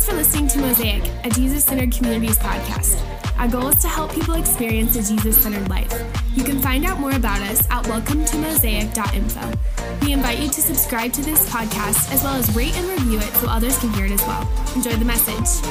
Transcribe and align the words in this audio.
Thanks 0.00 0.12
for 0.12 0.16
listening 0.16 0.48
to 0.48 0.58
Mosaic, 0.60 1.12
a 1.26 1.28
Jesus 1.28 1.62
centered 1.62 1.92
communities 1.92 2.38
podcast. 2.38 2.98
Our 3.38 3.48
goal 3.48 3.68
is 3.68 3.82
to 3.82 3.88
help 3.88 4.14
people 4.14 4.32
experience 4.32 4.96
a 4.96 5.02
Jesus 5.02 5.42
centered 5.42 5.68
life. 5.68 5.92
You 6.34 6.42
can 6.42 6.58
find 6.58 6.86
out 6.86 6.98
more 6.98 7.12
about 7.12 7.42
us 7.42 7.68
at 7.70 7.84
welcometomosaic.info. 7.84 9.52
We 10.00 10.14
invite 10.14 10.38
you 10.38 10.48
to 10.48 10.62
subscribe 10.62 11.12
to 11.12 11.20
this 11.20 11.46
podcast 11.50 12.10
as 12.14 12.24
well 12.24 12.32
as 12.32 12.50
rate 12.56 12.74
and 12.78 12.88
review 12.88 13.18
it 13.18 13.30
so 13.34 13.48
others 13.48 13.78
can 13.78 13.92
hear 13.92 14.06
it 14.06 14.12
as 14.12 14.22
well. 14.22 14.50
Enjoy 14.74 14.92
the 14.92 15.04
message. 15.04 15.62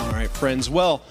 All 0.00 0.12
right, 0.12 0.30
friends. 0.30 0.70
Well, 0.70 1.02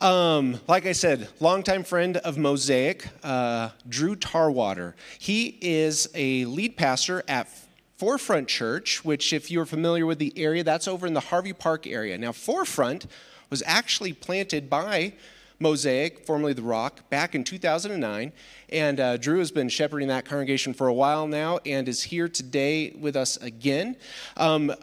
um, 0.00 0.60
like 0.68 0.86
I 0.86 0.92
said, 0.92 1.26
longtime 1.40 1.82
friend 1.82 2.18
of 2.18 2.38
Mosaic, 2.38 3.08
uh, 3.24 3.70
Drew 3.88 4.14
Tarwater. 4.14 4.94
He 5.18 5.58
is 5.60 6.08
a 6.14 6.44
lead 6.44 6.76
pastor 6.76 7.24
at 7.26 7.48
Forefront 7.96 8.48
Church, 8.48 9.04
which, 9.04 9.32
if 9.32 9.50
you're 9.50 9.66
familiar 9.66 10.04
with 10.04 10.18
the 10.18 10.32
area, 10.36 10.64
that's 10.64 10.88
over 10.88 11.06
in 11.06 11.14
the 11.14 11.20
Harvey 11.20 11.52
Park 11.52 11.86
area. 11.86 12.18
Now, 12.18 12.32
Forefront 12.32 13.06
was 13.50 13.62
actually 13.66 14.12
planted 14.12 14.68
by 14.68 15.12
Mosaic, 15.60 16.26
formerly 16.26 16.54
The 16.54 16.62
Rock, 16.62 17.08
back 17.08 17.36
in 17.36 17.44
2009. 17.44 18.32
And 18.70 19.00
uh, 19.00 19.16
Drew 19.16 19.38
has 19.38 19.52
been 19.52 19.68
shepherding 19.68 20.08
that 20.08 20.24
congregation 20.24 20.74
for 20.74 20.88
a 20.88 20.94
while 20.94 21.28
now 21.28 21.60
and 21.64 21.88
is 21.88 22.02
here 22.02 22.28
today 22.28 22.90
with 22.98 23.14
us 23.14 23.36
again. 23.36 23.96
Um, 24.36 24.74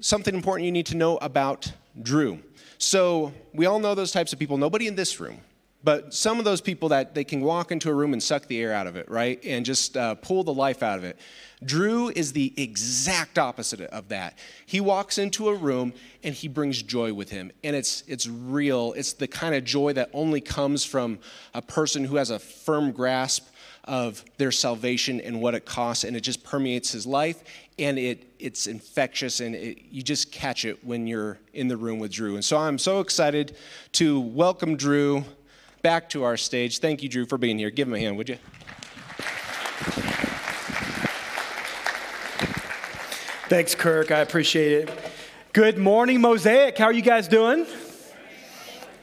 something 0.00 0.34
important 0.34 0.64
you 0.64 0.72
need 0.72 0.86
to 0.86 0.96
know 0.96 1.18
about 1.18 1.70
Drew. 2.00 2.38
So, 2.78 3.34
we 3.52 3.66
all 3.66 3.78
know 3.78 3.94
those 3.94 4.12
types 4.12 4.32
of 4.32 4.38
people. 4.38 4.56
Nobody 4.56 4.86
in 4.86 4.94
this 4.94 5.20
room 5.20 5.40
but 5.86 6.12
some 6.12 6.40
of 6.40 6.44
those 6.44 6.60
people 6.60 6.88
that 6.88 7.14
they 7.14 7.22
can 7.22 7.40
walk 7.42 7.70
into 7.70 7.88
a 7.88 7.94
room 7.94 8.12
and 8.12 8.20
suck 8.20 8.48
the 8.48 8.58
air 8.60 8.72
out 8.72 8.88
of 8.88 8.96
it, 8.96 9.08
right? 9.08 9.38
And 9.44 9.64
just 9.64 9.96
uh, 9.96 10.16
pull 10.16 10.42
the 10.42 10.52
life 10.52 10.82
out 10.82 10.98
of 10.98 11.04
it. 11.04 11.16
Drew 11.64 12.10
is 12.10 12.32
the 12.32 12.52
exact 12.56 13.38
opposite 13.38 13.80
of 13.80 14.08
that. 14.08 14.38
He 14.66 14.80
walks 14.80 15.16
into 15.16 15.48
a 15.48 15.54
room 15.54 15.94
and 16.22 16.34
he 16.34 16.48
brings 16.48 16.82
joy 16.82 17.14
with 17.14 17.30
him. 17.30 17.50
And 17.64 17.74
it's, 17.74 18.04
it's 18.06 18.26
real. 18.26 18.92
It's 18.92 19.14
the 19.14 19.26
kind 19.26 19.54
of 19.54 19.64
joy 19.64 19.94
that 19.94 20.10
only 20.12 20.42
comes 20.42 20.84
from 20.84 21.18
a 21.54 21.62
person 21.62 22.04
who 22.04 22.16
has 22.16 22.30
a 22.30 22.38
firm 22.38 22.92
grasp 22.92 23.48
of 23.84 24.22
their 24.36 24.52
salvation 24.52 25.20
and 25.20 25.40
what 25.40 25.54
it 25.54 25.64
costs. 25.64 26.04
And 26.04 26.14
it 26.14 26.20
just 26.20 26.44
permeates 26.44 26.92
his 26.92 27.06
life. 27.06 27.42
And 27.78 27.98
it, 27.98 28.26
it's 28.38 28.66
infectious. 28.66 29.40
And 29.40 29.54
it, 29.54 29.78
you 29.90 30.02
just 30.02 30.30
catch 30.30 30.66
it 30.66 30.84
when 30.84 31.06
you're 31.06 31.38
in 31.54 31.68
the 31.68 31.76
room 31.78 31.98
with 31.98 32.12
Drew. 32.12 32.34
And 32.34 32.44
so 32.44 32.58
I'm 32.58 32.78
so 32.78 33.00
excited 33.00 33.56
to 33.92 34.20
welcome 34.20 34.76
Drew 34.76 35.24
back 35.80 36.10
to 36.10 36.24
our 36.24 36.36
stage. 36.36 36.80
Thank 36.80 37.02
you, 37.02 37.08
Drew, 37.08 37.24
for 37.24 37.38
being 37.38 37.58
here. 37.58 37.70
Give 37.70 37.88
him 37.88 37.94
a 37.94 37.98
hand, 37.98 38.18
would 38.18 38.28
you? 38.28 38.36
Thanks, 43.48 43.76
Kirk. 43.76 44.10
I 44.10 44.18
appreciate 44.18 44.88
it. 44.88 44.98
Good 45.52 45.78
morning, 45.78 46.20
Mosaic. 46.20 46.76
How 46.76 46.86
are 46.86 46.92
you 46.92 47.00
guys 47.00 47.28
doing? 47.28 47.64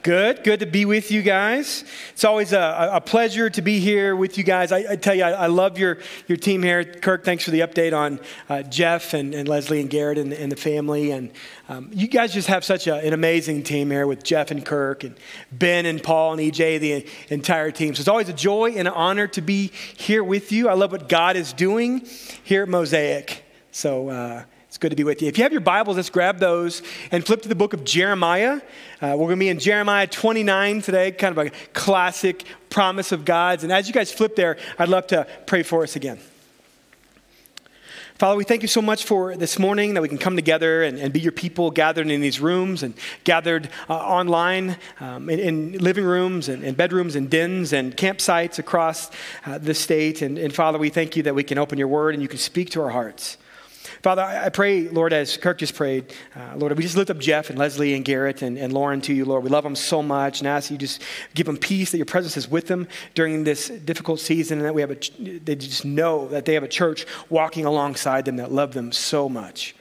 Good, 0.02 0.44
good 0.44 0.60
to 0.60 0.66
be 0.66 0.84
with 0.84 1.10
you 1.10 1.22
guys. 1.22 1.82
It's 2.12 2.24
always 2.24 2.52
a, 2.52 2.90
a 2.92 3.00
pleasure 3.00 3.48
to 3.48 3.62
be 3.62 3.80
here 3.80 4.14
with 4.14 4.36
you 4.36 4.44
guys. 4.44 4.70
I, 4.70 4.84
I 4.90 4.96
tell 4.96 5.14
you, 5.14 5.24
I, 5.24 5.30
I, 5.30 5.46
love 5.46 5.78
your, 5.78 5.96
your 6.28 6.36
team 6.36 6.62
here. 6.62 6.84
Kirk, 6.84 7.24
thanks 7.24 7.42
for 7.42 7.52
the 7.52 7.60
update 7.60 7.96
on 7.96 8.20
uh, 8.50 8.62
Jeff 8.64 9.14
and, 9.14 9.34
and, 9.34 9.48
Leslie 9.48 9.80
and 9.80 9.88
Garrett 9.88 10.18
and, 10.18 10.34
and 10.34 10.52
the 10.52 10.56
family. 10.56 11.10
And 11.10 11.30
um, 11.70 11.88
you 11.90 12.06
guys 12.06 12.34
just 12.34 12.48
have 12.48 12.66
such 12.66 12.86
a, 12.86 12.96
an 12.96 13.14
amazing 13.14 13.62
team 13.62 13.90
here 13.90 14.06
with 14.06 14.22
Jeff 14.22 14.50
and 14.50 14.62
Kirk 14.62 15.04
and 15.04 15.16
Ben 15.52 15.86
and 15.86 16.02
Paul 16.02 16.32
and 16.34 16.40
EJ, 16.42 16.80
the 16.80 17.06
entire 17.30 17.70
team. 17.70 17.94
So 17.94 18.00
it's 18.00 18.08
always 18.08 18.28
a 18.28 18.34
joy 18.34 18.72
and 18.72 18.86
an 18.86 18.94
honor 18.94 19.26
to 19.28 19.40
be 19.40 19.68
here 19.96 20.22
with 20.22 20.52
you. 20.52 20.68
I 20.68 20.74
love 20.74 20.92
what 20.92 21.08
God 21.08 21.36
is 21.36 21.54
doing 21.54 22.06
here 22.42 22.64
at 22.64 22.68
Mosaic. 22.68 23.43
So, 23.74 24.08
uh, 24.08 24.44
it's 24.68 24.78
good 24.78 24.90
to 24.90 24.96
be 24.96 25.02
with 25.02 25.20
you. 25.20 25.26
If 25.26 25.36
you 25.36 25.42
have 25.42 25.50
your 25.50 25.60
Bibles, 25.60 25.96
let's 25.96 26.08
grab 26.08 26.38
those 26.38 26.80
and 27.10 27.26
flip 27.26 27.42
to 27.42 27.48
the 27.48 27.56
book 27.56 27.72
of 27.72 27.82
Jeremiah. 27.82 28.60
Uh, 29.02 29.16
we're 29.18 29.26
going 29.26 29.30
to 29.30 29.36
be 29.36 29.48
in 29.48 29.58
Jeremiah 29.58 30.06
29 30.06 30.80
today, 30.80 31.10
kind 31.10 31.36
of 31.36 31.44
a 31.44 31.50
classic 31.72 32.44
promise 32.70 33.10
of 33.10 33.24
God's. 33.24 33.64
And 33.64 33.72
as 33.72 33.88
you 33.88 33.92
guys 33.92 34.12
flip 34.12 34.36
there, 34.36 34.58
I'd 34.78 34.88
love 34.88 35.08
to 35.08 35.26
pray 35.46 35.64
for 35.64 35.82
us 35.82 35.96
again. 35.96 36.20
Father, 38.14 38.36
we 38.36 38.44
thank 38.44 38.62
you 38.62 38.68
so 38.68 38.80
much 38.80 39.06
for 39.06 39.36
this 39.36 39.58
morning 39.58 39.94
that 39.94 40.02
we 40.02 40.08
can 40.08 40.18
come 40.18 40.36
together 40.36 40.84
and, 40.84 40.96
and 40.96 41.12
be 41.12 41.18
your 41.18 41.32
people 41.32 41.72
gathered 41.72 42.08
in 42.08 42.20
these 42.20 42.38
rooms 42.38 42.84
and 42.84 42.94
gathered 43.24 43.68
uh, 43.90 43.94
online 43.94 44.76
um, 45.00 45.28
in, 45.28 45.40
in, 45.40 45.78
living 45.78 46.04
rooms 46.04 46.48
and, 46.48 46.62
and, 46.62 46.76
bedrooms 46.76 47.16
and 47.16 47.28
dens 47.28 47.72
and 47.72 47.96
campsites 47.96 48.60
across 48.60 49.10
uh, 49.46 49.58
the 49.58 49.74
state. 49.74 50.22
And, 50.22 50.38
and 50.38 50.54
Father, 50.54 50.78
we 50.78 50.90
thank 50.90 51.16
you 51.16 51.24
that 51.24 51.34
we 51.34 51.42
can 51.42 51.58
open 51.58 51.76
your 51.76 51.88
word 51.88 52.14
and 52.14 52.22
you 52.22 52.28
can 52.28 52.38
speak 52.38 52.70
to 52.70 52.80
our 52.80 52.90
hearts. 52.90 53.36
Father, 54.02 54.22
I 54.22 54.48
pray, 54.48 54.88
Lord, 54.88 55.12
as 55.12 55.36
Kirk 55.36 55.58
just 55.58 55.74
prayed, 55.74 56.12
uh, 56.34 56.56
Lord, 56.56 56.76
we 56.76 56.82
just 56.82 56.96
lift 56.96 57.10
up 57.10 57.18
Jeff 57.18 57.50
and 57.50 57.58
Leslie 57.58 57.94
and 57.94 58.04
Garrett 58.04 58.42
and, 58.42 58.56
and 58.56 58.72
Lauren 58.72 59.00
to 59.02 59.12
you, 59.12 59.24
Lord. 59.24 59.44
We 59.44 59.50
love 59.50 59.64
them 59.64 59.76
so 59.76 60.02
much 60.02 60.40
and 60.40 60.48
ask 60.48 60.70
you 60.70 60.78
just 60.78 61.02
give 61.34 61.46
them 61.46 61.56
peace, 61.56 61.90
that 61.90 61.98
your 61.98 62.06
presence 62.06 62.36
is 62.36 62.50
with 62.50 62.66
them 62.66 62.88
during 63.14 63.44
this 63.44 63.68
difficult 63.68 64.20
season, 64.20 64.58
and 64.58 64.66
that 64.66 64.74
we 64.74 64.80
have 64.80 64.90
a, 64.90 64.96
they 65.18 65.54
just 65.54 65.84
know 65.84 66.28
that 66.28 66.44
they 66.44 66.54
have 66.54 66.62
a 66.62 66.68
church 66.68 67.06
walking 67.28 67.64
alongside 67.64 68.24
them 68.24 68.36
that 68.36 68.50
love 68.50 68.72
them 68.72 68.90
so 68.90 69.28
much. 69.28 69.74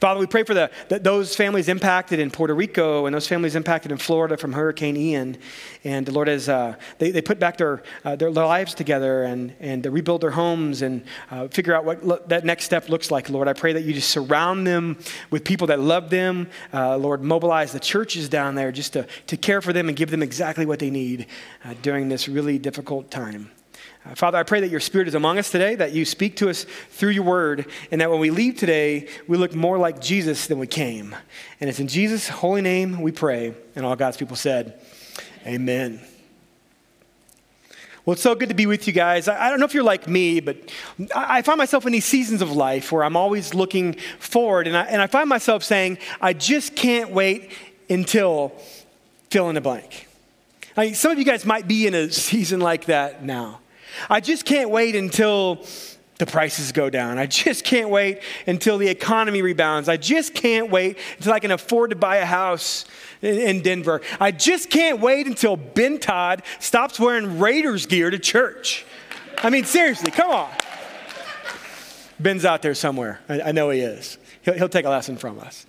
Father, 0.00 0.20
we 0.20 0.26
pray 0.26 0.42
for 0.42 0.54
the, 0.54 0.70
those 0.88 1.34
families 1.36 1.68
impacted 1.68 2.18
in 2.18 2.30
Puerto 2.30 2.54
Rico 2.54 3.06
and 3.06 3.14
those 3.14 3.26
families 3.28 3.56
impacted 3.56 3.92
in 3.92 3.98
Florida 3.98 4.36
from 4.36 4.52
Hurricane 4.52 4.96
Ian. 4.96 5.38
And 5.84 6.10
Lord, 6.12 6.28
as 6.28 6.48
uh, 6.48 6.76
they, 6.98 7.10
they 7.10 7.22
put 7.22 7.38
back 7.38 7.56
their, 7.56 7.82
uh, 8.04 8.16
their 8.16 8.30
lives 8.30 8.74
together 8.74 9.24
and, 9.24 9.54
and 9.60 9.84
rebuild 9.86 10.20
their 10.20 10.30
homes 10.30 10.82
and 10.82 11.04
uh, 11.30 11.48
figure 11.48 11.74
out 11.74 11.84
what 11.84 12.04
lo- 12.04 12.22
that 12.26 12.44
next 12.44 12.64
step 12.64 12.88
looks 12.88 13.10
like, 13.10 13.30
Lord, 13.30 13.48
I 13.48 13.52
pray 13.52 13.72
that 13.72 13.82
you 13.82 13.92
just 13.92 14.10
surround 14.10 14.66
them 14.66 14.98
with 15.30 15.44
people 15.44 15.66
that 15.68 15.80
love 15.80 16.10
them. 16.10 16.48
Uh, 16.72 16.96
Lord, 16.96 17.22
mobilize 17.22 17.72
the 17.72 17.80
churches 17.80 18.28
down 18.28 18.54
there 18.54 18.72
just 18.72 18.92
to, 18.94 19.06
to 19.26 19.36
care 19.36 19.60
for 19.60 19.72
them 19.72 19.88
and 19.88 19.96
give 19.96 20.10
them 20.10 20.22
exactly 20.22 20.66
what 20.66 20.78
they 20.78 20.90
need 20.90 21.26
uh, 21.64 21.74
during 21.82 22.08
this 22.08 22.28
really 22.28 22.58
difficult 22.58 23.10
time. 23.10 23.50
Father, 24.16 24.36
I 24.36 24.42
pray 24.42 24.60
that 24.60 24.70
your 24.70 24.80
Spirit 24.80 25.06
is 25.06 25.14
among 25.14 25.38
us 25.38 25.50
today, 25.50 25.76
that 25.76 25.92
you 25.92 26.04
speak 26.04 26.36
to 26.36 26.50
us 26.50 26.66
through 26.90 27.10
your 27.10 27.22
word, 27.22 27.66
and 27.92 28.00
that 28.00 28.10
when 28.10 28.18
we 28.18 28.30
leave 28.30 28.56
today, 28.56 29.08
we 29.28 29.36
look 29.36 29.54
more 29.54 29.78
like 29.78 30.00
Jesus 30.00 30.48
than 30.48 30.58
we 30.58 30.66
came. 30.66 31.14
And 31.60 31.70
it's 31.70 31.78
in 31.78 31.86
Jesus' 31.86 32.28
holy 32.28 32.62
name 32.62 33.00
we 33.00 33.12
pray. 33.12 33.54
And 33.76 33.86
all 33.86 33.94
God's 33.94 34.16
people 34.16 34.34
said, 34.34 34.80
Amen. 35.46 36.00
Well, 38.04 38.14
it's 38.14 38.22
so 38.22 38.34
good 38.34 38.48
to 38.48 38.54
be 38.56 38.66
with 38.66 38.88
you 38.88 38.92
guys. 38.92 39.28
I, 39.28 39.48
don't 39.48 39.60
know 39.60 39.66
if 39.66 39.74
you're 39.74 39.84
like 39.84 40.08
me, 40.08 40.40
but 40.40 40.56
I, 41.14 41.42
find 41.42 41.56
myself 41.56 41.86
in 41.86 41.92
these 41.92 42.04
seasons 42.04 42.42
of 42.42 42.50
life 42.50 42.90
where 42.90 43.04
I'm 43.04 43.16
always 43.16 43.54
looking 43.54 43.94
forward, 44.18 44.66
and 44.66 44.76
I, 44.76 44.82
and 44.86 45.00
I 45.00 45.06
find 45.06 45.28
myself 45.28 45.62
saying, 45.62 45.98
I 46.20 46.32
just 46.32 46.74
can't 46.74 47.10
wait 47.10 47.52
until 47.88 48.52
fill 49.30 49.48
in 49.48 49.54
the 49.54 49.60
blank. 49.60 50.08
I 50.76 50.86
mean, 50.86 50.94
some 50.94 51.12
of 51.12 51.18
you 51.20 51.24
guys 51.24 51.46
might 51.46 51.68
be 51.68 51.86
in 51.86 51.94
a 51.94 52.10
season 52.10 52.58
like 52.58 52.86
that 52.86 53.24
now. 53.24 53.60
I 54.08 54.20
just 54.20 54.44
can't 54.44 54.70
wait 54.70 54.94
until 54.96 55.64
the 56.18 56.26
prices 56.26 56.70
go 56.72 56.88
down. 56.88 57.18
I 57.18 57.26
just 57.26 57.64
can't 57.64 57.90
wait 57.90 58.20
until 58.46 58.78
the 58.78 58.88
economy 58.88 59.42
rebounds. 59.42 59.88
I 59.88 59.96
just 59.96 60.34
can't 60.34 60.70
wait 60.70 60.98
until 61.16 61.32
I 61.32 61.40
can 61.40 61.50
afford 61.50 61.90
to 61.90 61.96
buy 61.96 62.16
a 62.16 62.24
house 62.24 62.84
in, 63.22 63.62
Denver. 63.62 64.02
I 64.20 64.30
just 64.30 64.70
can't 64.70 65.00
wait 65.00 65.26
until 65.26 65.56
Ben 65.56 65.98
Todd 65.98 66.42
stops 66.60 67.00
wearing 67.00 67.38
Raiders 67.38 67.86
gear 67.86 68.10
to 68.10 68.18
church. 68.18 68.84
I 69.38 69.50
mean, 69.50 69.64
seriously, 69.64 70.10
come 70.10 70.30
on. 70.30 70.50
Ben's 72.20 72.44
out 72.44 72.62
there 72.62 72.74
somewhere. 72.74 73.20
I, 73.28 73.40
I 73.40 73.52
know 73.52 73.70
he 73.70 73.80
is. 73.80 74.18
He'll, 74.42 74.54
he'll, 74.54 74.68
take 74.68 74.84
a 74.84 74.90
lesson 74.90 75.16
from 75.16 75.40
us. 75.40 75.66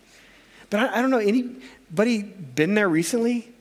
But 0.70 0.82
I, 0.82 1.00
I 1.00 1.02
don't 1.02 1.10
know, 1.10 1.18
anybody 1.18 2.22
been 2.22 2.76
there 2.76 2.90
recently? 2.90 3.53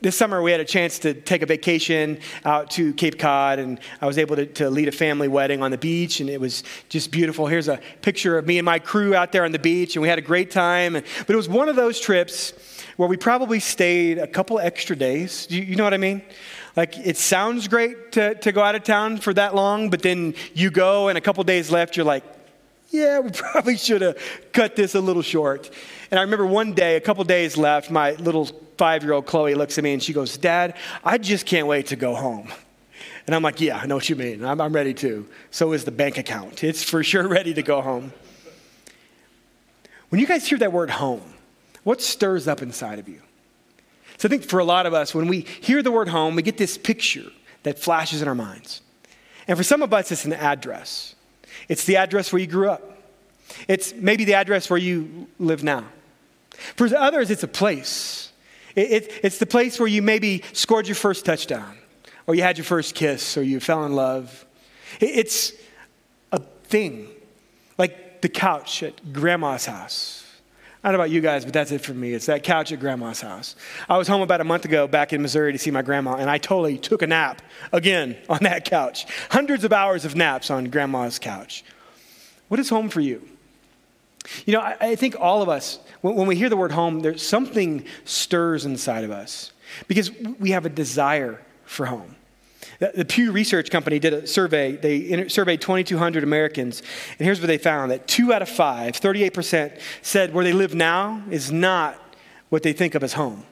This 0.00 0.16
summer 0.16 0.42
we 0.42 0.50
had 0.50 0.60
a 0.60 0.64
chance 0.64 0.98
to 1.00 1.14
take 1.14 1.42
a 1.42 1.46
vacation 1.46 2.18
out 2.44 2.70
to 2.72 2.92
Cape 2.94 3.18
Cod, 3.18 3.58
and 3.58 3.80
I 4.00 4.06
was 4.06 4.18
able 4.18 4.36
to, 4.36 4.46
to, 4.46 4.68
lead 4.68 4.88
a 4.88 4.92
family 4.92 5.28
wedding 5.28 5.62
on 5.62 5.70
the 5.70 5.78
beach, 5.78 6.20
and 6.20 6.28
it 6.28 6.40
was 6.40 6.62
just 6.88 7.10
beautiful. 7.10 7.46
Here's 7.46 7.68
a 7.68 7.80
picture 8.02 8.36
of 8.36 8.46
me 8.46 8.58
and 8.58 8.66
my 8.66 8.78
crew 8.78 9.14
out 9.14 9.32
there 9.32 9.44
on 9.44 9.52
the 9.52 9.58
beach, 9.58 9.96
and 9.96 10.02
we 10.02 10.08
had 10.08 10.18
a 10.18 10.22
great 10.22 10.50
time. 10.50 10.92
But 10.92 11.30
it 11.30 11.36
was 11.36 11.48
one 11.48 11.68
of 11.68 11.76
those 11.76 12.00
trips 12.00 12.52
where 12.96 13.08
we 13.08 13.16
probably 13.16 13.60
stayed 13.60 14.18
a 14.18 14.26
couple 14.26 14.58
extra 14.58 14.94
days. 14.94 15.46
You, 15.50 15.62
you 15.62 15.76
know 15.76 15.84
what 15.84 15.94
I 15.94 15.98
mean? 15.98 16.22
Like, 16.76 16.98
it 16.98 17.16
sounds 17.16 17.68
great 17.68 18.12
to, 18.12 18.34
to 18.34 18.52
go 18.52 18.62
out 18.62 18.74
of 18.74 18.82
town 18.82 19.18
for 19.18 19.32
that 19.34 19.54
long, 19.54 19.90
but 19.90 20.02
then 20.02 20.34
you 20.54 20.70
go, 20.70 21.08
and 21.08 21.16
a 21.16 21.20
couple 21.20 21.42
days 21.44 21.70
left, 21.70 21.96
you're 21.96 22.04
like, 22.04 22.24
yeah, 22.90 23.18
we 23.20 23.30
probably 23.32 23.76
should 23.76 24.02
have 24.02 24.18
cut 24.52 24.76
this 24.76 24.94
a 24.94 25.00
little 25.00 25.22
short. 25.22 25.70
And 26.14 26.20
I 26.20 26.22
remember 26.22 26.46
one 26.46 26.74
day, 26.74 26.94
a 26.94 27.00
couple 27.00 27.24
days 27.24 27.56
left, 27.56 27.90
my 27.90 28.12
little 28.12 28.44
five 28.76 29.02
year 29.02 29.14
old 29.14 29.26
Chloe 29.26 29.56
looks 29.56 29.78
at 29.78 29.82
me 29.82 29.94
and 29.94 30.00
she 30.00 30.12
goes, 30.12 30.36
Dad, 30.36 30.76
I 31.02 31.18
just 31.18 31.44
can't 31.44 31.66
wait 31.66 31.88
to 31.88 31.96
go 31.96 32.14
home. 32.14 32.52
And 33.26 33.34
I'm 33.34 33.42
like, 33.42 33.60
Yeah, 33.60 33.78
I 33.78 33.86
know 33.86 33.96
what 33.96 34.08
you 34.08 34.14
mean. 34.14 34.44
I'm, 34.44 34.60
I'm 34.60 34.72
ready 34.72 34.94
to. 34.94 35.26
So 35.50 35.72
is 35.72 35.84
the 35.84 35.90
bank 35.90 36.16
account. 36.16 36.62
It's 36.62 36.84
for 36.84 37.02
sure 37.02 37.26
ready 37.38 37.52
to 37.54 37.64
go 37.64 37.80
home. 37.80 38.12
When 40.10 40.20
you 40.20 40.28
guys 40.28 40.46
hear 40.46 40.56
that 40.58 40.72
word 40.72 40.88
home, 40.88 41.34
what 41.82 42.00
stirs 42.00 42.46
up 42.46 42.62
inside 42.62 43.00
of 43.00 43.08
you? 43.08 43.20
So 44.18 44.28
I 44.28 44.30
think 44.30 44.44
for 44.44 44.60
a 44.60 44.64
lot 44.64 44.86
of 44.86 44.94
us, 44.94 45.16
when 45.16 45.26
we 45.26 45.40
hear 45.40 45.82
the 45.82 45.90
word 45.90 46.06
home, 46.06 46.36
we 46.36 46.42
get 46.42 46.58
this 46.58 46.78
picture 46.78 47.32
that 47.64 47.80
flashes 47.80 48.22
in 48.22 48.28
our 48.28 48.36
minds. 48.36 48.82
And 49.48 49.58
for 49.58 49.64
some 49.64 49.82
of 49.82 49.92
us, 49.92 50.12
it's 50.12 50.24
an 50.24 50.32
address. 50.32 51.16
It's 51.68 51.82
the 51.82 51.96
address 51.96 52.32
where 52.32 52.38
you 52.38 52.46
grew 52.46 52.70
up. 52.70 53.02
It's 53.66 53.92
maybe 53.92 54.24
the 54.24 54.34
address 54.34 54.70
where 54.70 54.78
you 54.78 55.26
live 55.40 55.64
now. 55.64 55.86
For 56.76 56.88
others, 56.96 57.30
it's 57.30 57.42
a 57.42 57.48
place. 57.48 58.32
It, 58.74 58.90
it, 58.90 59.20
it's 59.22 59.38
the 59.38 59.46
place 59.46 59.78
where 59.78 59.88
you 59.88 60.02
maybe 60.02 60.42
scored 60.52 60.86
your 60.86 60.94
first 60.94 61.24
touchdown, 61.24 61.76
or 62.26 62.34
you 62.34 62.42
had 62.42 62.58
your 62.58 62.64
first 62.64 62.94
kiss, 62.94 63.36
or 63.36 63.42
you 63.42 63.60
fell 63.60 63.84
in 63.84 63.92
love. 63.92 64.44
It, 65.00 65.10
it's 65.10 65.52
a 66.32 66.38
thing, 66.38 67.08
like 67.78 68.20
the 68.20 68.28
couch 68.28 68.82
at 68.82 69.12
grandma's 69.12 69.66
house. 69.66 70.24
I 70.82 70.88
don't 70.88 70.98
know 70.98 71.04
about 71.04 71.12
you 71.12 71.22
guys, 71.22 71.46
but 71.46 71.54
that's 71.54 71.72
it 71.72 71.80
for 71.80 71.94
me. 71.94 72.12
It's 72.12 72.26
that 72.26 72.42
couch 72.42 72.70
at 72.70 72.78
grandma's 72.78 73.22
house. 73.22 73.56
I 73.88 73.96
was 73.96 74.06
home 74.06 74.20
about 74.20 74.42
a 74.42 74.44
month 74.44 74.66
ago 74.66 74.86
back 74.86 75.14
in 75.14 75.22
Missouri 75.22 75.50
to 75.52 75.58
see 75.58 75.70
my 75.70 75.80
grandma, 75.80 76.16
and 76.16 76.28
I 76.28 76.36
totally 76.36 76.76
took 76.76 77.00
a 77.00 77.06
nap 77.06 77.40
again 77.72 78.18
on 78.28 78.40
that 78.42 78.66
couch. 78.66 79.06
Hundreds 79.30 79.64
of 79.64 79.72
hours 79.72 80.04
of 80.04 80.14
naps 80.14 80.50
on 80.50 80.66
grandma's 80.66 81.18
couch. 81.18 81.64
What 82.48 82.60
is 82.60 82.68
home 82.68 82.90
for 82.90 83.00
you? 83.00 83.26
You 84.46 84.54
know, 84.54 84.60
I, 84.60 84.76
I 84.80 84.96
think 84.96 85.16
all 85.18 85.42
of 85.42 85.48
us, 85.48 85.78
when, 86.00 86.14
when 86.14 86.26
we 86.26 86.36
hear 86.36 86.48
the 86.48 86.56
word 86.56 86.72
home, 86.72 87.00
there's 87.00 87.26
something 87.26 87.84
stirs 88.04 88.64
inside 88.64 89.04
of 89.04 89.10
us 89.10 89.52
because 89.88 90.10
we 90.38 90.50
have 90.50 90.66
a 90.66 90.70
desire 90.70 91.42
for 91.64 91.86
home. 91.86 92.16
The 92.78 93.04
Pew 93.04 93.30
Research 93.30 93.70
Company 93.70 93.98
did 93.98 94.12
a 94.12 94.26
survey. 94.26 94.72
They 94.72 95.28
surveyed 95.28 95.60
2,200 95.60 96.22
Americans, 96.22 96.82
and 97.18 97.24
here's 97.24 97.40
what 97.40 97.46
they 97.46 97.58
found 97.58 97.90
that 97.90 98.08
two 98.08 98.32
out 98.32 98.42
of 98.42 98.48
five, 98.48 98.94
38%, 98.94 99.78
said 100.02 100.34
where 100.34 100.44
they 100.44 100.52
live 100.52 100.74
now 100.74 101.22
is 101.30 101.52
not 101.52 101.98
what 102.48 102.62
they 102.62 102.72
think 102.72 102.94
of 102.94 103.02
as 103.02 103.12
home. 103.12 103.44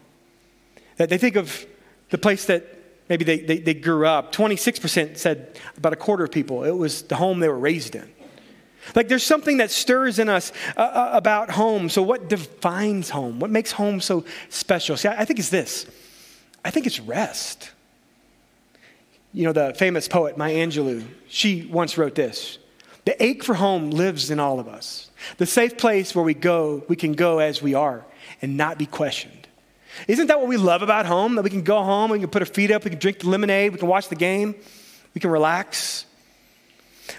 That 0.97 1.09
they 1.09 1.19
think 1.19 1.37
of 1.37 1.67
the 2.11 2.19
place 2.19 2.47
that 2.47 2.67
maybe 3.09 3.25
they, 3.25 3.39
they, 3.41 3.59
they 3.59 3.75
grew 3.75 4.07
up. 4.07 4.33
26% 4.33 5.17
said 5.17 5.59
about 5.77 5.93
a 5.93 5.97
quarter 5.97 6.25
of 6.25 6.31
people, 6.31 6.65
it 6.65 6.71
was 6.71 7.03
the 7.03 7.17
home 7.17 7.41
they 7.41 7.49
were 7.49 7.59
raised 7.59 7.95
in. 7.95 8.11
Like 8.95 9.09
there's 9.09 9.23
something 9.23 9.59
that 9.59 9.71
stirs 9.71 10.19
in 10.19 10.29
us 10.29 10.53
uh, 10.77 10.81
uh 10.81 11.11
about 11.13 11.51
home. 11.51 11.89
So, 11.89 12.03
what 12.03 12.29
defines 12.29 13.11
home? 13.11 13.39
What 13.39 13.51
makes 13.51 13.73
home 13.73 14.01
so 14.01 14.25
special? 14.49 14.97
See, 14.97 15.09
I, 15.09 15.25
think 15.25 15.39
it's 15.39 15.51
this 15.51 15.87
I 16.65 16.71
think 16.71 16.87
it's 16.87 17.01
rest. 17.01 17.71
You 19.33 19.45
know, 19.45 19.53
the 19.53 19.75
famous 19.75 20.09
poet 20.09 20.37
Maya 20.37 20.55
Angelou, 20.55 21.07
she 21.29 21.67
once 21.71 21.97
wrote 21.97 22.15
this 22.15 22.59
The 23.05 23.23
ache 23.23 23.45
for 23.45 23.55
home 23.55 23.91
lives 23.91 24.31
in 24.31 24.41
all 24.41 24.61
of 24.61 24.69
us. 24.69 25.11
The 25.39 25.47
safe 25.47 25.79
place 25.79 26.15
where 26.15 26.25
we 26.25 26.35
go, 26.35 26.85
we 26.89 26.97
can 26.97 27.13
go 27.13 27.39
as 27.39 27.63
we 27.63 27.75
are 27.75 28.05
and 28.41 28.57
not 28.57 28.79
be 28.79 28.87
questioned. 28.87 29.49
Isn't 30.09 30.29
that 30.29 30.39
what 30.39 30.49
we 30.49 30.57
love 30.57 30.83
about 30.83 31.07
home? 31.07 31.35
That 31.37 31.43
we 31.43 31.51
can 31.51 31.63
go 31.63 31.83
home, 31.83 32.11
we 32.11 32.19
can 32.19 32.29
put 32.29 32.43
our 32.43 32.47
feet 32.47 32.71
up, 32.71 32.85
we 32.85 32.91
can 32.91 32.99
drink 32.99 33.21
the 33.21 33.29
lemonade, 33.29 33.73
we 33.73 33.79
can 33.79 33.89
watch 33.89 34.09
the 34.09 34.17
game, 34.17 34.55
we 35.15 35.21
can 35.21 35.31
relax. 35.31 36.07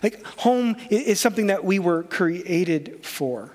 Like, 0.01 0.24
home 0.25 0.75
is 0.90 1.19
something 1.19 1.48
that 1.48 1.63
we 1.63 1.80
were 1.80 2.04
created 2.04 3.06
for. 3.06 3.51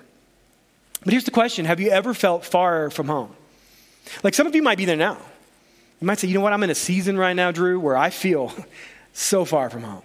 But 1.03 1.13
here's 1.13 1.25
the 1.25 1.31
question 1.31 1.65
Have 1.65 1.79
you 1.79 1.89
ever 1.89 2.13
felt 2.13 2.45
far 2.45 2.89
from 2.89 3.07
home? 3.07 3.35
Like, 4.23 4.33
some 4.33 4.47
of 4.47 4.55
you 4.55 4.61
might 4.61 4.77
be 4.77 4.85
there 4.85 4.95
now. 4.95 5.17
You 6.01 6.07
might 6.07 6.19
say, 6.19 6.27
you 6.27 6.33
know 6.33 6.41
what, 6.41 6.53
I'm 6.53 6.63
in 6.63 6.69
a 6.69 6.75
season 6.75 7.17
right 7.17 7.33
now, 7.33 7.51
Drew, 7.51 7.79
where 7.79 7.97
I 7.97 8.09
feel 8.09 8.53
so 9.13 9.45
far 9.45 9.69
from 9.69 9.83
home. 9.83 10.03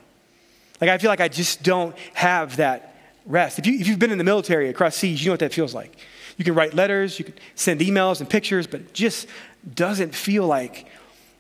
Like, 0.81 0.91
I 0.91 0.99
feel 0.99 1.09
like 1.09 1.21
I 1.21 1.29
just 1.29 1.63
don't 1.63 1.97
have 2.15 2.57
that 2.57 2.97
rest. 3.27 3.59
If, 3.59 3.67
you, 3.67 3.79
if 3.79 3.87
you've 3.87 3.99
been 3.99 4.11
in 4.11 4.19
the 4.19 4.25
military 4.25 4.69
across 4.69 4.97
seas, 4.97 5.23
you 5.23 5.29
know 5.29 5.35
what 5.35 5.41
that 5.41 5.53
feels 5.53 5.75
like. 5.75 5.97
You 6.37 6.45
can 6.45 6.55
write 6.55 6.75
letters, 6.75 7.19
you 7.19 7.25
can 7.25 7.35
send 7.55 7.81
emails 7.81 8.21
and 8.21 8.29
pictures, 8.29 8.67
but 8.67 8.81
it 8.81 8.93
just 8.93 9.29
doesn't 9.75 10.15
feel 10.15 10.47
like 10.47 10.87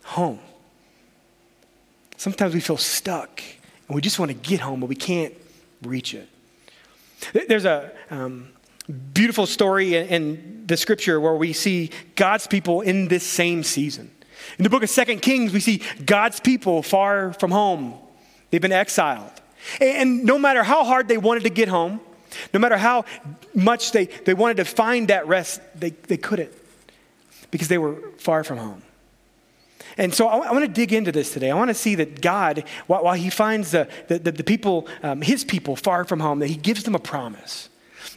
home. 0.04 0.38
Sometimes 2.16 2.54
we 2.54 2.60
feel 2.60 2.76
stuck 2.76 3.42
and 3.88 3.94
we 3.94 4.00
just 4.00 4.18
want 4.18 4.30
to 4.30 4.36
get 4.36 4.60
home, 4.60 4.80
but 4.80 4.88
we 4.88 4.94
can't 4.94 5.34
reach 5.82 6.14
it. 6.14 6.28
There's 7.48 7.64
a 7.64 7.90
um, 8.10 8.48
beautiful 9.12 9.46
story 9.46 9.96
in, 9.96 10.64
the 10.66 10.76
scripture 10.78 11.20
where 11.20 11.34
we 11.34 11.52
see 11.52 11.90
God's 12.16 12.46
people 12.46 12.80
in 12.80 13.08
this 13.08 13.22
same 13.22 13.62
season. 13.62 14.10
In 14.58 14.62
the 14.62 14.70
book 14.70 14.82
of 14.82 14.88
Second 14.88 15.20
Kings, 15.20 15.52
we 15.52 15.60
see 15.60 15.82
God's 16.06 16.40
people 16.40 16.82
far 16.82 17.34
from 17.34 17.50
home. 17.50 17.94
They've 18.50 18.62
been 18.62 18.72
exiled. 18.72 19.30
And 19.78 20.24
no 20.24 20.38
matter 20.38 20.62
how 20.62 20.84
hard 20.84 21.08
they 21.08 21.18
wanted 21.18 21.42
to 21.42 21.50
get 21.50 21.68
home, 21.68 22.00
no 22.54 22.60
matter 22.60 22.78
how 22.78 23.04
much 23.54 23.92
they, 23.92 24.06
they 24.06 24.32
wanted 24.32 24.56
to 24.56 24.64
find 24.64 25.08
that 25.08 25.26
rest, 25.26 25.60
they, 25.74 25.90
they 25.90 26.16
couldn't 26.16 26.52
because 27.50 27.68
they 27.68 27.78
were 27.78 27.96
far 28.16 28.42
from 28.42 28.58
home. 28.58 28.82
And 29.96 30.14
so 30.14 30.28
I, 30.28 30.48
I 30.48 30.52
want 30.52 30.64
to 30.64 30.70
dig 30.70 30.92
into 30.92 31.12
this 31.12 31.32
today. 31.32 31.50
I 31.50 31.54
want 31.54 31.68
to 31.68 31.74
see 31.74 31.94
that 31.96 32.20
God, 32.20 32.64
while, 32.86 33.04
while 33.04 33.14
He 33.14 33.30
finds 33.30 33.70
the, 33.70 33.88
the, 34.08 34.18
the 34.18 34.44
people, 34.44 34.88
um, 35.02 35.22
His 35.22 35.44
people 35.44 35.76
far 35.76 36.04
from 36.04 36.20
home, 36.20 36.38
that 36.40 36.48
He 36.48 36.56
gives 36.56 36.82
them 36.82 36.94
a 36.94 36.98
promise. 36.98 37.68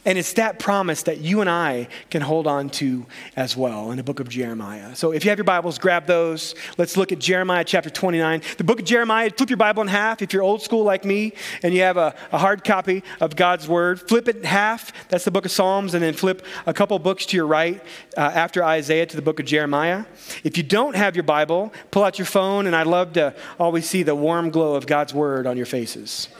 And 0.08 0.16
it's 0.16 0.32
that 0.32 0.58
promise 0.58 1.02
that 1.02 1.18
you 1.18 1.42
and 1.42 1.50
I 1.50 1.86
can 2.08 2.22
hold 2.22 2.46
on 2.46 2.70
to 2.70 3.04
as 3.36 3.54
well 3.54 3.90
in 3.90 3.98
the 3.98 4.02
book 4.02 4.20
of 4.20 4.28
Jeremiah. 4.30 4.96
So 4.96 5.12
if 5.12 5.22
you 5.22 5.28
have 5.28 5.36
your 5.36 5.44
Bibles, 5.44 5.78
grab 5.78 6.06
those. 6.06 6.54
Let's 6.78 6.96
look 6.96 7.12
at 7.12 7.18
Jeremiah 7.18 7.62
chapter 7.62 7.90
29. 7.90 8.40
The 8.56 8.64
book 8.64 8.78
of 8.78 8.86
Jeremiah, 8.86 9.28
flip 9.28 9.50
your 9.50 9.58
Bible 9.58 9.82
in 9.82 9.88
half. 9.88 10.22
If 10.22 10.32
you're 10.32 10.42
old 10.42 10.62
school 10.62 10.82
like 10.82 11.04
me 11.04 11.34
and 11.62 11.74
you 11.74 11.82
have 11.82 11.98
a, 11.98 12.14
a 12.32 12.38
hard 12.38 12.64
copy 12.64 13.02
of 13.20 13.36
God's 13.36 13.68
word, 13.68 14.00
flip 14.00 14.28
it 14.28 14.36
in 14.36 14.44
half. 14.44 14.94
That's 15.10 15.26
the 15.26 15.30
book 15.30 15.44
of 15.44 15.50
Psalms. 15.50 15.92
And 15.92 16.02
then 16.02 16.14
flip 16.14 16.42
a 16.64 16.72
couple 16.72 16.98
books 16.98 17.26
to 17.26 17.36
your 17.36 17.46
right 17.46 17.78
uh, 18.16 18.20
after 18.20 18.64
Isaiah 18.64 19.04
to 19.04 19.14
the 19.14 19.20
book 19.20 19.38
of 19.40 19.44
Jeremiah. 19.44 20.06
If 20.42 20.56
you 20.56 20.62
don't 20.62 20.96
have 20.96 21.16
your 21.16 21.24
Bible, 21.24 21.70
pull 21.90 22.04
out 22.04 22.18
your 22.18 22.24
phone. 22.24 22.66
And 22.66 22.74
I'd 22.74 22.86
love 22.86 23.12
to 23.12 23.34
always 23.60 23.86
see 23.86 24.04
the 24.04 24.14
warm 24.14 24.48
glow 24.48 24.74
of 24.74 24.86
God's 24.86 25.12
word 25.12 25.46
on 25.46 25.58
your 25.58 25.66
faces 25.66 26.30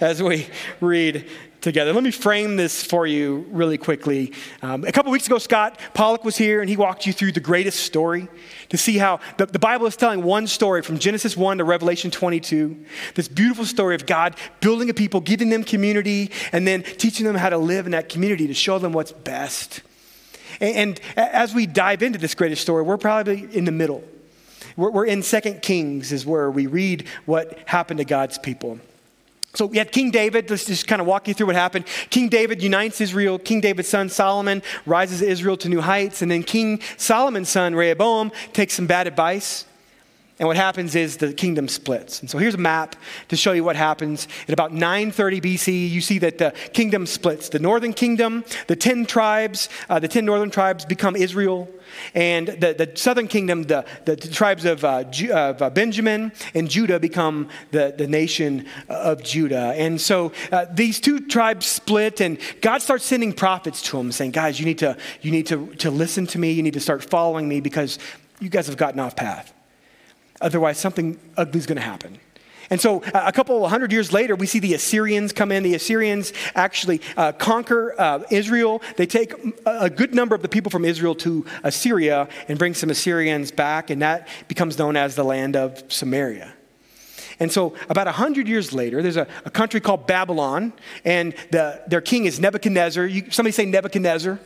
as 0.00 0.22
we 0.22 0.46
read 0.80 1.26
together. 1.66 1.92
Let 1.92 2.04
me 2.04 2.12
frame 2.12 2.54
this 2.54 2.84
for 2.84 3.08
you 3.08 3.44
really 3.50 3.76
quickly. 3.76 4.32
Um, 4.62 4.84
a 4.84 4.92
couple 4.92 5.10
weeks 5.10 5.26
ago, 5.26 5.38
Scott 5.38 5.80
Pollock 5.94 6.24
was 6.24 6.36
here 6.36 6.60
and 6.60 6.70
he 6.70 6.76
walked 6.76 7.08
you 7.08 7.12
through 7.12 7.32
the 7.32 7.40
greatest 7.40 7.80
story 7.80 8.28
to 8.68 8.78
see 8.78 8.98
how 8.98 9.18
the, 9.36 9.46
the 9.46 9.58
Bible 9.58 9.86
is 9.86 9.96
telling 9.96 10.22
one 10.22 10.46
story 10.46 10.82
from 10.82 10.96
Genesis 10.96 11.36
1 11.36 11.58
to 11.58 11.64
Revelation 11.64 12.12
22. 12.12 12.84
This 13.16 13.26
beautiful 13.26 13.64
story 13.64 13.96
of 13.96 14.06
God 14.06 14.36
building 14.60 14.88
a 14.90 14.94
people, 14.94 15.20
giving 15.20 15.48
them 15.48 15.64
community, 15.64 16.30
and 16.52 16.68
then 16.68 16.84
teaching 16.84 17.26
them 17.26 17.34
how 17.34 17.48
to 17.48 17.58
live 17.58 17.84
in 17.86 17.90
that 17.92 18.08
community 18.08 18.46
to 18.46 18.54
show 18.54 18.78
them 18.78 18.92
what's 18.92 19.10
best. 19.10 19.80
And, 20.60 20.76
and 20.76 21.00
as 21.16 21.52
we 21.52 21.66
dive 21.66 22.00
into 22.00 22.20
this 22.20 22.36
greatest 22.36 22.62
story, 22.62 22.84
we're 22.84 22.96
probably 22.96 23.48
in 23.52 23.64
the 23.64 23.72
middle. 23.72 24.04
We're, 24.76 24.90
we're 24.90 25.06
in 25.06 25.24
Second 25.24 25.62
Kings, 25.62 26.12
is 26.12 26.24
where 26.24 26.48
we 26.48 26.68
read 26.68 27.08
what 27.24 27.58
happened 27.66 27.98
to 27.98 28.04
God's 28.04 28.38
people. 28.38 28.78
So 29.56 29.64
we 29.64 29.78
had 29.78 29.90
King 29.90 30.10
David. 30.10 30.50
Let's 30.50 30.66
just 30.66 30.86
kind 30.86 31.00
of 31.00 31.06
walk 31.06 31.28
you 31.28 31.32
through 31.32 31.46
what 31.46 31.56
happened. 31.56 31.86
King 32.10 32.28
David 32.28 32.62
unites 32.62 33.00
Israel. 33.00 33.38
King 33.38 33.62
David's 33.62 33.88
son 33.88 34.10
Solomon 34.10 34.62
rises 34.84 35.22
Israel 35.22 35.56
to 35.56 35.70
new 35.70 35.80
heights. 35.80 36.20
And 36.20 36.30
then 36.30 36.42
King 36.42 36.80
Solomon's 36.98 37.48
son 37.48 37.74
Rehoboam 37.74 38.32
takes 38.52 38.74
some 38.74 38.86
bad 38.86 39.06
advice. 39.06 39.64
And 40.38 40.46
what 40.46 40.56
happens 40.58 40.94
is 40.94 41.16
the 41.16 41.32
kingdom 41.32 41.66
splits. 41.66 42.20
And 42.20 42.28
so 42.28 42.36
here's 42.36 42.54
a 42.54 42.58
map 42.58 42.94
to 43.28 43.36
show 43.36 43.52
you 43.52 43.64
what 43.64 43.74
happens. 43.74 44.28
At 44.46 44.52
about 44.52 44.70
930 44.70 45.40
BC, 45.40 45.90
you 45.90 46.02
see 46.02 46.18
that 46.18 46.36
the 46.36 46.52
kingdom 46.74 47.06
splits. 47.06 47.48
The 47.48 47.58
northern 47.58 47.94
kingdom, 47.94 48.44
the 48.66 48.76
10 48.76 49.06
tribes, 49.06 49.70
uh, 49.88 49.98
the 49.98 50.08
10 50.08 50.26
northern 50.26 50.50
tribes 50.50 50.84
become 50.84 51.16
Israel. 51.16 51.70
And 52.14 52.48
the, 52.48 52.74
the 52.74 52.92
southern 52.96 53.28
kingdom, 53.28 53.62
the, 53.62 53.86
the, 54.04 54.16
the 54.16 54.28
tribes 54.28 54.66
of, 54.66 54.84
uh, 54.84 55.04
Ju- 55.04 55.32
of 55.32 55.62
uh, 55.62 55.70
Benjamin 55.70 56.32
and 56.54 56.68
Judah 56.68 57.00
become 57.00 57.48
the, 57.70 57.94
the 57.96 58.06
nation 58.06 58.66
of 58.90 59.22
Judah. 59.22 59.72
And 59.74 59.98
so 59.98 60.32
uh, 60.52 60.66
these 60.70 61.00
two 61.00 61.20
tribes 61.20 61.64
split, 61.64 62.20
and 62.20 62.38
God 62.60 62.82
starts 62.82 63.06
sending 63.06 63.32
prophets 63.32 63.80
to 63.82 63.96
them, 63.96 64.12
saying, 64.12 64.32
Guys, 64.32 64.60
you 64.60 64.66
need, 64.66 64.78
to, 64.78 64.98
you 65.22 65.30
need 65.30 65.46
to, 65.46 65.74
to 65.76 65.90
listen 65.90 66.26
to 66.26 66.38
me. 66.38 66.52
You 66.52 66.62
need 66.62 66.74
to 66.74 66.80
start 66.80 67.02
following 67.02 67.48
me 67.48 67.60
because 67.60 67.98
you 68.38 68.50
guys 68.50 68.66
have 68.66 68.76
gotten 68.76 69.00
off 69.00 69.16
path. 69.16 69.54
Otherwise, 70.40 70.78
something 70.78 71.18
ugly 71.36 71.58
is 71.58 71.66
going 71.66 71.76
to 71.76 71.82
happen. 71.82 72.18
And 72.68 72.80
so, 72.80 73.02
a 73.14 73.32
couple 73.32 73.66
hundred 73.68 73.92
years 73.92 74.12
later, 74.12 74.34
we 74.34 74.46
see 74.46 74.58
the 74.58 74.74
Assyrians 74.74 75.32
come 75.32 75.52
in. 75.52 75.62
The 75.62 75.74
Assyrians 75.74 76.32
actually 76.54 77.00
uh, 77.16 77.32
conquer 77.32 77.94
uh, 77.96 78.24
Israel. 78.30 78.82
They 78.96 79.06
take 79.06 79.34
a 79.64 79.88
good 79.88 80.14
number 80.14 80.34
of 80.34 80.42
the 80.42 80.48
people 80.48 80.70
from 80.70 80.84
Israel 80.84 81.14
to 81.16 81.46
Assyria 81.62 82.28
and 82.48 82.58
bring 82.58 82.74
some 82.74 82.90
Assyrians 82.90 83.52
back, 83.52 83.90
and 83.90 84.02
that 84.02 84.26
becomes 84.48 84.78
known 84.78 84.96
as 84.96 85.14
the 85.14 85.24
land 85.24 85.54
of 85.54 85.84
Samaria. 85.92 86.52
And 87.38 87.52
so, 87.52 87.74
about 87.88 88.06
100 88.06 88.48
years 88.48 88.72
later, 88.72 89.00
there's 89.00 89.18
a, 89.18 89.28
a 89.44 89.50
country 89.50 89.80
called 89.80 90.06
Babylon, 90.06 90.72
and 91.04 91.34
the, 91.52 91.82
their 91.86 92.00
king 92.00 92.24
is 92.24 92.40
Nebuchadnezzar. 92.40 93.06
You, 93.06 93.30
somebody 93.30 93.52
say 93.52 93.66
Nebuchadnezzar. 93.66 94.40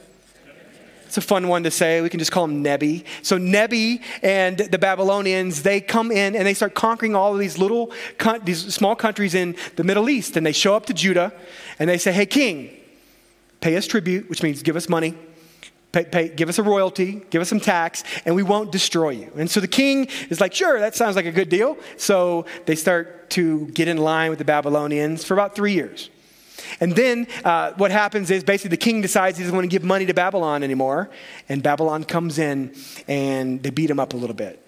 It's 1.11 1.19
a 1.19 1.21
fun 1.21 1.49
one 1.49 1.65
to 1.65 1.73
say. 1.73 2.01
We 2.03 2.09
can 2.09 2.21
just 2.21 2.31
call 2.31 2.45
him 2.45 2.63
Nebi. 2.63 3.05
So 3.23 3.37
Nebi 3.37 4.01
and 4.23 4.57
the 4.57 4.79
Babylonians, 4.79 5.65
they 5.65 5.81
come 5.81 6.13
in 6.13 6.37
and 6.37 6.47
they 6.47 6.55
start 6.55 6.77
conquering 6.77 7.17
all 7.17 7.33
of 7.33 7.41
these 7.41 7.59
little, 7.59 7.91
these 8.45 8.73
small 8.73 8.95
countries 8.95 9.35
in 9.35 9.57
the 9.75 9.83
Middle 9.83 10.09
East. 10.09 10.37
And 10.37 10.47
they 10.47 10.53
show 10.53 10.77
up 10.77 10.87
to 10.87 10.95
Judah 10.95 11.33
and 11.81 11.91
they 11.91 11.99
say, 11.99 12.13
hey, 12.13 12.27
king, 12.27 12.71
pay 13.61 13.77
us 13.77 13.89
tribute, 13.89 14.31
which 14.31 14.45
means 14.45 14.63
give 14.63 14.77
us 14.77 14.89
money. 14.89 15.17
Pay, 15.91 16.05
pay, 16.05 16.29
give 16.29 16.49
us 16.49 16.61
a 16.61 16.63
royalty, 16.63 17.21
give 17.31 17.43
us 17.43 17.49
some 17.49 17.59
tax, 17.59 18.05
and 18.25 18.37
we 18.37 18.45
won't 18.45 18.71
destroy 18.71 19.11
you. 19.11 19.33
And 19.37 19.51
so 19.51 19.59
the 19.59 19.67
king 19.67 20.07
is 20.29 20.41
like, 20.41 20.55
sure, 20.55 20.79
that 20.79 20.95
sounds 20.95 21.17
like 21.17 21.27
a 21.27 21.33
good 21.33 21.49
deal. 21.49 21.77
So 21.97 22.47
they 22.67 22.77
start 22.77 23.31
to 23.31 23.67
get 23.71 23.89
in 23.89 23.97
line 23.97 24.31
with 24.31 24.39
the 24.39 24.45
Babylonians 24.45 25.25
for 25.25 25.35
about 25.35 25.57
three 25.57 25.73
years. 25.73 26.09
And 26.81 26.95
then 26.95 27.27
uh, 27.45 27.73
what 27.73 27.91
happens 27.91 28.31
is 28.31 28.45
basically 28.45 28.71
the 28.71 28.77
king 28.77 29.01
decides 29.01 29.39
he 29.39 29.45
doesn't 29.45 29.55
want 29.55 29.65
to 29.65 29.69
give 29.69 29.85
money 29.85 30.07
to 30.07 30.15
Babylon 30.15 30.63
anymore. 30.63 31.11
And 31.49 31.63
Babylon 31.63 32.05
comes 32.05 32.39
in 32.39 32.75
and 33.09 33.63
they 33.63 33.71
beat 33.71 33.91
him 33.91 34.01
up 34.01 34.15
a 34.15 34.17
little 34.17 34.37
bit. 34.37 34.65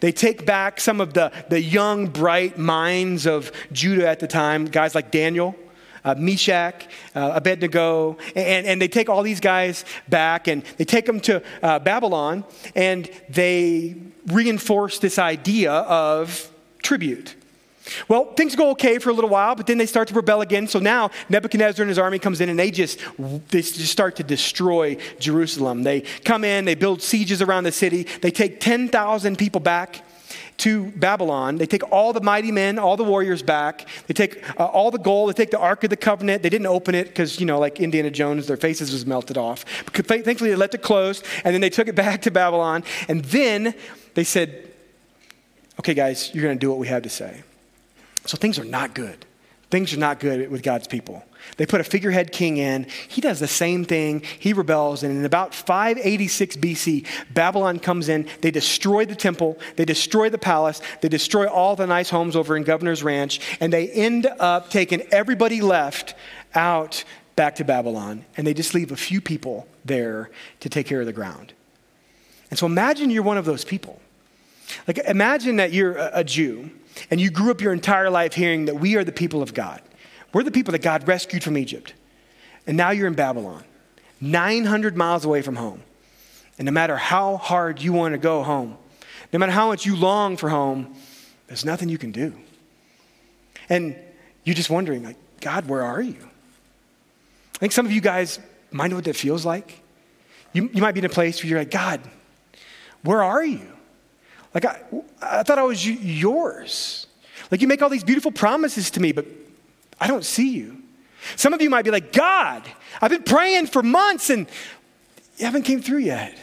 They 0.00 0.12
take 0.12 0.46
back 0.46 0.80
some 0.80 1.00
of 1.00 1.14
the, 1.14 1.32
the 1.48 1.60
young, 1.60 2.06
bright 2.06 2.56
minds 2.58 3.26
of 3.26 3.50
Judah 3.72 4.08
at 4.08 4.20
the 4.20 4.28
time, 4.28 4.66
guys 4.66 4.94
like 4.94 5.10
Daniel, 5.10 5.56
uh, 6.04 6.14
Meshach, 6.16 6.88
uh, 7.14 7.32
Abednego, 7.34 8.16
and, 8.34 8.66
and 8.66 8.80
they 8.80 8.88
take 8.88 9.08
all 9.08 9.22
these 9.22 9.40
guys 9.40 9.84
back 10.08 10.48
and 10.48 10.62
they 10.76 10.84
take 10.84 11.06
them 11.06 11.20
to 11.20 11.42
uh, 11.62 11.78
Babylon 11.78 12.44
and 12.74 13.10
they 13.28 13.96
reinforce 14.26 14.98
this 14.98 15.18
idea 15.18 15.72
of 15.72 16.50
tribute. 16.82 17.34
Well, 18.08 18.32
things 18.34 18.54
go 18.54 18.70
okay 18.70 18.98
for 18.98 19.10
a 19.10 19.12
little 19.12 19.30
while, 19.30 19.54
but 19.54 19.66
then 19.66 19.78
they 19.78 19.86
start 19.86 20.08
to 20.08 20.14
rebel 20.14 20.40
again. 20.40 20.68
So 20.68 20.78
now 20.78 21.10
Nebuchadnezzar 21.28 21.82
and 21.82 21.88
his 21.88 21.98
army 21.98 22.18
comes 22.18 22.40
in 22.40 22.48
and 22.48 22.58
they 22.58 22.70
just 22.70 23.00
they 23.18 23.62
just 23.62 23.86
start 23.86 24.16
to 24.16 24.22
destroy 24.22 24.96
Jerusalem. 25.18 25.82
They 25.82 26.02
come 26.24 26.44
in, 26.44 26.64
they 26.64 26.74
build 26.74 27.02
sieges 27.02 27.42
around 27.42 27.64
the 27.64 27.72
city. 27.72 28.04
They 28.20 28.30
take 28.30 28.60
10,000 28.60 29.36
people 29.36 29.60
back 29.60 30.04
to 30.58 30.86
Babylon. 30.92 31.56
They 31.56 31.66
take 31.66 31.90
all 31.90 32.12
the 32.12 32.20
mighty 32.20 32.52
men, 32.52 32.78
all 32.78 32.96
the 32.96 33.04
warriors 33.04 33.42
back. 33.42 33.88
They 34.06 34.14
take 34.14 34.48
uh, 34.60 34.64
all 34.64 34.90
the 34.90 34.98
gold. 34.98 35.30
They 35.30 35.34
take 35.34 35.50
the 35.50 35.58
Ark 35.58 35.82
of 35.82 35.90
the 35.90 35.96
Covenant. 35.96 36.42
They 36.42 36.50
didn't 36.50 36.68
open 36.68 36.94
it 36.94 37.08
because, 37.08 37.40
you 37.40 37.46
know, 37.46 37.58
like 37.58 37.80
Indiana 37.80 38.10
Jones, 38.10 38.46
their 38.46 38.56
faces 38.56 38.92
was 38.92 39.04
melted 39.04 39.36
off. 39.36 39.64
But 39.84 40.06
thankfully, 40.06 40.50
they 40.50 40.56
left 40.56 40.74
it 40.74 40.82
closed, 40.82 41.24
and 41.44 41.52
then 41.52 41.60
they 41.60 41.70
took 41.70 41.88
it 41.88 41.94
back 41.96 42.22
to 42.22 42.30
Babylon. 42.30 42.84
And 43.08 43.24
then 43.24 43.74
they 44.14 44.24
said, 44.24 44.70
okay, 45.80 45.94
guys, 45.94 46.32
you're 46.32 46.44
going 46.44 46.56
to 46.56 46.60
do 46.60 46.70
what 46.70 46.78
we 46.78 46.86
have 46.88 47.02
to 47.02 47.10
say. 47.10 47.42
So 48.26 48.36
things 48.36 48.58
are 48.58 48.64
not 48.64 48.94
good. 48.94 49.26
Things 49.70 49.94
are 49.94 49.98
not 49.98 50.20
good 50.20 50.50
with 50.50 50.62
God's 50.62 50.86
people. 50.86 51.24
They 51.56 51.64
put 51.64 51.80
a 51.80 51.84
figurehead 51.84 52.30
king 52.30 52.58
in. 52.58 52.86
He 53.08 53.22
does 53.22 53.40
the 53.40 53.48
same 53.48 53.86
thing. 53.86 54.22
He 54.38 54.52
rebels. 54.52 55.02
And 55.02 55.16
in 55.16 55.24
about 55.24 55.54
586 55.54 56.56
BC, 56.58 57.06
Babylon 57.32 57.78
comes 57.78 58.10
in. 58.10 58.28
They 58.42 58.50
destroy 58.50 59.06
the 59.06 59.14
temple. 59.14 59.58
They 59.76 59.86
destroy 59.86 60.28
the 60.28 60.36
palace. 60.36 60.82
They 61.00 61.08
destroy 61.08 61.46
all 61.46 61.74
the 61.74 61.86
nice 61.86 62.10
homes 62.10 62.36
over 62.36 62.54
in 62.54 62.64
Governor's 62.64 63.02
Ranch. 63.02 63.40
And 63.60 63.72
they 63.72 63.88
end 63.88 64.26
up 64.38 64.68
taking 64.68 65.00
everybody 65.10 65.62
left 65.62 66.14
out 66.54 67.02
back 67.34 67.56
to 67.56 67.64
Babylon. 67.64 68.26
And 68.36 68.46
they 68.46 68.52
just 68.52 68.74
leave 68.74 68.92
a 68.92 68.96
few 68.96 69.22
people 69.22 69.66
there 69.86 70.30
to 70.60 70.68
take 70.68 70.86
care 70.86 71.00
of 71.00 71.06
the 71.06 71.14
ground. 71.14 71.54
And 72.50 72.58
so 72.58 72.66
imagine 72.66 73.08
you're 73.08 73.22
one 73.22 73.38
of 73.38 73.46
those 73.46 73.64
people. 73.64 74.02
Like, 74.86 74.98
imagine 74.98 75.56
that 75.56 75.72
you're 75.72 75.96
a 75.96 76.22
Jew 76.22 76.70
and 77.10 77.20
you 77.20 77.30
grew 77.30 77.50
up 77.50 77.60
your 77.60 77.72
entire 77.72 78.10
life 78.10 78.34
hearing 78.34 78.66
that 78.66 78.76
we 78.76 78.96
are 78.96 79.04
the 79.04 79.12
people 79.12 79.42
of 79.42 79.54
God. 79.54 79.80
We're 80.32 80.42
the 80.42 80.50
people 80.50 80.72
that 80.72 80.82
God 80.82 81.06
rescued 81.06 81.42
from 81.42 81.58
Egypt. 81.58 81.94
And 82.66 82.76
now 82.76 82.90
you're 82.90 83.06
in 83.06 83.14
Babylon, 83.14 83.64
900 84.20 84.96
miles 84.96 85.24
away 85.24 85.42
from 85.42 85.56
home. 85.56 85.82
And 86.58 86.66
no 86.66 86.72
matter 86.72 86.96
how 86.96 87.36
hard 87.36 87.82
you 87.82 87.92
want 87.92 88.12
to 88.12 88.18
go 88.18 88.42
home, 88.42 88.76
no 89.32 89.38
matter 89.38 89.52
how 89.52 89.68
much 89.68 89.86
you 89.86 89.96
long 89.96 90.36
for 90.36 90.48
home, 90.48 90.94
there's 91.46 91.64
nothing 91.64 91.88
you 91.88 91.98
can 91.98 92.12
do. 92.12 92.34
And 93.68 93.96
you're 94.44 94.54
just 94.54 94.70
wondering, 94.70 95.02
like, 95.02 95.16
God, 95.40 95.66
where 95.66 95.82
are 95.82 96.00
you? 96.00 96.16
I 97.54 97.58
think 97.58 97.72
some 97.72 97.86
of 97.86 97.92
you 97.92 98.00
guys 98.00 98.38
might 98.70 98.88
know 98.88 98.96
what 98.96 99.04
that 99.04 99.16
feels 99.16 99.44
like. 99.44 99.80
You, 100.52 100.68
you 100.72 100.82
might 100.82 100.92
be 100.92 100.98
in 101.00 101.04
a 101.04 101.08
place 101.08 101.42
where 101.42 101.48
you're 101.48 101.58
like, 101.58 101.70
God, 101.70 102.00
where 103.02 103.22
are 103.22 103.44
you? 103.44 103.66
Like, 104.54 104.64
I, 104.64 104.80
I 105.20 105.42
thought 105.42 105.58
I 105.58 105.62
was 105.62 105.86
yours. 105.86 107.06
Like, 107.50 107.60
you 107.62 107.68
make 107.68 107.82
all 107.82 107.88
these 107.88 108.04
beautiful 108.04 108.32
promises 108.32 108.90
to 108.92 109.00
me, 109.00 109.12
but 109.12 109.26
I 110.00 110.06
don't 110.06 110.24
see 110.24 110.50
you. 110.50 110.82
Some 111.36 111.52
of 111.52 111.62
you 111.62 111.70
might 111.70 111.84
be 111.84 111.90
like, 111.90 112.12
God, 112.12 112.62
I've 113.00 113.10
been 113.10 113.22
praying 113.22 113.66
for 113.66 113.82
months 113.82 114.30
and 114.30 114.46
you 115.38 115.46
haven't 115.46 115.62
came 115.62 115.80
through 115.80 115.98
yet. 115.98 116.36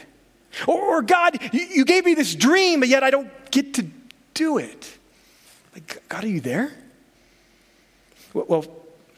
Or, 0.67 0.79
or 0.79 1.01
God, 1.01 1.37
you, 1.53 1.59
you 1.59 1.85
gave 1.85 2.05
me 2.05 2.13
this 2.13 2.33
dream, 2.33 2.79
but 2.79 2.89
yet 2.89 3.03
I 3.03 3.11
don't 3.11 3.29
get 3.51 3.75
to 3.75 3.85
do 4.33 4.57
it. 4.57 4.97
Like, 5.73 6.01
God, 6.09 6.23
are 6.23 6.27
you 6.27 6.41
there? 6.41 6.71
Well, 8.33 8.45
well 8.47 8.65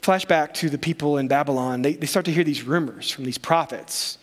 flashback 0.01 0.53
to 0.55 0.69
the 0.69 0.77
people 0.77 1.17
in 1.17 1.27
Babylon. 1.27 1.83
They, 1.83 1.93
they 1.93 2.07
start 2.07 2.25
to 2.25 2.31
hear 2.31 2.43
these 2.43 2.63
rumors 2.63 3.12
from 3.12 3.24
these 3.24 3.38
prophets 3.38 4.17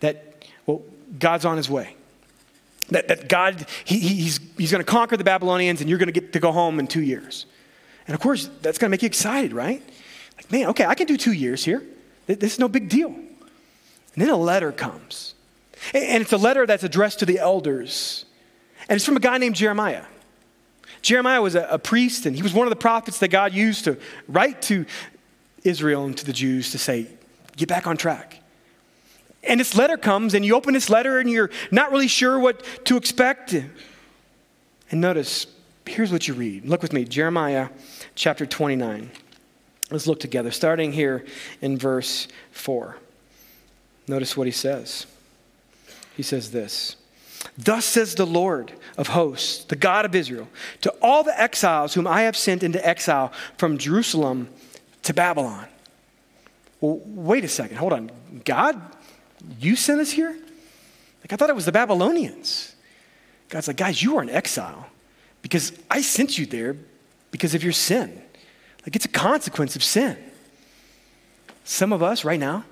that, 0.00 0.44
well, 0.66 0.82
God's 1.18 1.44
on 1.44 1.56
his 1.56 1.70
way. 1.70 1.96
That, 2.90 3.08
that 3.08 3.28
God, 3.28 3.66
he, 3.84 3.98
he's, 3.98 4.40
he's 4.58 4.70
going 4.70 4.84
to 4.84 4.90
conquer 4.90 5.16
the 5.16 5.24
Babylonians 5.24 5.80
and 5.80 5.88
you're 5.88 5.98
going 5.98 6.12
to 6.12 6.20
get 6.20 6.32
to 6.32 6.40
go 6.40 6.52
home 6.52 6.78
in 6.78 6.86
two 6.86 7.02
years. 7.02 7.46
And 8.06 8.14
of 8.14 8.20
course, 8.20 8.50
that's 8.60 8.78
going 8.78 8.88
to 8.88 8.90
make 8.90 9.02
you 9.02 9.06
excited, 9.06 9.52
right? 9.52 9.82
Like, 10.36 10.50
man, 10.50 10.66
okay, 10.68 10.84
I 10.84 10.94
can 10.94 11.06
do 11.06 11.16
two 11.16 11.32
years 11.32 11.64
here. 11.64 11.82
This 12.26 12.54
is 12.54 12.58
no 12.58 12.68
big 12.68 12.88
deal. 12.88 13.08
And 13.08 14.22
then 14.22 14.28
a 14.28 14.36
letter 14.36 14.72
comes. 14.72 15.34
And 15.94 16.22
it's 16.22 16.32
a 16.32 16.36
letter 16.36 16.66
that's 16.66 16.84
addressed 16.84 17.20
to 17.20 17.26
the 17.26 17.38
elders. 17.38 18.24
And 18.88 18.96
it's 18.96 19.04
from 19.04 19.16
a 19.16 19.20
guy 19.20 19.38
named 19.38 19.56
Jeremiah. 19.56 20.04
Jeremiah 21.00 21.42
was 21.42 21.54
a, 21.54 21.66
a, 21.68 21.78
priest, 21.78 22.26
and 22.26 22.36
he 22.36 22.42
was 22.42 22.52
one 22.52 22.66
of 22.66 22.70
the 22.70 22.76
prophets 22.76 23.18
that 23.18 23.28
God 23.28 23.52
used 23.52 23.84
to 23.84 23.98
write 24.28 24.62
to 24.62 24.86
Israel 25.64 26.04
and 26.04 26.16
to 26.16 26.24
the 26.24 26.32
Jews 26.32 26.70
to 26.72 26.78
say, 26.78 27.08
get 27.56 27.68
back 27.68 27.86
on 27.86 27.96
track. 27.96 28.41
And 29.44 29.58
this 29.58 29.74
letter 29.76 29.96
comes, 29.96 30.34
and 30.34 30.44
you 30.44 30.54
open 30.54 30.74
this 30.74 30.88
letter, 30.88 31.18
and 31.18 31.28
you're 31.28 31.50
not 31.70 31.90
really 31.90 32.08
sure 32.08 32.38
what 32.38 32.64
to 32.84 32.96
expect. 32.96 33.52
And 33.52 35.00
notice, 35.00 35.46
here's 35.86 36.12
what 36.12 36.28
you 36.28 36.34
read. 36.34 36.66
Look 36.66 36.82
with 36.82 36.92
me, 36.92 37.04
Jeremiah 37.04 37.68
chapter 38.14 38.46
29. 38.46 39.10
Let's 39.90 40.06
look 40.06 40.20
together, 40.20 40.50
starting 40.50 40.92
here 40.92 41.24
in 41.60 41.76
verse 41.76 42.28
4. 42.52 42.96
Notice 44.08 44.36
what 44.36 44.46
he 44.46 44.52
says. 44.52 45.06
He 46.16 46.22
says 46.22 46.50
this 46.50 46.96
Thus 47.58 47.84
says 47.84 48.14
the 48.14 48.26
Lord 48.26 48.72
of 48.96 49.08
hosts, 49.08 49.64
the 49.64 49.76
God 49.76 50.04
of 50.04 50.14
Israel, 50.14 50.48
to 50.82 50.90
all 51.02 51.24
the 51.24 51.38
exiles 51.38 51.94
whom 51.94 52.06
I 52.06 52.22
have 52.22 52.36
sent 52.36 52.62
into 52.62 52.86
exile 52.86 53.32
from 53.58 53.78
Jerusalem 53.78 54.48
to 55.02 55.12
Babylon. 55.12 55.66
Well, 56.80 57.00
wait 57.04 57.44
a 57.44 57.48
second, 57.48 57.76
hold 57.76 57.92
on. 57.92 58.10
God 58.44 58.80
you 59.58 59.76
sent 59.76 60.00
us 60.00 60.10
here? 60.10 60.30
Like, 60.30 61.32
I 61.32 61.36
thought 61.36 61.50
it 61.50 61.56
was 61.56 61.66
the 61.66 61.72
Babylonians. 61.72 62.74
God's 63.48 63.68
like, 63.68 63.76
guys, 63.76 64.02
you 64.02 64.16
are 64.16 64.22
in 64.22 64.30
exile 64.30 64.86
because 65.42 65.72
I 65.90 66.00
sent 66.00 66.38
you 66.38 66.46
there 66.46 66.76
because 67.30 67.54
of 67.54 67.62
your 67.62 67.72
sin. 67.72 68.22
Like, 68.84 68.96
it's 68.96 69.04
a 69.04 69.10
consequence 69.10 69.76
of 69.76 69.84
sin. 69.84 70.16
Some 71.64 71.92
of 71.92 72.02
us 72.02 72.24
right 72.24 72.40
now, 72.40 72.64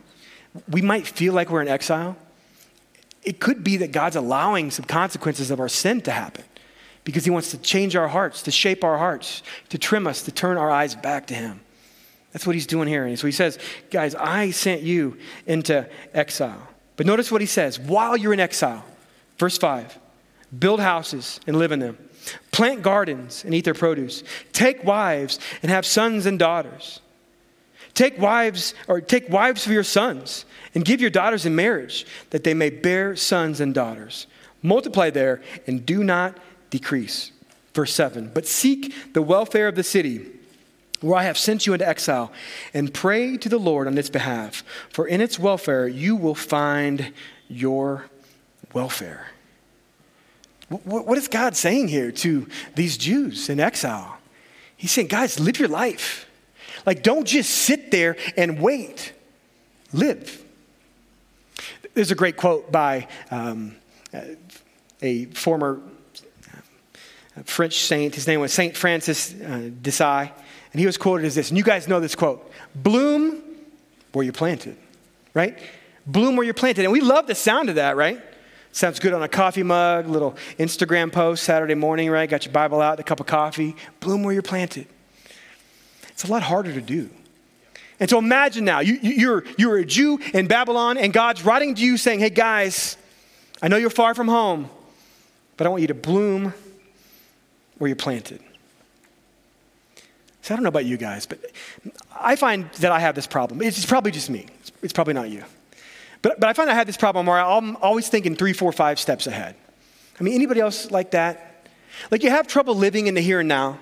we 0.68 0.82
might 0.82 1.06
feel 1.06 1.32
like 1.32 1.50
we're 1.50 1.62
in 1.62 1.68
exile. 1.68 2.16
It 3.22 3.38
could 3.38 3.62
be 3.62 3.76
that 3.78 3.92
God's 3.92 4.16
allowing 4.16 4.70
some 4.70 4.84
consequences 4.84 5.50
of 5.50 5.60
our 5.60 5.68
sin 5.68 6.00
to 6.02 6.10
happen 6.10 6.44
because 7.04 7.24
He 7.24 7.30
wants 7.30 7.50
to 7.52 7.58
change 7.58 7.94
our 7.94 8.08
hearts, 8.08 8.42
to 8.42 8.50
shape 8.50 8.82
our 8.82 8.98
hearts, 8.98 9.42
to 9.68 9.78
trim 9.78 10.06
us, 10.06 10.22
to 10.22 10.32
turn 10.32 10.56
our 10.56 10.70
eyes 10.70 10.94
back 10.94 11.26
to 11.28 11.34
Him. 11.34 11.60
That's 12.32 12.46
what 12.46 12.54
he's 12.54 12.66
doing 12.66 12.88
here. 12.88 13.06
And 13.06 13.18
so 13.18 13.26
he 13.26 13.32
says, 13.32 13.58
Guys, 13.90 14.14
I 14.14 14.50
sent 14.50 14.82
you 14.82 15.18
into 15.46 15.88
exile. 16.14 16.68
But 16.96 17.06
notice 17.06 17.32
what 17.32 17.40
he 17.40 17.46
says 17.46 17.78
while 17.78 18.16
you're 18.16 18.32
in 18.32 18.40
exile, 18.40 18.84
verse 19.38 19.58
5 19.58 19.98
build 20.58 20.80
houses 20.80 21.40
and 21.46 21.56
live 21.56 21.72
in 21.72 21.78
them, 21.78 21.96
plant 22.50 22.82
gardens 22.82 23.44
and 23.44 23.54
eat 23.54 23.64
their 23.64 23.74
produce, 23.74 24.24
take 24.52 24.82
wives 24.84 25.38
and 25.62 25.70
have 25.70 25.86
sons 25.86 26.26
and 26.26 26.38
daughters. 26.38 27.00
Take 27.94 28.18
wives 28.18 28.74
or 28.88 29.00
take 29.00 29.28
wives 29.28 29.64
for 29.64 29.72
your 29.72 29.82
sons 29.82 30.44
and 30.74 30.84
give 30.84 31.00
your 31.00 31.10
daughters 31.10 31.44
in 31.44 31.56
marriage 31.56 32.06
that 32.30 32.44
they 32.44 32.54
may 32.54 32.70
bear 32.70 33.16
sons 33.16 33.60
and 33.60 33.74
daughters. 33.74 34.26
Multiply 34.62 35.10
there 35.10 35.42
and 35.66 35.84
do 35.84 36.04
not 36.04 36.38
decrease. 36.70 37.32
Verse 37.74 37.92
7 37.94 38.30
But 38.32 38.46
seek 38.46 39.12
the 39.12 39.22
welfare 39.22 39.68
of 39.68 39.74
the 39.74 39.82
city 39.82 40.26
where 41.00 41.16
I 41.16 41.24
have 41.24 41.38
sent 41.38 41.66
you 41.66 41.72
into 41.72 41.88
exile, 41.88 42.30
and 42.74 42.92
pray 42.92 43.36
to 43.38 43.48
the 43.48 43.58
Lord 43.58 43.86
on 43.86 43.96
its 43.96 44.10
behalf, 44.10 44.62
for 44.90 45.06
in 45.06 45.20
its 45.20 45.38
welfare 45.38 45.88
you 45.88 46.16
will 46.16 46.34
find 46.34 47.12
your 47.48 48.04
welfare. 48.72 49.28
What 50.68 51.18
is 51.18 51.26
God 51.26 51.56
saying 51.56 51.88
here 51.88 52.12
to 52.12 52.46
these 52.76 52.96
Jews 52.96 53.48
in 53.48 53.58
exile? 53.58 54.18
He's 54.76 54.92
saying, 54.92 55.08
guys, 55.08 55.40
live 55.40 55.58
your 55.58 55.68
life. 55.68 56.28
Like, 56.86 57.02
don't 57.02 57.26
just 57.26 57.50
sit 57.50 57.90
there 57.90 58.16
and 58.36 58.60
wait, 58.60 59.12
live. 59.92 60.44
There's 61.94 62.12
a 62.12 62.14
great 62.14 62.36
quote 62.36 62.70
by 62.70 63.08
um, 63.32 63.74
a 65.02 65.24
former 65.26 65.80
French 67.44 67.80
saint. 67.80 68.14
His 68.14 68.26
name 68.26 68.40
was 68.40 68.52
Saint 68.52 68.76
Francis 68.76 69.34
uh, 69.34 69.70
de 69.82 69.90
Sales. 69.90 70.28
And 70.72 70.80
he 70.80 70.86
was 70.86 70.96
quoted 70.96 71.26
as 71.26 71.34
this, 71.34 71.48
and 71.48 71.58
you 71.58 71.64
guys 71.64 71.88
know 71.88 72.00
this 72.00 72.14
quote 72.14 72.50
Bloom 72.74 73.42
where 74.12 74.22
you're 74.22 74.32
planted, 74.32 74.76
right? 75.34 75.58
Bloom 76.06 76.36
where 76.36 76.44
you're 76.44 76.54
planted. 76.54 76.84
And 76.84 76.92
we 76.92 77.00
love 77.00 77.26
the 77.26 77.34
sound 77.34 77.68
of 77.68 77.74
that, 77.76 77.96
right? 77.96 78.20
Sounds 78.72 79.00
good 79.00 79.12
on 79.12 79.22
a 79.22 79.28
coffee 79.28 79.64
mug, 79.64 80.06
little 80.06 80.36
Instagram 80.58 81.12
post 81.12 81.42
Saturday 81.42 81.74
morning, 81.74 82.08
right? 82.08 82.30
Got 82.30 82.44
your 82.44 82.52
Bible 82.52 82.80
out, 82.80 83.00
a 83.00 83.02
cup 83.02 83.18
of 83.18 83.26
coffee. 83.26 83.74
Bloom 83.98 84.22
where 84.22 84.32
you're 84.32 84.42
planted. 84.42 84.86
It's 86.10 86.24
a 86.24 86.28
lot 86.28 86.42
harder 86.42 86.72
to 86.72 86.80
do. 86.80 87.10
And 87.98 88.08
so 88.08 88.18
imagine 88.18 88.64
now, 88.64 88.80
you, 88.80 88.98
you, 89.02 89.10
you're, 89.12 89.44
you're 89.58 89.78
a 89.78 89.84
Jew 89.84 90.18
in 90.32 90.46
Babylon, 90.46 90.96
and 90.96 91.12
God's 91.12 91.44
writing 91.44 91.74
to 91.74 91.82
you 91.84 91.96
saying, 91.96 92.20
Hey 92.20 92.30
guys, 92.30 92.96
I 93.60 93.68
know 93.68 93.76
you're 93.76 93.90
far 93.90 94.14
from 94.14 94.28
home, 94.28 94.70
but 95.56 95.66
I 95.66 95.70
want 95.70 95.82
you 95.82 95.88
to 95.88 95.94
bloom 95.94 96.54
where 97.78 97.88
you're 97.88 97.96
planted. 97.96 98.40
So 100.42 100.54
I 100.54 100.56
don't 100.56 100.62
know 100.62 100.68
about 100.68 100.86
you 100.86 100.96
guys, 100.96 101.26
but 101.26 101.38
I 102.18 102.36
find 102.36 102.70
that 102.74 102.92
I 102.92 103.00
have 103.00 103.14
this 103.14 103.26
problem. 103.26 103.60
It's 103.62 103.84
probably 103.84 104.10
just 104.10 104.30
me, 104.30 104.46
it's, 104.82 104.92
probably 104.92 105.14
not 105.14 105.30
you. 105.30 105.44
But, 106.22 106.40
but 106.40 106.48
I 106.48 106.52
find 106.52 106.70
I 106.70 106.74
have 106.74 106.86
this 106.86 106.96
problem 106.96 107.26
where 107.26 107.38
I'm 107.38 107.76
always 107.76 108.08
thinking 108.08 108.36
three, 108.36 108.52
four, 108.52 108.72
five 108.72 108.98
steps 108.98 109.26
ahead. 109.26 109.54
I 110.18 110.22
mean, 110.22 110.34
anybody 110.34 110.60
else 110.60 110.90
like 110.90 111.12
that? 111.12 111.66
Like 112.10 112.22
you 112.22 112.30
have 112.30 112.46
trouble 112.46 112.74
living 112.74 113.06
in 113.06 113.14
the 113.14 113.20
here 113.20 113.40
and 113.40 113.48
now. 113.48 113.78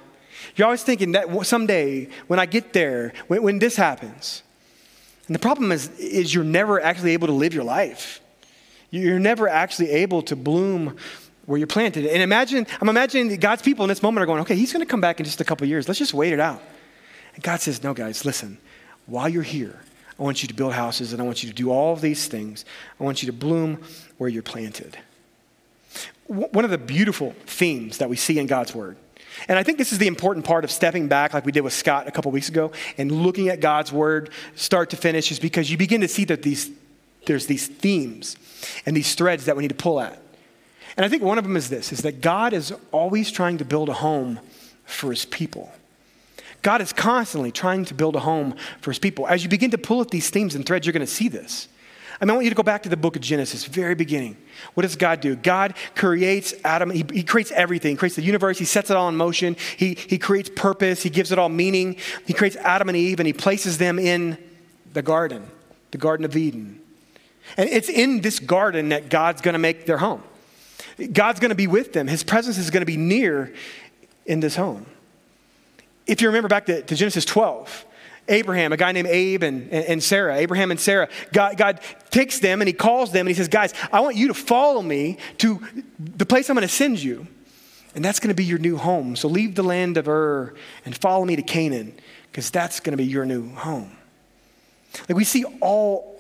You're 0.57 0.67
always 0.67 0.83
thinking 0.83 1.13
that 1.13 1.47
someday, 1.47 2.09
when 2.27 2.39
I 2.39 2.47
get 2.47 2.73
there, 2.73 3.13
when, 3.27 3.43
when 3.43 3.59
this 3.59 3.77
happens. 3.77 4.43
And 5.27 5.35
the 5.35 5.41
problem 5.41 5.73
is, 5.73 5.89
is 5.99 6.35
you're 6.35 6.45
never 6.45 6.81
actually 6.81 7.13
able 7.13 7.27
to 7.27 7.33
live 7.33 7.55
your 7.55 7.65
life. 7.65 8.21
You're 8.91 9.19
never 9.19 9.49
actually 9.49 9.91
able 9.91 10.23
to 10.23 10.37
bloom 10.37 10.97
where 11.49 11.59
you're 11.59 11.67
planted. 11.67 12.07
And 12.07 12.23
imagine, 12.23 12.67
I'm 12.81 12.89
imagining 12.89 13.35
God's 13.41 13.63
people 13.63 13.85
in 13.85 13.89
this 13.89 14.03
moment 14.03 14.23
are 14.23 14.27
going, 14.27 14.41
okay, 14.43 14.55
he's 14.55 14.73
going 14.73 14.85
to 14.85 14.91
come 14.91 15.01
back 15.01 15.19
in 15.19 15.25
just 15.25 15.41
a 15.41 15.45
couple 15.45 15.67
years. 15.67 15.89
Let's 15.89 15.99
just 15.99 16.15
wait 16.15 16.33
it 16.33 16.41
out. 16.41 16.63
And 17.35 17.43
God 17.43 17.61
says, 17.61 17.83
no, 17.83 17.95
guys, 17.95 18.25
listen, 18.25 18.59
while 19.07 19.29
you're 19.29 19.43
here, 19.43 19.81
I 20.19 20.23
want 20.23 20.43
you 20.43 20.49
to 20.49 20.55
build 20.55 20.75
houses 20.75 21.13
and 21.13 21.23
I 21.23 21.25
want 21.25 21.43
you 21.43 21.49
to 21.49 21.55
do 21.55 21.71
all 21.71 21.93
of 21.93 22.01
these 22.01 22.29
things. 22.29 22.65
I 23.01 23.05
want 23.05 23.23
you 23.23 23.27
to 23.27 23.33
bloom 23.33 23.83
where 24.19 24.29
you're 24.29 24.43
planted. 24.43 24.99
One 26.27 26.65
of 26.65 26.71
the 26.71 26.79
beautiful 26.79 27.35
themes 27.47 27.99
that 27.99 28.11
we 28.11 28.17
see 28.17 28.39
in 28.39 28.47
God's 28.47 28.75
word 28.75 28.97
and 29.47 29.59
I 29.59 29.63
think 29.63 29.79
this 29.79 29.93
is 29.93 29.99
the 29.99 30.07
important 30.07 30.45
part 30.45 30.65
of 30.65 30.71
stepping 30.71 31.07
back, 31.07 31.35
like 31.35 31.45
we 31.45 31.53
did 31.53 31.61
with 31.61 31.73
Scott 31.73 32.09
a 32.09 32.11
couple 32.11 32.33
weeks 32.33 32.49
ago, 32.49 32.73
and 32.97 33.13
looking 33.13 33.49
at 33.49 33.61
God's 33.61 33.93
word 33.93 34.31
start 34.55 34.91
to 34.91 34.97
finish, 34.97 35.31
is 35.31 35.39
because 35.39 35.71
you 35.71 35.77
begin 35.77 36.01
to 36.01 36.09
see 36.09 36.25
that 36.25 36.43
these, 36.43 36.71
there's 37.27 37.47
these 37.47 37.67
themes 37.67 38.37
and 38.87 38.97
these 38.97 39.15
threads 39.15 39.45
that 39.45 39.57
we 39.57 39.63
need 39.63 39.69
to 39.69 39.75
pull 39.75 40.01
at. 40.01 40.21
And 40.99 41.05
I 41.05 41.09
think 41.09 41.23
one 41.23 41.39
of 41.39 41.45
them 41.45 41.57
is 41.57 41.71
this 41.71 41.93
is 41.93 42.01
that 42.01 42.21
God 42.21 42.53
is 42.53 42.75
always 42.91 43.31
trying 43.31 43.59
to 43.59 43.65
build 43.65 43.89
a 43.89 43.95
home 43.95 44.41
for 44.85 45.11
his 45.11 45.25
people. 45.25 45.73
God 46.61 46.81
is 46.81 46.93
constantly 46.93 47.53
trying 47.53 47.85
to 47.85 47.95
build 47.95 48.17
a 48.17 48.21
home 48.21 48.57
for 48.81 48.91
his 48.91 48.99
people. 48.99 49.29
As 49.29 49.45
you 49.45 49.49
begin 49.49 49.71
to 49.71 49.79
pull 49.79 50.01
at 50.01 50.11
these 50.11 50.29
themes 50.29 50.57
and 50.57 50.67
threads, 50.67 50.85
you're 50.85 50.93
going 50.93 51.07
to 51.07 51.07
see 51.07 51.29
this. 51.29 51.69
I, 52.21 52.25
mean, 52.25 52.31
I 52.31 52.35
want 52.35 52.45
you 52.47 52.51
to 52.51 52.57
go 52.57 52.65
back 52.65 52.83
to 52.83 52.89
the 52.89 52.97
book 52.97 53.15
of 53.15 53.23
Genesis, 53.23 53.65
very 53.65 53.95
beginning. 53.95 54.37
What 54.75 54.83
does 54.83 54.97
God 54.97 55.21
do? 55.21 55.37
God 55.37 55.75
creates 55.95 56.53
Adam, 56.65 56.91
he, 56.91 57.05
he, 57.13 57.23
creates 57.23 57.53
everything. 57.53 57.93
He 57.93 57.97
creates 57.97 58.17
the 58.17 58.23
universe, 58.23 58.59
He 58.59 58.65
sets 58.65 58.91
it 58.91 58.97
all 58.97 59.09
in 59.09 59.15
motion, 59.15 59.57
he, 59.77 59.95
he 59.95 60.19
creates 60.19 60.51
purpose, 60.57 61.05
He 61.05 61.11
gives 61.11 61.31
it 61.31 61.39
all 61.39 61.49
meaning. 61.49 61.97
He 62.27 62.33
creates 62.33 62.57
Adam 62.57 62.89
and 62.89 62.99
Eve, 62.99 63.21
and 63.21 63.27
He 63.29 63.33
places 63.33 63.79
them 63.79 64.01
in 64.01 64.37
the 64.95 65.03
garden, 65.03 65.47
the 65.93 65.99
Garden 65.99 66.25
of 66.25 66.37
Eden. 66.37 66.81
And 67.57 67.69
it's 67.69 67.89
in 67.89 68.21
this 68.21 68.41
garden 68.41 68.89
that 68.89 69.11
God's 69.11 69.41
going 69.43 69.53
to 69.53 69.61
make 69.61 69.87
their 69.87 69.99
home. 69.99 70.25
God's 71.13 71.41
going 71.41 71.51
to 71.51 71.55
be 71.55 71.67
with 71.67 71.93
them, 71.93 72.07
His 72.07 72.23
presence 72.23 72.59
is 72.59 72.71
going 72.71 72.83
to 72.83 72.87
be 72.87 72.97
near 72.97 73.53
in 74.27 74.41
this 74.41 74.57
home. 74.57 74.87
If 76.07 76.21
you 76.23 76.29
remember 76.29 76.49
back 76.49 76.67
to, 76.67 76.83
to 76.83 76.95
Genesis 76.95 77.25
12, 77.25 77.85
Abraham, 78.29 78.73
a 78.73 78.77
guy 78.77 78.93
named 78.93 79.09
Abe 79.09 79.43
and, 79.43 79.71
and, 79.71 80.03
Sarah, 80.03 80.37
Abraham 80.37 80.71
and 80.71 80.79
Sarah, 80.79 81.09
God, 81.33 81.57
God 81.57 81.81
takes 82.11 82.39
them 82.39 82.61
and 82.61 82.69
he 82.69 82.75
calls 82.75 83.11
them 83.11 83.21
and 83.21 83.29
he 83.29 83.35
says, 83.35 83.49
Guys, 83.49 83.73
I 83.91 84.01
want 84.01 84.17
you 84.17 84.29
to 84.29 84.35
follow 84.35 84.83
me 84.83 85.17
to 85.39 85.61
the 85.99 86.27
place 86.27 86.51
I'm 86.51 86.57
going 86.57 86.67
to 86.67 86.73
send 86.73 87.03
you. 87.03 87.27
And 87.95 88.05
that's 88.05 88.21
going 88.21 88.29
to 88.29 88.35
be 88.35 88.45
your 88.45 88.59
new 88.59 88.77
home. 88.77 89.17
So 89.17 89.29
leave 89.29 89.55
the 89.55 89.63
land 89.63 89.97
of 89.97 90.09
Ur 90.09 90.55
and 90.85 90.97
follow 90.97 91.25
me 91.25 91.37
to 91.37 91.43
Canaan 91.43 91.95
because 92.31 92.51
that's 92.51 92.81
going 92.81 92.93
to 92.93 92.99
be 92.99 93.07
your 93.07 93.25
new 93.25 93.49
home. 93.55 93.97
Like 95.09 95.17
we 95.17 95.25
see 95.25 95.45
all 95.61 96.18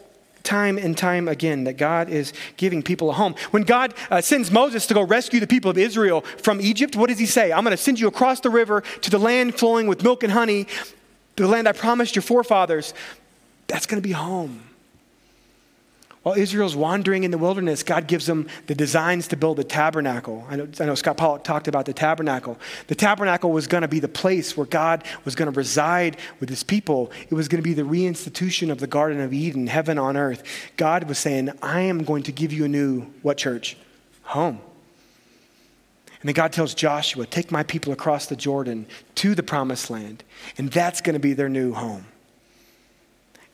time 0.48 0.78
and 0.78 0.96
time 0.96 1.28
again 1.28 1.64
that 1.64 1.74
God 1.74 2.08
is 2.08 2.32
giving 2.56 2.82
people 2.82 3.10
a 3.10 3.12
home. 3.12 3.34
When 3.50 3.64
God 3.64 3.92
uh, 4.10 4.22
sends 4.22 4.50
Moses 4.50 4.86
to 4.86 4.94
go 4.94 5.02
rescue 5.02 5.40
the 5.40 5.46
people 5.46 5.70
of 5.70 5.76
Israel 5.76 6.22
from 6.22 6.60
Egypt, 6.60 6.96
what 6.96 7.10
does 7.10 7.18
he 7.18 7.26
say? 7.26 7.52
I'm 7.52 7.64
going 7.64 7.76
to 7.76 7.82
send 7.82 8.00
you 8.00 8.08
across 8.08 8.40
the 8.40 8.48
river 8.48 8.82
to 9.02 9.10
the 9.10 9.18
land 9.18 9.56
flowing 9.56 9.86
with 9.86 10.02
milk 10.02 10.22
and 10.22 10.32
honey, 10.32 10.66
the 11.36 11.46
land 11.46 11.68
I 11.68 11.72
promised 11.72 12.16
your 12.16 12.22
forefathers. 12.22 12.94
That's 13.66 13.84
going 13.86 14.00
to 14.02 14.08
be 14.08 14.14
home. 14.14 14.62
While 16.28 16.36
Israel's 16.36 16.76
wandering 16.76 17.24
in 17.24 17.30
the 17.30 17.38
wilderness, 17.38 17.82
God 17.82 18.06
gives 18.06 18.26
them 18.26 18.48
the 18.66 18.74
designs 18.74 19.28
to 19.28 19.36
build 19.38 19.56
the 19.56 19.64
tabernacle. 19.64 20.44
I 20.50 20.56
know, 20.56 20.68
I 20.78 20.84
know 20.84 20.94
Scott 20.94 21.16
Pollock 21.16 21.42
talked 21.42 21.68
about 21.68 21.86
the 21.86 21.94
tabernacle. 21.94 22.58
The 22.88 22.94
tabernacle 22.94 23.50
was 23.50 23.66
going 23.66 23.80
to 23.80 23.88
be 23.88 23.98
the 23.98 24.08
place 24.08 24.54
where 24.54 24.66
God 24.66 25.04
was 25.24 25.34
going 25.34 25.50
to 25.50 25.56
reside 25.56 26.18
with 26.38 26.50
his 26.50 26.62
people. 26.62 27.10
It 27.30 27.34
was 27.34 27.48
going 27.48 27.62
to 27.62 27.66
be 27.66 27.72
the 27.72 27.80
reinstitution 27.80 28.70
of 28.70 28.78
the 28.78 28.86
Garden 28.86 29.22
of 29.22 29.32
Eden, 29.32 29.68
heaven 29.68 29.98
on 29.98 30.18
earth. 30.18 30.42
God 30.76 31.04
was 31.04 31.18
saying, 31.18 31.48
I 31.62 31.80
am 31.80 32.04
going 32.04 32.24
to 32.24 32.32
give 32.32 32.52
you 32.52 32.66
a 32.66 32.68
new, 32.68 33.06
what 33.22 33.38
church? 33.38 33.78
Home. 34.24 34.60
And 36.20 36.28
then 36.28 36.34
God 36.34 36.52
tells 36.52 36.74
Joshua, 36.74 37.24
Take 37.24 37.50
my 37.50 37.62
people 37.62 37.90
across 37.90 38.26
the 38.26 38.36
Jordan 38.36 38.84
to 39.14 39.34
the 39.34 39.42
promised 39.42 39.88
land, 39.88 40.24
and 40.58 40.70
that's 40.70 41.00
going 41.00 41.14
to 41.14 41.20
be 41.20 41.32
their 41.32 41.48
new 41.48 41.72
home. 41.72 42.04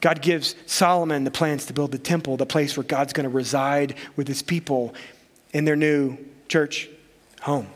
God 0.04 0.20
gives 0.20 0.54
Solomon 0.66 1.24
the 1.24 1.30
plans 1.30 1.64
to 1.64 1.72
build 1.72 1.90
the 1.90 1.96
temple, 1.96 2.36
the 2.36 2.44
place 2.44 2.76
where 2.76 2.84
God's 2.84 3.14
going 3.14 3.24
to 3.24 3.34
reside 3.34 3.94
with 4.16 4.28
his 4.28 4.42
people 4.42 4.92
in 5.54 5.64
their 5.64 5.76
new 5.76 6.18
church 6.46 6.90
home. 7.40 7.68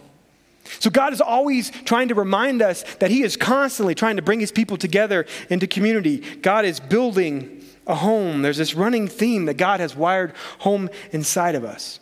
So 0.78 0.90
God 0.90 1.14
is 1.14 1.22
always 1.22 1.70
trying 1.70 2.08
to 2.08 2.14
remind 2.14 2.60
us 2.60 2.82
that 2.96 3.10
he 3.10 3.22
is 3.22 3.38
constantly 3.38 3.94
trying 3.94 4.16
to 4.16 4.22
bring 4.22 4.40
his 4.40 4.52
people 4.52 4.76
together 4.76 5.24
into 5.48 5.66
community. 5.66 6.18
God 6.42 6.66
is 6.66 6.80
building 6.80 7.64
a 7.86 7.94
home. 7.94 8.42
There's 8.42 8.58
this 8.58 8.74
running 8.74 9.08
theme 9.08 9.46
that 9.46 9.54
God 9.54 9.80
has 9.80 9.96
wired 9.96 10.34
home 10.58 10.90
inside 11.12 11.54
of 11.54 11.64
us. 11.64 11.98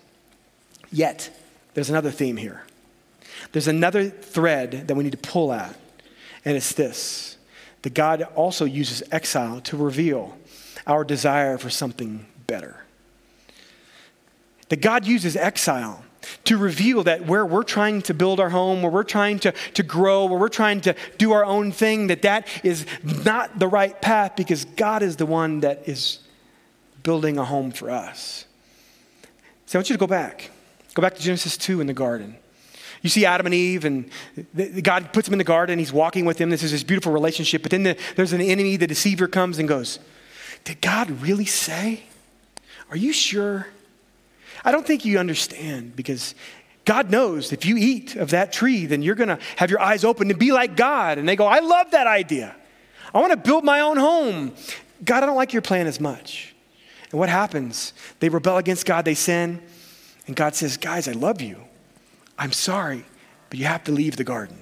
Yet, 0.90 1.30
there's 1.74 1.88
another 1.88 2.10
theme 2.10 2.36
here. 2.36 2.64
There's 3.52 3.68
another 3.68 4.10
thread 4.10 4.88
that 4.88 4.96
we 4.96 5.04
need 5.04 5.12
to 5.12 5.18
pull 5.18 5.52
at, 5.52 5.78
and 6.44 6.56
it's 6.56 6.72
this 6.72 7.35
that 7.86 7.94
God 7.94 8.26
also 8.34 8.64
uses 8.64 9.00
exile 9.12 9.60
to 9.60 9.76
reveal 9.76 10.36
our 10.88 11.04
desire 11.04 11.56
for 11.56 11.70
something 11.70 12.26
better. 12.48 12.84
That 14.70 14.80
God 14.80 15.06
uses 15.06 15.36
exile 15.36 16.04
to 16.46 16.58
reveal 16.58 17.04
that 17.04 17.26
where 17.26 17.46
we're 17.46 17.62
trying 17.62 18.02
to 18.02 18.12
build 18.12 18.40
our 18.40 18.48
home, 18.48 18.82
where 18.82 18.90
we're 18.90 19.04
trying 19.04 19.38
to, 19.38 19.52
to 19.74 19.84
grow, 19.84 20.24
where 20.24 20.36
we're 20.36 20.48
trying 20.48 20.80
to 20.80 20.96
do 21.16 21.30
our 21.30 21.44
own 21.44 21.70
thing, 21.70 22.08
that 22.08 22.22
that 22.22 22.48
is 22.64 22.86
not 23.24 23.56
the 23.56 23.68
right 23.68 24.02
path 24.02 24.34
because 24.34 24.64
God 24.64 25.04
is 25.04 25.14
the 25.14 25.26
one 25.26 25.60
that 25.60 25.88
is 25.88 26.18
building 27.04 27.38
a 27.38 27.44
home 27.44 27.70
for 27.70 27.88
us. 27.88 28.46
So 29.66 29.78
I 29.78 29.80
want 29.80 29.90
you 29.90 29.94
to 29.94 30.00
go 30.00 30.08
back. 30.08 30.50
Go 30.94 31.02
back 31.02 31.14
to 31.14 31.22
Genesis 31.22 31.56
2 31.56 31.80
in 31.80 31.86
the 31.86 31.94
garden. 31.94 32.34
You 33.06 33.10
see 33.10 33.24
Adam 33.24 33.46
and 33.46 33.54
Eve, 33.54 33.84
and 33.84 34.10
God 34.82 35.12
puts 35.12 35.28
them 35.28 35.34
in 35.34 35.38
the 35.38 35.44
garden. 35.44 35.78
He's 35.78 35.92
walking 35.92 36.24
with 36.24 36.38
them. 36.38 36.50
This 36.50 36.64
is 36.64 36.72
this 36.72 36.82
beautiful 36.82 37.12
relationship. 37.12 37.62
But 37.62 37.70
then 37.70 37.84
the, 37.84 37.96
there's 38.16 38.32
an 38.32 38.40
enemy, 38.40 38.76
the 38.76 38.88
deceiver 38.88 39.28
comes 39.28 39.60
and 39.60 39.68
goes, 39.68 40.00
Did 40.64 40.80
God 40.80 41.08
really 41.22 41.44
say? 41.44 42.02
Are 42.90 42.96
you 42.96 43.12
sure? 43.12 43.68
I 44.64 44.72
don't 44.72 44.84
think 44.84 45.04
you 45.04 45.20
understand 45.20 45.94
because 45.94 46.34
God 46.84 47.08
knows 47.08 47.52
if 47.52 47.64
you 47.64 47.76
eat 47.76 48.16
of 48.16 48.30
that 48.30 48.52
tree, 48.52 48.86
then 48.86 49.02
you're 49.02 49.14
going 49.14 49.28
to 49.28 49.38
have 49.54 49.70
your 49.70 49.80
eyes 49.80 50.04
open 50.04 50.28
and 50.28 50.36
be 50.36 50.50
like 50.50 50.76
God. 50.76 51.18
And 51.18 51.28
they 51.28 51.36
go, 51.36 51.46
I 51.46 51.60
love 51.60 51.92
that 51.92 52.08
idea. 52.08 52.56
I 53.14 53.20
want 53.20 53.30
to 53.30 53.36
build 53.36 53.62
my 53.62 53.82
own 53.82 53.98
home. 53.98 54.52
God, 55.04 55.22
I 55.22 55.26
don't 55.26 55.36
like 55.36 55.52
your 55.52 55.62
plan 55.62 55.86
as 55.86 56.00
much. 56.00 56.56
And 57.12 57.20
what 57.20 57.28
happens? 57.28 57.92
They 58.18 58.30
rebel 58.30 58.56
against 58.56 58.84
God, 58.84 59.04
they 59.04 59.14
sin. 59.14 59.62
And 60.26 60.34
God 60.34 60.56
says, 60.56 60.76
Guys, 60.76 61.06
I 61.06 61.12
love 61.12 61.40
you. 61.40 61.65
I'm 62.38 62.52
sorry, 62.52 63.04
but 63.50 63.58
you 63.58 63.64
have 63.66 63.84
to 63.84 63.92
leave 63.92 64.16
the 64.16 64.24
garden. 64.24 64.58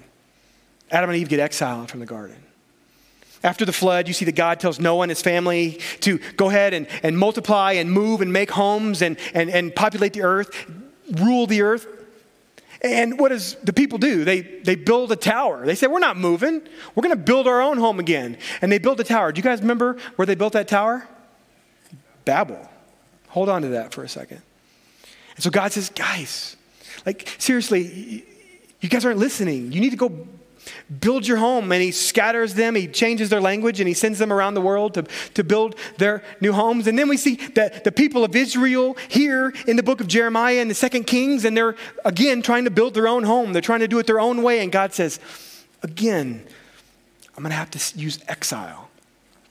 Adam 0.91 1.11
and 1.11 1.19
Eve 1.19 1.29
get 1.29 1.41
exiled 1.41 1.91
from 1.91 2.01
the 2.01 2.07
garden. 2.07 2.37
After 3.43 3.67
the 3.67 3.73
flood, 3.73 4.09
you 4.09 4.15
see 4.15 4.25
that 4.25 4.37
God 4.37 4.59
tells 4.59 4.81
Noah 4.81 5.03
and 5.03 5.11
his 5.11 5.21
family 5.21 5.81
to 6.01 6.19
go 6.37 6.49
ahead 6.49 6.73
and, 6.73 6.87
and 7.03 7.19
multiply 7.19 7.73
and 7.73 7.93
move 7.93 8.23
and 8.23 8.33
make 8.33 8.51
homes 8.51 9.03
and, 9.03 9.19
and, 9.35 9.51
and 9.51 9.75
populate 9.75 10.15
the 10.15 10.23
earth, 10.23 10.71
rule 11.21 11.47
the 11.47 11.61
earth. 11.61 11.87
And 12.81 13.19
what 13.19 13.31
does 13.31 13.55
the 13.57 13.73
people 13.73 13.99
do? 13.99 14.25
They, 14.25 14.41
they 14.41 14.77
build 14.77 15.13
a 15.13 15.17
tower. 15.17 15.67
They 15.67 15.75
say, 15.75 15.87
We're 15.87 15.99
not 15.99 16.17
moving. 16.17 16.63
We're 16.95 17.03
going 17.03 17.17
to 17.17 17.23
build 17.23 17.47
our 17.47 17.61
own 17.61 17.77
home 17.79 17.99
again. 18.01 18.39
And 18.63 18.73
they 18.73 18.79
build 18.79 19.01
a 19.01 19.05
tower. 19.05 19.33
Do 19.33 19.39
you 19.39 19.43
guys 19.43 19.61
remember 19.61 19.97
where 20.17 20.27
they 20.27 20.35
built 20.35 20.55
that 20.55 20.69
tower? 20.69 21.07
Babel. 22.25 22.71
Hold 23.29 23.49
on 23.49 23.63
to 23.63 23.69
that 23.69 23.93
for 23.93 24.05
a 24.05 24.09
second. 24.09 24.43
And 25.35 25.43
so 25.43 25.51
God 25.51 25.73
says, 25.73 25.91
Guys, 25.91 26.57
like, 27.05 27.35
seriously, 27.39 28.25
you 28.81 28.89
guys 28.89 29.05
aren't 29.05 29.19
listening. 29.19 29.73
You 29.73 29.81
need 29.81 29.91
to 29.91 29.97
go 29.97 30.27
build 31.01 31.27
your 31.27 31.37
home. 31.37 31.71
And 31.73 31.83
he 31.83 31.91
scatters 31.91 32.55
them, 32.55 32.75
he 32.75 32.87
changes 32.87 33.29
their 33.29 33.41
language, 33.41 33.81
and 33.81 33.89
he 33.89 33.95
sends 33.95 34.19
them 34.19 34.33
around 34.33 34.55
the 34.55 34.61
world 34.61 34.95
to, 34.95 35.05
to 35.35 35.45
build 35.45 35.77
their 35.99 36.23
new 36.41 36.53
homes. 36.53 36.87
And 36.87 36.99
then 36.99 37.09
we 37.09 37.17
see 37.17 37.37
that 37.55 37.85
the 37.85 37.93
people 37.93 38.25
of 38.25 38.35
Israel 38.35 38.97
here 39.09 39.53
in 39.67 39.77
the 39.77 39.83
book 39.83 40.01
of 40.01 40.09
Jeremiah 40.09 40.61
and 40.61 40.71
the 40.71 40.75
second 40.75 41.05
Kings, 41.05 41.45
and 41.45 41.57
they're 41.57 41.77
again 42.05 42.43
trying 42.43 42.65
to 42.65 42.71
build 42.71 42.95
their 42.95 43.09
own 43.09 43.25
home. 43.25 43.53
They're 43.53 43.63
trying 43.63 43.81
to 43.81 43.89
do 43.89 43.99
it 43.99 44.07
their 44.07 44.21
own 44.21 44.43
way. 44.43 44.61
And 44.61 44.71
God 44.71 44.93
says, 44.93 45.21
again, 45.83 46.47
I'm 47.37 47.43
going 47.43 47.51
to 47.51 47.57
have 47.57 47.71
to 47.73 47.99
use 47.99 48.21
exile 48.29 48.91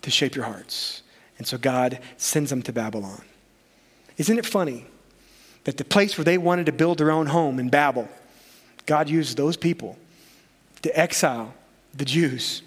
to 0.01 0.11
shape 0.11 0.35
your 0.35 0.45
hearts. 0.45 1.01
And 1.37 1.47
so 1.47 1.57
God 1.57 1.99
sends 2.17 2.49
them 2.49 2.61
to 2.63 2.73
Babylon. 2.73 3.23
Isn't 4.17 4.37
it 4.37 4.45
funny 4.45 4.85
that 5.63 5.77
the 5.77 5.85
place 5.85 6.17
where 6.17 6.25
they 6.25 6.37
wanted 6.37 6.65
to 6.65 6.71
build 6.71 6.97
their 6.97 7.11
own 7.11 7.27
home 7.27 7.59
in 7.59 7.69
Babel, 7.69 8.09
God 8.85 9.09
used 9.09 9.37
those 9.37 9.57
people 9.57 9.97
to 10.81 10.99
exile 10.99 11.53
the 11.93 12.05
Jews 12.05 12.61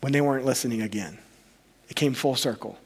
when 0.00 0.12
they 0.12 0.20
weren't 0.20 0.44
listening 0.44 0.82
again? 0.82 1.18
It 1.88 1.96
came 1.96 2.14
full 2.14 2.36
circle. 2.36 2.78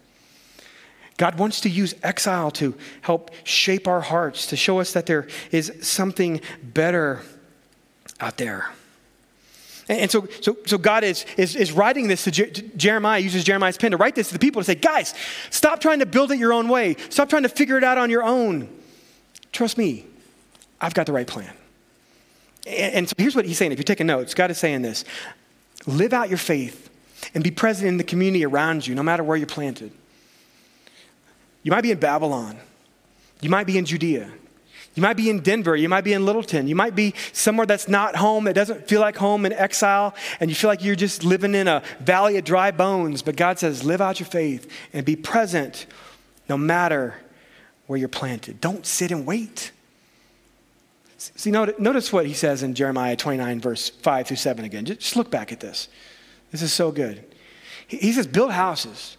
God 1.17 1.39
wants 1.39 1.61
to 1.61 1.69
use 1.69 1.95
exile 2.03 2.51
to 2.53 2.75
help 3.03 3.31
shape 3.45 3.87
our 3.87 4.01
hearts, 4.01 4.47
to 4.49 4.57
show 4.57 4.81
us 4.81 4.93
that 4.95 5.07
there 5.07 5.29
is 5.53 5.73
something 5.81 6.41
better 6.63 7.23
out 8.21 8.37
there. 8.37 8.71
And 9.89 10.11
so, 10.11 10.27
so, 10.41 10.57
so 10.67 10.79
God 10.79 11.05
is, 11.05 11.27
is, 11.37 11.55
is 11.55 11.71
writing 11.71 12.09
this 12.09 12.25
to, 12.25 12.31
Je- 12.31 12.51
Jeremiah, 12.77 13.21
uses 13.21 13.45
Jeremiah's 13.45 13.77
pen 13.77 13.91
to 13.91 13.97
write 13.99 14.15
this 14.15 14.29
to 14.29 14.33
the 14.33 14.39
people 14.39 14.63
to 14.63 14.65
say, 14.65 14.75
guys, 14.75 15.15
stop 15.51 15.81
trying 15.81 15.99
to 15.99 16.07
build 16.07 16.33
it 16.33 16.39
your 16.39 16.55
own 16.55 16.69
way. 16.69 16.97
Stop 17.11 17.29
trying 17.29 17.43
to 17.43 17.49
figure 17.51 17.77
it 17.77 17.85
out 17.85 17.99
on 17.99 18.09
your 18.09 18.23
own. 18.23 18.69
Trust 19.55 19.79
me, 19.79 20.05
I've 20.81 20.95
got 20.95 21.07
the 21.07 21.13
right 21.13 21.29
plan. 21.29 21.53
And, 22.67 22.95
and 22.95 23.09
so 23.09 23.15
here's 23.17 23.37
what 23.37 23.47
he's 23.47 23.57
saying. 23.57 23.71
If 23.71 23.79
you're 23.79 23.85
taking 23.85 24.09
notes, 24.09 24.35
God 24.35 24.51
is 24.51 24.59
saying 24.59 24.83
this 24.83 25.05
live 25.87 26.13
out 26.13 26.29
your 26.29 26.39
faith 26.39 26.91
and 27.35 27.45
be 27.45 27.53
present 27.53 27.87
in 27.87 27.97
the 27.97 28.05
community 28.05 28.45
around 28.45 28.87
you, 28.87 28.95
no 28.95 29.03
matter 29.03 29.23
where 29.23 29.37
you're 29.37 29.47
planted. 29.47 29.93
You 31.63 31.71
might 31.71 31.83
be 31.83 31.93
in 31.93 31.99
Babylon, 31.99 32.59
you 33.41 33.49
might 33.49 33.67
be 33.67 33.79
in 33.79 33.87
Judea. 33.87 34.31
You 34.97 35.03
might 35.03 35.17
be 35.17 35.29
in 35.29 35.41
Denver. 35.41 35.75
You 35.75 35.89
might 35.89 36.05
be 36.05 36.13
in 36.13 36.25
Littleton. 36.25 36.69
You 36.69 36.77
might 36.77 36.95
be 36.95 37.15
somewhere 37.33 37.67
that's 37.67 37.89
not 37.89 38.15
home, 38.15 38.45
that 38.45 38.55
doesn't 38.55 38.87
feel 38.87 39.01
like 39.01 39.17
home 39.17 39.45
in 39.45 39.53
exile, 39.53 40.15
and 40.39 40.49
you 40.49 40.55
feel 40.55 40.71
like 40.71 40.85
you're 40.85 40.95
just 40.95 41.25
living 41.25 41.57
in 41.57 41.67
a 41.67 41.83
valley 41.99 42.37
of 42.37 42.45
dry 42.45 42.71
bones. 42.71 43.21
But 43.21 43.35
God 43.35 43.59
says, 43.59 43.83
live 43.83 44.01
out 44.01 44.21
your 44.21 44.29
faith 44.29 44.71
and 44.93 45.05
be 45.05 45.17
present 45.17 45.87
no 46.49 46.57
matter 46.57 47.17
where 47.87 47.99
you're 47.99 48.09
planted. 48.09 48.61
Don't 48.61 48.87
sit 48.87 49.11
and 49.11 49.27
wait. 49.27 49.73
See, 51.17 51.51
notice 51.51 52.13
what 52.13 52.27
he 52.27 52.35
says 52.35 52.63
in 52.63 52.75
Jeremiah 52.75 53.17
29, 53.17 53.61
verse 53.61 53.89
5 53.89 54.27
through 54.27 54.37
7 54.37 54.65
again. 54.65 54.85
Just 54.85 55.17
look 55.17 55.31
back 55.31 55.53
at 55.53 55.61
this. 55.61 55.89
This 56.51 56.63
is 56.63 56.73
so 56.73 56.93
good. 56.93 57.25
He 57.87 58.13
says, 58.13 58.27
build 58.27 58.53
houses, 58.53 59.17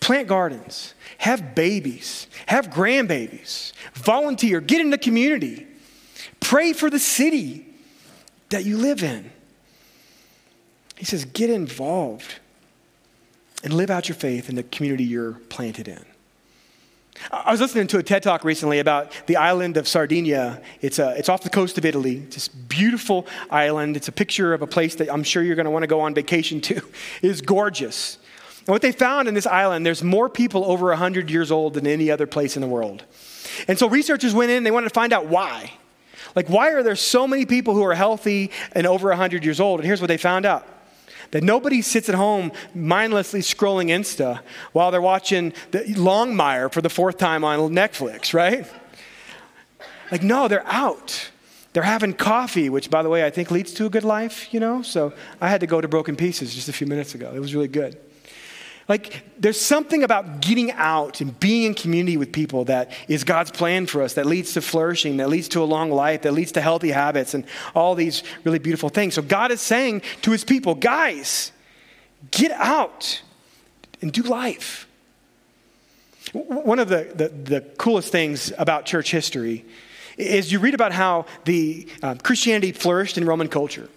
plant 0.00 0.28
gardens, 0.28 0.94
have 1.18 1.54
babies, 1.54 2.26
have 2.46 2.68
grandbabies, 2.68 3.72
volunteer, 3.94 4.60
get 4.60 4.80
in 4.80 4.90
the 4.90 4.98
community, 4.98 5.66
pray 6.40 6.72
for 6.72 6.90
the 6.90 6.98
city 6.98 7.66
that 8.50 8.64
you 8.64 8.76
live 8.76 9.02
in. 9.02 9.30
He 10.96 11.04
says, 11.04 11.24
get 11.24 11.50
involved 11.50 12.36
and 13.64 13.72
live 13.72 13.90
out 13.90 14.08
your 14.08 14.16
faith 14.16 14.48
in 14.48 14.54
the 14.54 14.62
community 14.62 15.04
you're 15.04 15.32
planted 15.32 15.88
in. 15.88 16.04
I 17.30 17.50
was 17.50 17.60
listening 17.60 17.86
to 17.88 17.98
a 17.98 18.02
TED 18.02 18.22
talk 18.22 18.44
recently 18.44 18.78
about 18.78 19.12
the 19.26 19.36
island 19.36 19.76
of 19.76 19.88
Sardinia. 19.88 20.62
It's, 20.80 20.98
a, 20.98 21.16
it's 21.18 21.28
off 21.28 21.42
the 21.42 21.50
coast 21.50 21.78
of 21.78 21.84
Italy. 21.84 22.18
This 22.18 22.48
beautiful 22.48 23.26
island. 23.50 23.96
It's 23.96 24.08
a 24.08 24.12
picture 24.12 24.54
of 24.54 24.62
a 24.62 24.66
place 24.66 24.94
that 24.96 25.12
I'm 25.12 25.22
sure 25.22 25.42
you're 25.42 25.56
going 25.56 25.64
to 25.64 25.70
want 25.70 25.82
to 25.82 25.88
go 25.88 26.00
on 26.00 26.14
vacation 26.14 26.60
to. 26.62 26.74
It 27.22 27.30
is 27.30 27.40
gorgeous. 27.40 28.18
And 28.60 28.68
what 28.68 28.82
they 28.82 28.92
found 28.92 29.28
in 29.28 29.34
this 29.34 29.46
island, 29.46 29.86
there's 29.86 30.02
more 30.02 30.28
people 30.28 30.64
over 30.64 30.88
100 30.88 31.30
years 31.30 31.50
old 31.50 31.74
than 31.74 31.86
any 31.86 32.10
other 32.10 32.26
place 32.26 32.56
in 32.56 32.62
the 32.62 32.68
world. 32.68 33.04
And 33.68 33.78
so 33.78 33.88
researchers 33.88 34.34
went 34.34 34.50
in 34.50 34.58
and 34.58 34.66
they 34.66 34.70
wanted 34.70 34.88
to 34.88 34.94
find 34.94 35.12
out 35.12 35.26
why. 35.26 35.72
Like, 36.34 36.48
why 36.48 36.70
are 36.72 36.82
there 36.82 36.96
so 36.96 37.26
many 37.26 37.46
people 37.46 37.74
who 37.74 37.84
are 37.84 37.94
healthy 37.94 38.50
and 38.72 38.86
over 38.86 39.08
100 39.08 39.44
years 39.44 39.60
old? 39.60 39.80
And 39.80 39.86
here's 39.86 40.00
what 40.00 40.08
they 40.08 40.18
found 40.18 40.44
out 40.44 40.66
that 41.30 41.42
nobody 41.42 41.82
sits 41.82 42.08
at 42.08 42.14
home 42.14 42.52
mindlessly 42.74 43.40
scrolling 43.40 43.88
Insta 43.88 44.40
while 44.72 44.90
they're 44.90 45.00
watching 45.00 45.52
the 45.70 45.80
Longmire 45.80 46.72
for 46.72 46.80
the 46.80 46.90
fourth 46.90 47.18
time 47.18 47.44
on 47.44 47.58
Netflix, 47.70 48.32
right? 48.34 48.66
Like, 50.10 50.22
no, 50.22 50.48
they're 50.48 50.66
out. 50.66 51.30
They're 51.72 51.82
having 51.82 52.14
coffee, 52.14 52.70
which, 52.70 52.90
by 52.90 53.02
the 53.02 53.08
way, 53.08 53.24
I 53.26 53.30
think 53.30 53.50
leads 53.50 53.74
to 53.74 53.86
a 53.86 53.90
good 53.90 54.04
life, 54.04 54.52
you 54.54 54.60
know? 54.60 54.82
So 54.82 55.12
I 55.40 55.48
had 55.48 55.60
to 55.60 55.66
go 55.66 55.80
to 55.80 55.88
Broken 55.88 56.16
Pieces 56.16 56.54
just 56.54 56.68
a 56.68 56.72
few 56.72 56.86
minutes 56.86 57.14
ago. 57.14 57.32
It 57.34 57.40
was 57.40 57.54
really 57.54 57.68
good. 57.68 57.98
Like, 58.88 59.24
there's 59.36 59.60
something 59.60 60.04
about 60.04 60.40
getting 60.40 60.70
out 60.72 61.20
and 61.20 61.38
being 61.40 61.64
in 61.64 61.74
community 61.74 62.16
with 62.16 62.32
people 62.32 62.66
that 62.66 62.92
is 63.08 63.24
God's 63.24 63.50
plan 63.50 63.86
for 63.86 64.00
us, 64.02 64.14
that 64.14 64.26
leads 64.26 64.52
to 64.52 64.60
flourishing, 64.60 65.16
that 65.16 65.28
leads 65.28 65.48
to 65.48 65.62
a 65.62 65.64
long 65.64 65.90
life, 65.90 66.22
that 66.22 66.32
leads 66.32 66.52
to 66.52 66.60
healthy 66.60 66.92
habits, 66.92 67.34
and 67.34 67.44
all 67.74 67.96
these 67.96 68.22
really 68.44 68.60
beautiful 68.60 68.88
things. 68.88 69.14
So, 69.14 69.22
God 69.22 69.50
is 69.50 69.60
saying 69.60 70.02
to 70.22 70.30
his 70.30 70.44
people, 70.44 70.76
guys, 70.76 71.50
get 72.30 72.52
out 72.52 73.22
and 74.00 74.12
do 74.12 74.22
life. 74.22 74.86
One 76.32 76.78
of 76.78 76.88
the, 76.88 77.10
the, 77.14 77.28
the 77.28 77.60
coolest 77.78 78.12
things 78.12 78.52
about 78.58 78.84
church 78.84 79.10
history 79.10 79.64
is 80.16 80.52
you 80.52 80.58
read 80.58 80.74
about 80.74 80.92
how 80.92 81.26
the 81.44 81.88
uh, 82.02 82.14
Christianity 82.22 82.72
flourished 82.72 83.18
in 83.18 83.24
Roman 83.24 83.48
culture. 83.48 83.88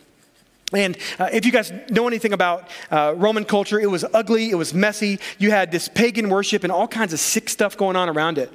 And 0.72 0.98
uh, 1.18 1.30
if 1.34 1.46
you 1.46 1.52
guys 1.52 1.72
know 1.90 2.08
anything 2.08 2.34
about 2.34 2.70
uh, 2.92 3.14
Roman 3.18 3.44
culture, 3.44 3.80
it 3.80 3.90
was 3.90 4.06
ugly, 4.14 4.52
it 4.52 4.56
was 4.56 4.74
messy. 4.74 5.20
You 5.40 5.52
had 5.52 5.72
this 5.72 5.88
pagan 5.88 6.30
worship 6.30 6.64
and 6.64 6.72
all 6.72 6.88
kinds 6.88 7.12
of 7.14 7.20
sick 7.20 7.50
stuff 7.50 7.76
going 7.76 7.96
on 7.96 8.08
around 8.08 8.38
it. 8.38 8.52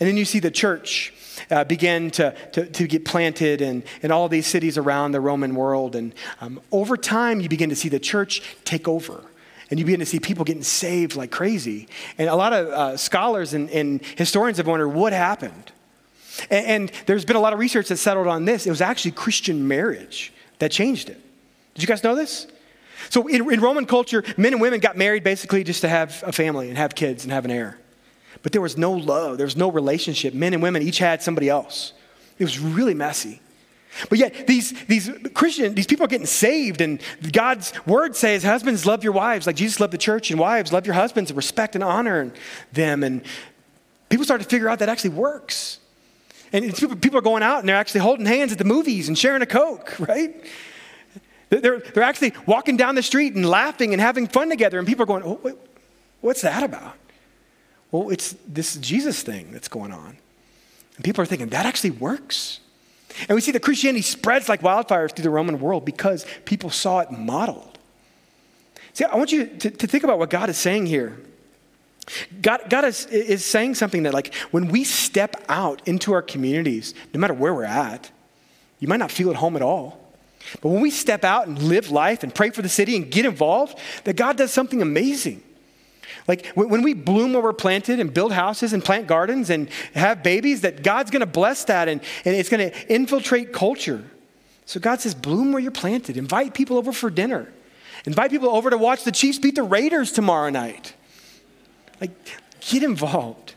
And 0.00 0.08
then 0.08 0.16
you 0.16 0.24
see 0.24 0.40
the 0.40 0.50
church 0.50 1.12
uh, 1.50 1.64
begin 1.64 2.10
to, 2.12 2.34
to, 2.52 2.66
to, 2.66 2.86
get 2.86 3.04
planted 3.04 3.60
in, 3.60 3.84
in 4.02 4.10
all 4.10 4.28
these 4.28 4.46
cities 4.46 4.76
around 4.76 5.12
the 5.12 5.20
Roman 5.20 5.54
world. 5.54 5.94
And 5.94 6.12
um, 6.40 6.60
over 6.72 6.96
time, 6.96 7.40
you 7.40 7.48
begin 7.48 7.70
to 7.70 7.76
see 7.76 7.88
the 7.88 8.00
church 8.00 8.42
take 8.64 8.88
over. 8.88 9.22
And 9.70 9.78
you 9.78 9.86
begin 9.86 10.00
to 10.00 10.06
see 10.06 10.20
people 10.20 10.44
getting 10.44 10.62
saved 10.62 11.16
like 11.16 11.30
crazy. 11.30 11.88
And 12.18 12.28
a 12.28 12.34
lot 12.34 12.52
of 12.52 12.66
uh, 12.68 12.96
scholars 12.96 13.54
and, 13.54 13.70
and, 13.70 14.04
historians 14.16 14.58
have 14.58 14.66
wondered 14.66 14.88
what 14.88 15.12
happened. 15.12 15.72
And, 16.50 16.66
and 16.66 16.92
there's 17.06 17.24
been 17.24 17.36
a 17.36 17.40
lot 17.40 17.52
of 17.52 17.58
research 17.58 17.88
that 17.88 17.96
settled 17.96 18.26
on 18.26 18.44
this. 18.44 18.66
It 18.66 18.70
was 18.70 18.80
actually 18.80 19.12
Christian 19.12 19.66
marriage 19.66 20.32
that 20.58 20.70
changed 20.70 21.08
it. 21.08 21.20
Did 21.74 21.82
you 21.82 21.88
guys 21.88 22.02
know 22.02 22.14
this? 22.14 22.46
So 23.10 23.26
in, 23.26 23.50
in, 23.52 23.60
Roman 23.60 23.86
culture, 23.86 24.24
men 24.36 24.52
and 24.52 24.62
women 24.62 24.80
got 24.80 24.96
married 24.96 25.24
basically 25.24 25.64
just 25.64 25.80
to 25.82 25.88
have 25.88 26.22
a 26.26 26.32
family 26.32 26.68
and 26.68 26.78
have 26.78 26.94
kids 26.94 27.24
and 27.24 27.32
have 27.32 27.44
an 27.44 27.50
heir. 27.50 27.78
But 28.42 28.52
there 28.52 28.60
was 28.62 28.76
no 28.76 28.92
love, 28.92 29.36
there 29.36 29.46
was 29.46 29.56
no 29.56 29.70
relationship. 29.70 30.34
Men 30.34 30.54
and 30.54 30.62
women 30.62 30.82
each 30.82 30.98
had 30.98 31.22
somebody 31.22 31.48
else. 31.48 31.92
It 32.38 32.44
was 32.44 32.58
really 32.58 32.94
messy. 32.94 33.40
But 34.08 34.18
yet, 34.18 34.46
these, 34.46 34.72
these 34.86 35.08
Christian, 35.34 35.74
these 35.74 35.86
people 35.86 36.04
are 36.04 36.08
getting 36.08 36.26
saved, 36.26 36.80
and 36.80 37.00
God's 37.32 37.72
word 37.86 38.16
says, 38.16 38.42
Husbands, 38.42 38.84
love 38.86 39.04
your 39.04 39.12
wives 39.12 39.46
like 39.46 39.54
Jesus 39.54 39.78
loved 39.78 39.92
the 39.92 39.98
church, 39.98 40.30
and 40.32 40.40
wives, 40.40 40.72
love 40.72 40.84
your 40.84 40.96
husbands 40.96 41.30
and 41.30 41.36
respect 41.36 41.76
and 41.76 41.84
honor 41.84 42.32
them. 42.72 43.04
And 43.04 43.22
people 44.08 44.24
start 44.24 44.40
to 44.40 44.48
figure 44.48 44.68
out 44.68 44.80
that 44.80 44.88
actually 44.88 45.10
works. 45.10 45.78
And 46.52 46.74
people 47.00 47.18
are 47.18 47.22
going 47.22 47.42
out 47.42 47.60
and 47.60 47.68
they're 47.68 47.76
actually 47.76 48.00
holding 48.00 48.26
hands 48.26 48.52
at 48.52 48.58
the 48.58 48.64
movies 48.64 49.08
and 49.08 49.18
sharing 49.18 49.42
a 49.42 49.46
Coke, 49.46 49.96
right? 49.98 50.44
They're, 51.60 51.78
they're 51.80 52.02
actually 52.02 52.32
walking 52.46 52.76
down 52.76 52.94
the 52.94 53.02
street 53.02 53.34
and 53.34 53.48
laughing 53.48 53.92
and 53.92 54.00
having 54.00 54.26
fun 54.26 54.48
together, 54.48 54.78
and 54.78 54.86
people 54.86 55.02
are 55.02 55.06
going, 55.06 55.22
oh, 55.22 55.40
wait, 55.42 55.56
What's 56.24 56.40
that 56.40 56.62
about? 56.62 56.96
Well, 57.90 58.08
it's 58.08 58.34
this 58.48 58.76
Jesus 58.76 59.22
thing 59.22 59.52
that's 59.52 59.68
going 59.68 59.92
on. 59.92 60.16
And 60.96 61.04
people 61.04 61.20
are 61.20 61.26
thinking, 61.26 61.48
That 61.48 61.66
actually 61.66 61.90
works. 61.90 62.60
And 63.28 63.34
we 63.34 63.42
see 63.42 63.52
that 63.52 63.60
Christianity 63.60 64.00
spreads 64.00 64.48
like 64.48 64.62
wildfire 64.62 65.06
through 65.10 65.22
the 65.22 65.28
Roman 65.28 65.60
world 65.60 65.84
because 65.84 66.24
people 66.46 66.70
saw 66.70 67.00
it 67.00 67.10
modeled. 67.10 67.78
See, 68.94 69.04
I 69.04 69.14
want 69.16 69.32
you 69.32 69.44
to, 69.44 69.70
to 69.70 69.86
think 69.86 70.02
about 70.02 70.18
what 70.18 70.30
God 70.30 70.48
is 70.48 70.56
saying 70.56 70.86
here. 70.86 71.20
God, 72.40 72.70
God 72.70 72.86
is, 72.86 73.04
is 73.04 73.44
saying 73.44 73.74
something 73.74 74.04
that, 74.04 74.14
like, 74.14 74.32
when 74.50 74.68
we 74.68 74.82
step 74.82 75.44
out 75.50 75.86
into 75.86 76.14
our 76.14 76.22
communities, 76.22 76.94
no 77.12 77.20
matter 77.20 77.34
where 77.34 77.52
we're 77.52 77.64
at, 77.64 78.10
you 78.80 78.88
might 78.88 78.96
not 78.96 79.10
feel 79.10 79.28
at 79.28 79.36
home 79.36 79.56
at 79.56 79.62
all. 79.62 80.03
But 80.60 80.68
when 80.68 80.80
we 80.80 80.90
step 80.90 81.24
out 81.24 81.46
and 81.46 81.60
live 81.60 81.90
life 81.90 82.22
and 82.22 82.34
pray 82.34 82.50
for 82.50 82.62
the 82.62 82.68
city 82.68 82.96
and 82.96 83.10
get 83.10 83.24
involved, 83.24 83.78
that 84.04 84.16
God 84.16 84.36
does 84.36 84.52
something 84.52 84.82
amazing. 84.82 85.42
Like 86.26 86.46
when 86.54 86.82
we 86.82 86.94
bloom 86.94 87.34
where 87.34 87.42
we're 87.42 87.52
planted 87.52 88.00
and 88.00 88.12
build 88.12 88.32
houses 88.32 88.72
and 88.72 88.82
plant 88.82 89.06
gardens 89.06 89.50
and 89.50 89.68
have 89.94 90.22
babies, 90.22 90.62
that 90.62 90.82
God's 90.82 91.10
going 91.10 91.20
to 91.20 91.26
bless 91.26 91.64
that 91.64 91.88
and, 91.88 92.00
and 92.24 92.34
it's 92.34 92.48
going 92.48 92.70
to 92.70 92.92
infiltrate 92.92 93.52
culture. 93.52 94.04
So 94.66 94.80
God 94.80 95.00
says, 95.00 95.14
bloom 95.14 95.52
where 95.52 95.60
you're 95.60 95.70
planted. 95.70 96.16
Invite 96.16 96.54
people 96.54 96.78
over 96.78 96.92
for 96.92 97.10
dinner. 97.10 97.52
Invite 98.06 98.30
people 98.30 98.48
over 98.48 98.70
to 98.70 98.78
watch 98.78 99.04
the 99.04 99.12
Chiefs 99.12 99.38
beat 99.38 99.54
the 99.54 99.62
Raiders 99.62 100.12
tomorrow 100.12 100.50
night. 100.50 100.94
Like, 102.00 102.10
get 102.60 102.82
involved. 102.82 103.54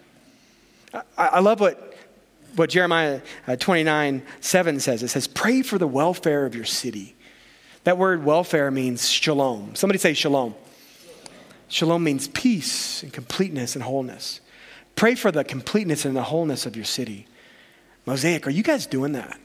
I, 0.93 1.01
I 1.17 1.39
love 1.39 1.59
what 1.59 1.86
what 2.57 2.69
Jeremiah 2.69 3.21
uh, 3.47 3.55
29 3.55 4.21
7 4.41 4.79
says. 4.79 5.03
It 5.03 5.07
says, 5.07 5.27
Pray 5.27 5.61
for 5.61 5.77
the 5.77 5.87
welfare 5.87 6.45
of 6.45 6.55
your 6.55 6.65
city. 6.65 7.15
That 7.83 7.97
word 7.97 8.25
welfare 8.25 8.69
means 8.69 9.09
shalom. 9.09 9.75
Somebody 9.75 9.99
say 9.99 10.13
shalom. 10.13 10.55
Shalom 11.69 12.03
means 12.03 12.27
peace 12.27 13.03
and 13.03 13.13
completeness 13.13 13.75
and 13.75 13.83
wholeness. 13.83 14.41
Pray 14.95 15.15
for 15.15 15.31
the 15.31 15.43
completeness 15.43 16.05
and 16.05 16.15
the 16.15 16.23
wholeness 16.23 16.65
of 16.65 16.75
your 16.75 16.85
city. 16.85 17.27
Mosaic, 18.05 18.47
are 18.47 18.51
you 18.51 18.63
guys 18.63 18.85
doing 18.85 19.13
that? 19.13 19.39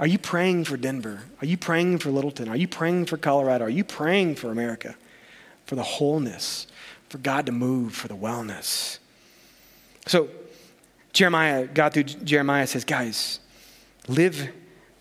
Are 0.00 0.06
you 0.06 0.18
praying 0.18 0.64
for 0.64 0.76
Denver? 0.76 1.22
Are 1.40 1.46
you 1.46 1.56
praying 1.56 1.98
for 1.98 2.10
Littleton? 2.10 2.48
Are 2.48 2.56
you 2.56 2.68
praying 2.68 3.06
for 3.06 3.16
Colorado? 3.16 3.64
Are 3.64 3.70
you 3.70 3.84
praying 3.84 4.36
for 4.36 4.50
America? 4.50 4.94
for 5.68 5.74
the 5.74 5.82
wholeness, 5.82 6.66
for 7.10 7.18
God 7.18 7.44
to 7.44 7.52
move, 7.52 7.94
for 7.94 8.08
the 8.08 8.16
wellness. 8.16 8.98
So, 10.06 10.30
Jeremiah, 11.12 11.66
God 11.66 11.94
through 11.94 12.04
Jeremiah 12.04 12.66
says, 12.66 12.84
guys, 12.84 13.40
live 14.06 14.50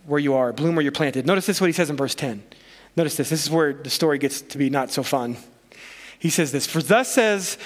where 0.06 0.20
you 0.20 0.34
are, 0.34 0.54
bloom 0.54 0.76
where 0.76 0.84
you're 0.84 0.92
planted. 0.92 1.26
Notice 1.26 1.46
this 1.46 1.62
what 1.62 1.68
he 1.68 1.74
says 1.74 1.90
in 1.90 1.98
verse 1.98 2.16
10. 2.16 2.44
Notice 2.96 3.16
this. 3.16 3.30
This 3.30 3.44
is 3.44 3.50
where 3.50 3.74
the 3.74 3.90
story 3.90 4.18
gets 4.18 4.42
to 4.42 4.58
be 4.58 4.70
not 4.70 4.92
so 4.92 5.04
fun. 5.04 5.38
He 6.18 6.30
says 6.30 6.52
this 6.52 6.66
For 6.66 6.82
thus 6.82 7.14
says 7.14 7.58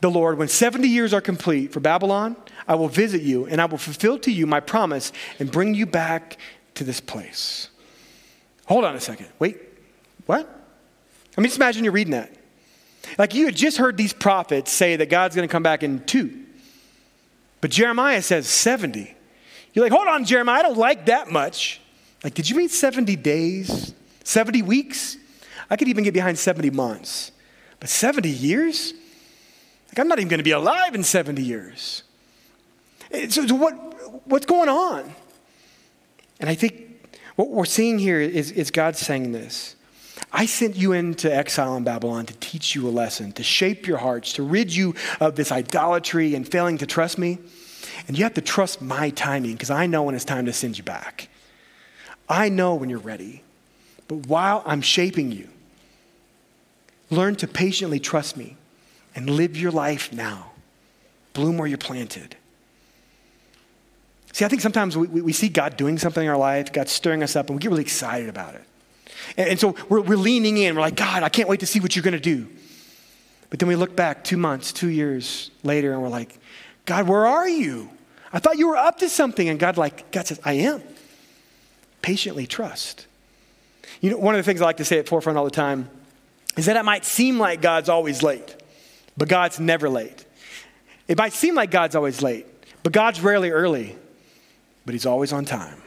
the 0.00 0.10
Lord, 0.10 0.38
when 0.38 0.48
70 0.48 0.88
years 0.88 1.12
are 1.12 1.20
complete 1.20 1.72
for 1.72 1.80
Babylon, 1.80 2.36
I 2.66 2.74
will 2.74 2.88
visit 2.88 3.22
you 3.22 3.46
and 3.46 3.60
I 3.60 3.66
will 3.66 3.78
fulfill 3.78 4.18
to 4.20 4.32
you 4.32 4.46
my 4.46 4.60
promise 4.60 5.12
and 5.38 5.50
bring 5.50 5.74
you 5.74 5.86
back 5.86 6.38
to 6.74 6.84
this 6.84 7.00
place. 7.00 7.68
Hold 8.66 8.84
on 8.84 8.96
a 8.96 9.00
second. 9.00 9.28
Wait, 9.38 9.58
what? 10.26 10.48
I 11.36 11.40
mean, 11.40 11.48
just 11.48 11.58
imagine 11.58 11.84
you're 11.84 11.92
reading 11.92 12.12
that. 12.12 12.32
Like 13.18 13.34
you 13.34 13.46
had 13.46 13.56
just 13.56 13.76
heard 13.76 13.96
these 13.96 14.12
prophets 14.12 14.72
say 14.72 14.96
that 14.96 15.08
God's 15.08 15.34
going 15.36 15.46
to 15.46 15.52
come 15.52 15.62
back 15.62 15.82
in 15.82 16.00
two. 16.00 16.46
But 17.60 17.70
Jeremiah 17.70 18.22
says 18.22 18.48
70. 18.48 19.14
You're 19.72 19.84
like, 19.84 19.92
hold 19.92 20.08
on, 20.08 20.24
Jeremiah, 20.24 20.60
I 20.60 20.62
don't 20.62 20.78
like 20.78 21.06
that 21.06 21.30
much. 21.30 21.80
Like, 22.24 22.34
did 22.34 22.48
you 22.48 22.56
mean 22.56 22.68
70 22.68 23.16
days? 23.16 23.94
70 24.24 24.62
weeks? 24.62 25.16
I 25.70 25.76
could 25.76 25.88
even 25.88 26.04
get 26.04 26.14
behind 26.14 26.38
70 26.38 26.70
months. 26.70 27.32
But 27.78 27.88
70 27.88 28.28
years? 28.28 28.92
Like, 29.88 29.98
I'm 29.98 30.08
not 30.08 30.18
even 30.18 30.28
going 30.28 30.38
to 30.38 30.44
be 30.44 30.50
alive 30.50 30.94
in 30.94 31.02
70 31.02 31.42
years. 31.42 32.02
Eh, 33.10 33.28
so, 33.28 33.46
so, 33.46 33.54
what, 33.54 34.26
what's 34.26 34.46
going 34.46 34.68
on? 34.68 35.14
And 36.40 36.48
I 36.48 36.54
think 36.54 37.08
what 37.36 37.50
we're 37.50 37.64
seeing 37.64 37.98
here 37.98 38.20
is, 38.20 38.50
is 38.50 38.70
God 38.70 38.96
saying 38.96 39.32
this. 39.32 39.76
I 40.32 40.46
sent 40.46 40.76
you 40.76 40.92
into 40.92 41.34
exile 41.34 41.76
in 41.76 41.84
Babylon 41.84 42.26
to 42.26 42.34
teach 42.34 42.74
you 42.74 42.88
a 42.88 42.90
lesson, 42.90 43.32
to 43.32 43.42
shape 43.42 43.86
your 43.86 43.98
hearts, 43.98 44.34
to 44.34 44.42
rid 44.42 44.74
you 44.74 44.94
of 45.18 45.34
this 45.34 45.50
idolatry 45.50 46.34
and 46.34 46.46
failing 46.48 46.78
to 46.78 46.86
trust 46.86 47.18
me. 47.18 47.38
And 48.06 48.16
you 48.16 48.24
have 48.24 48.34
to 48.34 48.40
trust 48.40 48.80
my 48.80 49.10
timing 49.10 49.52
because 49.52 49.70
I 49.70 49.86
know 49.86 50.04
when 50.04 50.14
it's 50.14 50.24
time 50.24 50.46
to 50.46 50.52
send 50.52 50.78
you 50.78 50.84
back. 50.84 51.28
I 52.28 52.48
know 52.48 52.76
when 52.76 52.88
you're 52.88 53.00
ready. 53.00 53.42
But 54.06 54.26
while 54.26 54.62
I'm 54.66 54.82
shaping 54.82 55.32
you, 55.32 55.48
learn 57.10 57.36
to 57.36 57.48
patiently 57.48 57.98
trust 57.98 58.36
me 58.36 58.56
and 59.14 59.28
live 59.28 59.56
your 59.56 59.72
life 59.72 60.12
now. 60.12 60.52
Bloom 61.32 61.58
where 61.58 61.66
you're 61.66 61.78
planted. 61.78 62.36
See, 64.32 64.44
I 64.44 64.48
think 64.48 64.62
sometimes 64.62 64.96
we, 64.96 65.06
we 65.08 65.32
see 65.32 65.48
God 65.48 65.76
doing 65.76 65.98
something 65.98 66.22
in 66.22 66.30
our 66.30 66.36
life, 66.36 66.72
God 66.72 66.88
stirring 66.88 67.22
us 67.22 67.34
up, 67.34 67.48
and 67.48 67.56
we 67.56 67.60
get 67.60 67.70
really 67.70 67.82
excited 67.82 68.28
about 68.28 68.54
it. 68.54 68.62
And, 69.36 69.50
and 69.50 69.60
so 69.60 69.74
we're, 69.88 70.00
we're 70.00 70.16
leaning 70.16 70.56
in. 70.56 70.74
We're 70.74 70.80
like, 70.80 70.96
God, 70.96 71.22
I 71.22 71.28
can't 71.28 71.48
wait 71.48 71.60
to 71.60 71.66
see 71.66 71.80
what 71.80 71.96
you're 71.96 72.02
going 72.02 72.12
to 72.12 72.20
do. 72.20 72.48
But 73.50 73.58
then 73.58 73.68
we 73.68 73.76
look 73.76 73.96
back 73.96 74.22
two 74.24 74.36
months, 74.36 74.72
two 74.72 74.88
years 74.88 75.50
later, 75.62 75.92
and 75.92 76.02
we're 76.02 76.08
like, 76.08 76.38
God, 76.86 77.08
where 77.08 77.26
are 77.26 77.48
you? 77.48 77.90
I 78.32 78.38
thought 78.38 78.58
you 78.58 78.68
were 78.68 78.76
up 78.76 78.98
to 78.98 79.08
something. 79.08 79.48
And 79.48 79.58
God, 79.58 79.76
like, 79.76 80.10
God 80.12 80.26
says, 80.26 80.40
I 80.44 80.54
am. 80.54 80.82
Patiently 82.00 82.46
trust. 82.46 83.06
You 84.00 84.10
know, 84.10 84.18
one 84.18 84.34
of 84.34 84.38
the 84.38 84.44
things 84.44 84.62
I 84.62 84.64
like 84.64 84.78
to 84.78 84.84
say 84.84 84.98
at 84.98 85.08
Forefront 85.08 85.36
all 85.36 85.44
the 85.44 85.50
time 85.50 85.90
is 86.56 86.66
that 86.66 86.76
it 86.76 86.84
might 86.84 87.04
seem 87.04 87.38
like 87.38 87.60
God's 87.60 87.88
always 87.88 88.22
late, 88.22 88.56
but 89.16 89.28
God's 89.28 89.60
never 89.60 89.88
late. 89.88 90.24
It 91.08 91.18
might 91.18 91.32
seem 91.32 91.54
like 91.54 91.70
God's 91.70 91.96
always 91.96 92.22
late, 92.22 92.46
but 92.82 92.92
God's 92.92 93.20
rarely 93.20 93.50
early, 93.50 93.96
but 94.86 94.94
He's 94.94 95.06
always 95.06 95.32
on 95.32 95.44
time. 95.44 95.82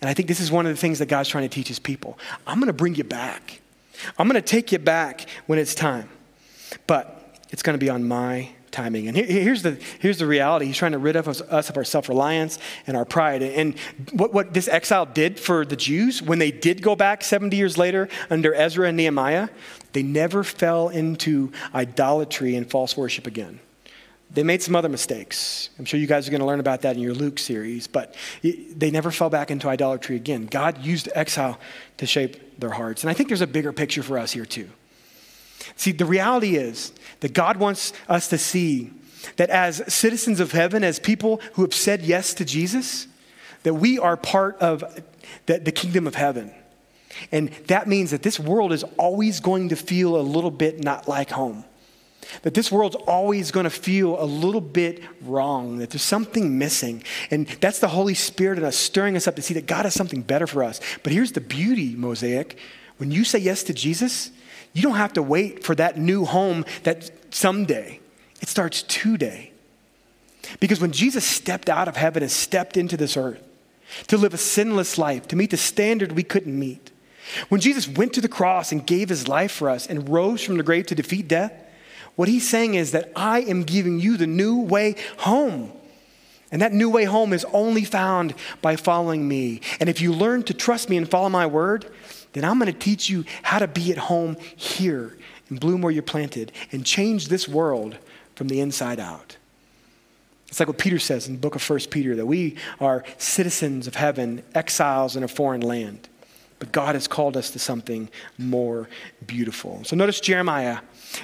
And 0.00 0.10
I 0.10 0.14
think 0.14 0.28
this 0.28 0.40
is 0.40 0.50
one 0.50 0.66
of 0.66 0.72
the 0.72 0.80
things 0.80 0.98
that 0.98 1.06
God's 1.06 1.28
trying 1.28 1.48
to 1.48 1.54
teach 1.54 1.68
His 1.68 1.78
people. 1.78 2.18
I'm 2.46 2.58
going 2.58 2.66
to 2.68 2.72
bring 2.72 2.94
you 2.94 3.04
back. 3.04 3.60
I'm 4.18 4.28
going 4.28 4.40
to 4.40 4.46
take 4.46 4.72
you 4.72 4.78
back 4.78 5.26
when 5.46 5.58
it's 5.58 5.74
time, 5.74 6.08
but 6.86 7.38
it's 7.50 7.62
going 7.62 7.78
to 7.78 7.82
be 7.82 7.88
on 7.88 8.06
my 8.06 8.50
timing. 8.76 9.08
And 9.08 9.16
here's 9.16 9.62
the, 9.62 9.80
here's 10.00 10.18
the 10.18 10.26
reality 10.26 10.66
He's 10.66 10.76
trying 10.76 10.92
to 10.92 10.98
rid 10.98 11.16
of 11.16 11.28
us, 11.28 11.40
us 11.40 11.70
of 11.70 11.76
our 11.76 11.84
self 11.84 12.08
reliance 12.08 12.58
and 12.86 12.96
our 12.96 13.06
pride. 13.06 13.42
And 13.42 13.78
what, 14.12 14.34
what 14.34 14.52
this 14.52 14.68
exile 14.68 15.06
did 15.06 15.40
for 15.40 15.64
the 15.64 15.76
Jews, 15.76 16.20
when 16.20 16.38
they 16.38 16.50
did 16.50 16.82
go 16.82 16.94
back 16.94 17.24
70 17.24 17.56
years 17.56 17.78
later 17.78 18.08
under 18.28 18.54
Ezra 18.54 18.88
and 18.88 18.96
Nehemiah, 18.96 19.48
they 19.94 20.02
never 20.02 20.44
fell 20.44 20.90
into 20.90 21.52
idolatry 21.74 22.54
and 22.54 22.70
false 22.70 22.96
worship 22.96 23.26
again. 23.26 23.60
They 24.30 24.42
made 24.42 24.62
some 24.62 24.76
other 24.76 24.88
mistakes. 24.88 25.70
I'm 25.78 25.84
sure 25.84 25.98
you 25.98 26.06
guys 26.06 26.26
are 26.26 26.30
going 26.30 26.40
to 26.40 26.46
learn 26.46 26.60
about 26.60 26.82
that 26.82 26.96
in 26.96 27.02
your 27.02 27.14
Luke 27.14 27.38
series, 27.38 27.86
but 27.86 28.14
they 28.42 28.90
never 28.90 29.10
fell 29.10 29.30
back 29.30 29.50
into 29.50 29.68
idolatry 29.68 30.16
again. 30.16 30.46
God 30.46 30.84
used 30.84 31.08
exile 31.14 31.58
to 31.98 32.06
shape 32.06 32.58
their 32.58 32.70
hearts. 32.70 33.02
And 33.02 33.10
I 33.10 33.14
think 33.14 33.28
there's 33.28 33.40
a 33.40 33.46
bigger 33.46 33.72
picture 33.72 34.02
for 34.02 34.18
us 34.18 34.32
here, 34.32 34.44
too. 34.44 34.68
See, 35.76 35.92
the 35.92 36.04
reality 36.04 36.56
is 36.56 36.92
that 37.20 37.34
God 37.34 37.56
wants 37.56 37.92
us 38.08 38.28
to 38.28 38.38
see 38.38 38.90
that 39.36 39.50
as 39.50 39.82
citizens 39.92 40.40
of 40.40 40.52
heaven, 40.52 40.84
as 40.84 40.98
people 40.98 41.40
who 41.54 41.62
have 41.62 41.74
said 41.74 42.02
yes 42.02 42.34
to 42.34 42.44
Jesus, 42.44 43.08
that 43.62 43.74
we 43.74 43.98
are 43.98 44.16
part 44.16 44.58
of 44.58 44.84
the, 45.46 45.58
the 45.58 45.72
kingdom 45.72 46.06
of 46.06 46.14
heaven. 46.14 46.52
And 47.32 47.50
that 47.66 47.88
means 47.88 48.10
that 48.10 48.22
this 48.22 48.38
world 48.38 48.72
is 48.72 48.84
always 48.98 49.40
going 49.40 49.70
to 49.70 49.76
feel 49.76 50.16
a 50.16 50.22
little 50.22 50.50
bit 50.50 50.82
not 50.82 51.08
like 51.08 51.30
home. 51.30 51.64
That 52.42 52.54
this 52.54 52.72
world's 52.72 52.96
always 52.96 53.50
going 53.50 53.64
to 53.64 53.70
feel 53.70 54.20
a 54.20 54.24
little 54.24 54.60
bit 54.60 55.02
wrong, 55.22 55.78
that 55.78 55.90
there's 55.90 56.02
something 56.02 56.58
missing. 56.58 57.02
And 57.30 57.46
that's 57.46 57.78
the 57.78 57.88
Holy 57.88 58.14
Spirit 58.14 58.58
in 58.58 58.64
us 58.64 58.76
stirring 58.76 59.16
us 59.16 59.26
up 59.26 59.36
to 59.36 59.42
see 59.42 59.54
that 59.54 59.66
God 59.66 59.84
has 59.84 59.94
something 59.94 60.22
better 60.22 60.46
for 60.46 60.64
us. 60.64 60.80
But 61.02 61.12
here's 61.12 61.32
the 61.32 61.40
beauty, 61.40 61.94
Mosaic. 61.94 62.58
When 62.98 63.10
you 63.10 63.24
say 63.24 63.38
yes 63.38 63.62
to 63.64 63.74
Jesus, 63.74 64.30
you 64.72 64.82
don't 64.82 64.96
have 64.96 65.12
to 65.14 65.22
wait 65.22 65.64
for 65.64 65.74
that 65.74 65.98
new 65.98 66.24
home 66.24 66.64
that 66.82 67.10
someday. 67.34 68.00
It 68.40 68.48
starts 68.48 68.82
today. 68.82 69.52
Because 70.60 70.80
when 70.80 70.92
Jesus 70.92 71.24
stepped 71.24 71.68
out 71.68 71.88
of 71.88 71.96
heaven 71.96 72.22
and 72.22 72.30
stepped 72.30 72.76
into 72.76 72.96
this 72.96 73.16
earth 73.16 73.42
to 74.08 74.16
live 74.16 74.34
a 74.34 74.38
sinless 74.38 74.98
life, 74.98 75.28
to 75.28 75.36
meet 75.36 75.50
the 75.50 75.56
standard 75.56 76.12
we 76.12 76.22
couldn't 76.22 76.58
meet, 76.58 76.90
when 77.48 77.60
Jesus 77.60 77.88
went 77.88 78.12
to 78.12 78.20
the 78.20 78.28
cross 78.28 78.70
and 78.70 78.86
gave 78.86 79.08
his 79.08 79.26
life 79.26 79.50
for 79.50 79.68
us 79.68 79.86
and 79.86 80.08
rose 80.08 80.42
from 80.42 80.56
the 80.56 80.62
grave 80.62 80.86
to 80.86 80.94
defeat 80.94 81.26
death, 81.26 81.52
what 82.16 82.28
he's 82.28 82.48
saying 82.48 82.74
is 82.74 82.92
that 82.92 83.12
I 83.14 83.40
am 83.42 83.62
giving 83.62 84.00
you 84.00 84.16
the 84.16 84.26
new 84.26 84.60
way 84.60 84.96
home. 85.18 85.72
And 86.50 86.62
that 86.62 86.72
new 86.72 86.88
way 86.88 87.04
home 87.04 87.32
is 87.32 87.44
only 87.52 87.84
found 87.84 88.34
by 88.62 88.76
following 88.76 89.26
me. 89.26 89.60
And 89.80 89.88
if 89.88 90.00
you 90.00 90.12
learn 90.12 90.42
to 90.44 90.54
trust 90.54 90.88
me 90.88 90.96
and 90.96 91.08
follow 91.08 91.28
my 91.28 91.46
word, 91.46 91.90
then 92.32 92.44
I'm 92.44 92.58
going 92.58 92.72
to 92.72 92.78
teach 92.78 93.08
you 93.08 93.24
how 93.42 93.58
to 93.58 93.68
be 93.68 93.92
at 93.92 93.98
home 93.98 94.36
here 94.54 95.16
and 95.48 95.60
bloom 95.60 95.82
where 95.82 95.92
you're 95.92 96.02
planted 96.02 96.52
and 96.72 96.84
change 96.84 97.28
this 97.28 97.48
world 97.48 97.98
from 98.34 98.48
the 98.48 98.60
inside 98.60 99.00
out. 99.00 99.36
It's 100.48 100.60
like 100.60 100.68
what 100.68 100.78
Peter 100.78 100.98
says 100.98 101.26
in 101.26 101.34
the 101.34 101.40
book 101.40 101.56
of 101.56 101.68
1 101.68 101.80
Peter 101.90 102.14
that 102.16 102.26
we 102.26 102.56
are 102.80 103.04
citizens 103.18 103.86
of 103.86 103.96
heaven, 103.96 104.42
exiles 104.54 105.16
in 105.16 105.22
a 105.22 105.28
foreign 105.28 105.60
land. 105.60 106.08
But 106.58 106.72
God 106.72 106.94
has 106.94 107.08
called 107.08 107.36
us 107.36 107.50
to 107.50 107.58
something 107.58 108.08
more 108.38 108.88
beautiful. 109.26 109.82
So 109.84 109.96
notice 109.96 110.20
Jeremiah. 110.20 110.78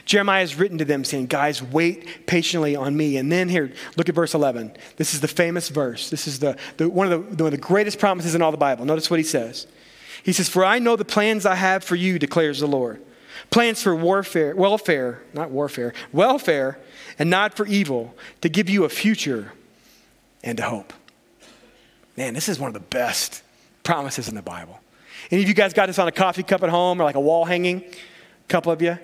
Jeremiah 0.04 0.40
has 0.40 0.56
written 0.56 0.78
to 0.78 0.84
them 0.84 1.04
saying, 1.04 1.26
Guys, 1.26 1.62
wait 1.62 2.26
patiently 2.26 2.76
on 2.76 2.96
me. 2.96 3.16
And 3.16 3.30
then 3.30 3.48
here, 3.48 3.72
look 3.96 4.08
at 4.08 4.14
verse 4.14 4.34
11. 4.34 4.72
This 4.96 5.14
is 5.14 5.20
the 5.20 5.28
famous 5.28 5.68
verse. 5.68 6.10
This 6.10 6.26
is 6.26 6.38
the, 6.38 6.56
the 6.76 6.88
one, 6.88 7.12
of 7.12 7.36
the, 7.36 7.44
one 7.44 7.52
of 7.52 7.58
the 7.60 7.66
greatest 7.66 7.98
promises 7.98 8.34
in 8.34 8.42
all 8.42 8.50
the 8.50 8.56
Bible. 8.56 8.84
Notice 8.84 9.10
what 9.10 9.18
he 9.18 9.24
says. 9.24 9.66
He 10.22 10.32
says, 10.32 10.48
For 10.48 10.64
I 10.64 10.78
know 10.78 10.96
the 10.96 11.04
plans 11.04 11.46
I 11.46 11.56
have 11.56 11.82
for 11.82 11.96
you, 11.96 12.18
declares 12.18 12.60
the 12.60 12.68
Lord. 12.68 13.02
Plans 13.50 13.82
for 13.82 13.94
warfare, 13.94 14.54
welfare, 14.54 15.22
not 15.34 15.50
warfare, 15.50 15.92
welfare, 16.12 16.78
and 17.18 17.28
not 17.28 17.54
for 17.54 17.66
evil, 17.66 18.14
to 18.40 18.48
give 18.48 18.70
you 18.70 18.84
a 18.84 18.88
future 18.88 19.52
and 20.42 20.58
a 20.60 20.62
hope. 20.62 20.92
Man, 22.16 22.34
this 22.34 22.48
is 22.48 22.58
one 22.58 22.68
of 22.68 22.74
the 22.74 22.80
best 22.80 23.42
promises 23.82 24.28
in 24.28 24.34
the 24.34 24.42
Bible. 24.42 24.80
Any 25.30 25.42
of 25.42 25.48
you 25.48 25.54
guys 25.54 25.72
got 25.72 25.86
this 25.86 25.98
on 25.98 26.08
a 26.08 26.12
coffee 26.12 26.42
cup 26.42 26.62
at 26.62 26.68
home 26.68 27.00
or 27.00 27.04
like 27.04 27.14
a 27.14 27.20
wall 27.20 27.44
hanging? 27.44 27.78
A 27.78 28.48
couple 28.48 28.72
of 28.72 28.82
you? 28.82 28.98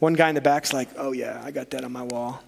One 0.00 0.14
guy 0.14 0.28
in 0.28 0.34
the 0.34 0.40
back's 0.40 0.72
like, 0.72 0.88
oh 0.96 1.12
yeah, 1.12 1.40
I 1.44 1.52
got 1.52 1.70
that 1.70 1.84
on 1.84 1.92
my 1.92 2.02
wall. 2.02 2.42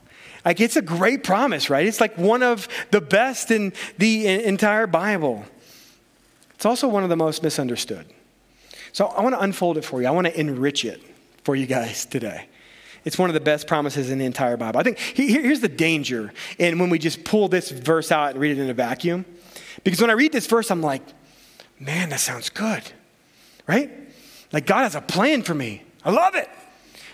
Like 0.44 0.60
it's 0.60 0.76
a 0.76 0.82
great 0.82 1.22
promise, 1.22 1.70
right? 1.70 1.86
It's 1.86 2.00
like 2.00 2.18
one 2.18 2.42
of 2.42 2.66
the 2.90 3.00
best 3.00 3.50
in 3.50 3.72
the 3.98 4.26
entire 4.26 4.86
Bible. 4.88 5.44
It's 6.54 6.66
also 6.66 6.88
one 6.88 7.04
of 7.04 7.08
the 7.08 7.16
most 7.16 7.42
misunderstood. 7.42 8.06
So 8.92 9.06
I 9.06 9.22
want 9.22 9.34
to 9.34 9.40
unfold 9.40 9.78
it 9.78 9.84
for 9.84 10.02
you. 10.02 10.08
I 10.08 10.10
want 10.10 10.26
to 10.26 10.38
enrich 10.38 10.84
it 10.84 11.02
for 11.44 11.54
you 11.54 11.66
guys 11.66 12.04
today. 12.04 12.48
It's 13.04 13.18
one 13.18 13.30
of 13.30 13.34
the 13.34 13.40
best 13.40 13.66
promises 13.66 14.10
in 14.10 14.18
the 14.18 14.24
entire 14.24 14.56
Bible. 14.56 14.78
I 14.78 14.82
think 14.82 14.98
here's 14.98 15.60
the 15.60 15.68
danger 15.68 16.32
in 16.58 16.78
when 16.78 16.88
we 16.88 16.98
just 16.98 17.24
pull 17.24 17.48
this 17.48 17.70
verse 17.70 18.12
out 18.12 18.30
and 18.30 18.40
read 18.40 18.56
it 18.56 18.60
in 18.60 18.70
a 18.70 18.74
vacuum. 18.74 19.24
Because 19.82 20.00
when 20.00 20.10
I 20.10 20.12
read 20.14 20.32
this 20.32 20.46
verse, 20.46 20.70
I'm 20.70 20.82
like, 20.82 21.02
man, 21.80 22.10
that 22.10 22.20
sounds 22.20 22.48
good, 22.48 22.82
right? 23.66 23.90
Like 24.52 24.66
God 24.66 24.82
has 24.82 24.94
a 24.94 25.00
plan 25.00 25.42
for 25.42 25.54
me. 25.54 25.82
I 26.04 26.10
love 26.10 26.34
it. 26.36 26.48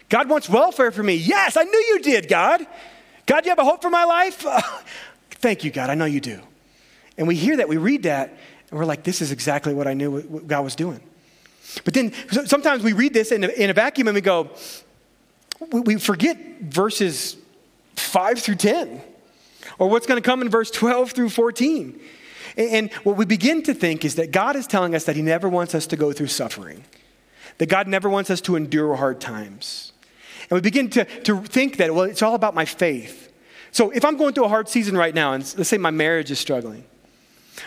God 0.09 0.29
wants 0.29 0.49
welfare 0.49 0.91
for 0.91 1.03
me. 1.03 1.15
Yes, 1.15 1.57
I 1.57 1.65
knew 1.65 1.79
you 1.79 2.01
did, 2.01 2.29
God. 2.29 2.67
God, 3.27 3.45
you 3.45 3.51
have 3.51 3.59
a 3.59 3.65
hope 3.65 3.83
for 3.83 3.91
my 3.91 4.05
life? 4.05 4.47
thank 5.33 5.65
you, 5.65 5.71
God. 5.71 5.91
I 5.91 5.95
know 5.95 6.07
you 6.07 6.21
do. 6.21 6.41
And 7.19 7.29
we 7.29 7.35
hear 7.35 7.57
that, 7.59 7.69
we 7.69 7.77
read 7.77 8.05
that, 8.05 8.31
and 8.71 8.79
we're 8.79 8.87
like, 8.87 9.03
this 9.03 9.21
is 9.21 9.33
exactly 9.33 9.75
what 9.75 9.87
I 9.87 9.95
knew 9.95 10.21
what 10.21 10.47
God 10.47 10.63
was 10.63 10.75
doing. 10.75 11.01
But 11.85 11.95
then 11.95 12.13
sometimes 12.47 12.83
we 12.83 12.93
read 12.93 13.13
this 13.13 13.31
in 13.33 13.45
a, 13.45 13.49
in 13.49 13.71
a 13.71 13.75
vacuum 13.75 14.09
and 14.09 14.15
we 14.15 14.21
go, 14.21 14.51
we 15.71 15.97
forget 15.99 16.61
verses 16.61 17.37
5 17.97 18.39
through 18.39 18.55
10 18.57 19.03
or 19.79 19.89
what's 19.91 20.07
going 20.07 20.21
to 20.21 20.27
come 20.27 20.41
in 20.41 20.49
verse 20.49 20.71
12 20.71 21.13
through 21.13 21.29
14. 21.29 22.01
And 22.57 22.93
what 23.05 23.17
we 23.17 23.25
begin 23.25 23.63
to 23.65 23.75
think 23.75 24.05
is 24.05 24.15
that 24.15 24.31
God 24.31 24.57
is 24.57 24.67
telling 24.67 24.95
us 24.95 25.05
that 25.05 25.17
He 25.17 25.23
never 25.23 25.49
wants 25.49 25.75
us 25.75 25.87
to 25.89 25.97
go 25.97 26.13
through 26.13 26.29
suffering, 26.29 26.85
that 27.59 27.69
God 27.69 27.87
never 27.87 28.09
wants 28.09 28.31
us 28.31 28.41
to 28.43 28.57
endure 28.57 28.97
hard 28.97 29.21
times. 29.21 29.93
And 30.51 30.57
we 30.57 30.61
begin 30.61 30.89
to, 30.91 31.05
to 31.05 31.43
think 31.43 31.77
that, 31.77 31.95
well, 31.95 32.05
it's 32.05 32.23
all 32.23 32.35
about 32.35 32.55
my 32.55 32.65
faith. 32.65 33.33
So 33.71 33.91
if 33.91 34.05
I'm 34.05 34.17
going 34.17 34.35
through 34.35 34.47
a 34.47 34.49
hard 34.49 34.69
season 34.69 34.97
right 34.97 35.15
now, 35.15 35.35
and 35.35 35.43
let's 35.57 35.69
say 35.69 35.79
my 35.79 35.91
marriage 35.91 36.31
is 36.31 36.39
struggling, 36.39 36.85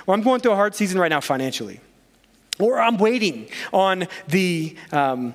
or 0.07 0.13
I'm 0.13 0.21
going 0.21 0.41
through 0.41 0.53
a 0.53 0.55
hard 0.55 0.73
season 0.75 0.99
right 0.99 1.09
now 1.09 1.19
financially, 1.19 1.79
or 2.59 2.79
I'm 2.79 2.97
waiting 2.97 3.49
on 3.73 4.07
the, 4.27 4.75
um, 4.91 5.33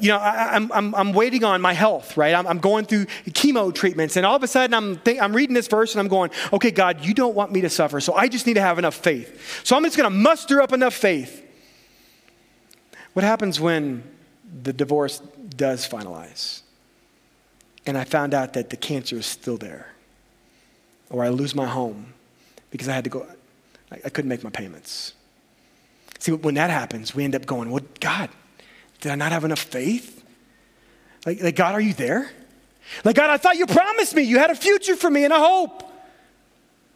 you 0.00 0.08
know, 0.08 0.18
I, 0.18 0.56
am 0.56 0.70
I'm, 0.72 0.94
I'm 0.94 1.12
waiting 1.12 1.44
on 1.44 1.60
my 1.60 1.72
health, 1.72 2.16
right? 2.16 2.34
I'm, 2.34 2.46
I'm 2.46 2.58
going 2.58 2.84
through 2.84 3.06
chemo 3.30 3.74
treatments, 3.74 4.16
and 4.16 4.24
all 4.24 4.36
of 4.36 4.42
a 4.42 4.48
sudden 4.48 4.74
I'm, 4.74 5.00
I'm 5.20 5.34
reading 5.34 5.54
this 5.54 5.68
verse 5.68 5.92
and 5.92 6.00
I'm 6.00 6.08
going, 6.08 6.30
okay, 6.52 6.70
God, 6.70 7.04
you 7.04 7.14
don't 7.14 7.34
want 7.34 7.52
me 7.52 7.60
to 7.62 7.70
suffer, 7.70 8.00
so 8.00 8.14
I 8.14 8.28
just 8.28 8.46
need 8.46 8.54
to 8.54 8.60
have 8.60 8.78
enough 8.78 8.94
faith. 8.94 9.62
So 9.64 9.76
I'm 9.76 9.84
just 9.84 9.96
going 9.96 10.10
to 10.10 10.16
muster 10.16 10.60
up 10.60 10.72
enough 10.72 10.94
faith. 10.94 11.44
What 13.12 13.24
happens 13.24 13.60
when 13.60 14.04
the 14.62 14.72
divorce 14.72 15.20
does 15.56 15.88
finalize? 15.88 16.62
And 17.88 17.96
I 17.96 18.04
found 18.04 18.34
out 18.34 18.52
that 18.52 18.70
the 18.70 18.76
cancer 18.76 19.16
is 19.16 19.26
still 19.26 19.56
there, 19.56 19.88
or 21.10 21.24
I 21.24 21.30
lose 21.30 21.54
my 21.54 21.66
home 21.66 22.12
because 22.70 22.88
I 22.88 22.92
had 22.92 23.04
to 23.04 23.10
go, 23.10 23.26
I, 23.90 23.96
I 24.04 24.08
couldn't 24.10 24.28
make 24.28 24.44
my 24.44 24.50
payments 24.50 25.14
See, 26.18 26.32
when 26.32 26.54
that 26.54 26.70
happens, 26.70 27.14
we 27.14 27.24
end 27.24 27.34
up 27.34 27.46
going, 27.46 27.70
Well, 27.70 27.84
God, 28.00 28.28
did 29.00 29.12
I 29.12 29.14
not 29.14 29.32
have 29.32 29.44
enough 29.44 29.60
faith? 29.60 30.24
Like, 31.24 31.42
like, 31.42 31.56
God, 31.56 31.74
are 31.74 31.80
you 31.80 31.94
there? 31.94 32.30
Like, 33.04 33.16
God, 33.16 33.30
I 33.30 33.36
thought 33.36 33.56
you 33.56 33.66
promised 33.66 34.14
me 34.14 34.22
you 34.22 34.38
had 34.38 34.50
a 34.50 34.54
future 34.54 34.96
for 34.96 35.10
me 35.10 35.24
and 35.24 35.32
a 35.32 35.38
hope. 35.38 35.84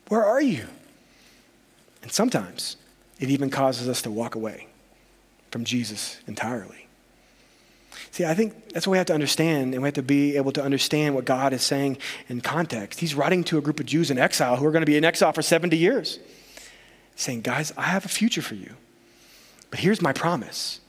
Where 0.08 0.24
are 0.24 0.40
you? 0.40 0.66
And 2.02 2.10
sometimes 2.10 2.76
it 3.20 3.30
even 3.30 3.50
causes 3.50 3.88
us 3.88 4.02
to 4.02 4.10
walk 4.10 4.34
away 4.34 4.68
from 5.50 5.64
Jesus 5.64 6.18
entirely. 6.26 6.81
See, 8.12 8.26
I 8.26 8.34
think 8.34 8.74
that's 8.74 8.86
what 8.86 8.92
we 8.92 8.98
have 8.98 9.06
to 9.06 9.14
understand, 9.14 9.72
and 9.72 9.82
we 9.82 9.86
have 9.86 9.94
to 9.94 10.02
be 10.02 10.36
able 10.36 10.52
to 10.52 10.62
understand 10.62 11.14
what 11.14 11.24
God 11.24 11.54
is 11.54 11.62
saying 11.62 11.96
in 12.28 12.42
context. 12.42 13.00
He's 13.00 13.14
writing 13.14 13.42
to 13.44 13.56
a 13.56 13.62
group 13.62 13.80
of 13.80 13.86
Jews 13.86 14.10
in 14.10 14.18
exile 14.18 14.56
who 14.56 14.66
are 14.66 14.70
going 14.70 14.82
to 14.82 14.86
be 14.86 14.98
in 14.98 15.04
exile 15.04 15.32
for 15.32 15.40
70 15.40 15.78
years, 15.78 16.18
saying, 17.16 17.40
Guys, 17.40 17.72
I 17.74 17.84
have 17.84 18.04
a 18.04 18.08
future 18.08 18.42
for 18.42 18.54
you. 18.54 18.74
But 19.70 19.80
here's 19.80 20.02
my 20.02 20.12
promise. 20.12 20.80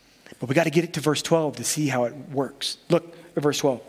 But 0.42 0.50
we 0.50 0.56
got 0.56 0.66
to 0.66 0.70
get 0.70 0.84
it 0.84 0.92
to 0.94 1.00
verse 1.00 1.22
12 1.22 1.56
to 1.56 1.64
see 1.64 1.88
how 1.88 2.04
it 2.04 2.14
works. 2.30 2.78
Look 2.90 3.16
at 3.38 3.42
verse 3.42 3.60
12. 3.60 3.82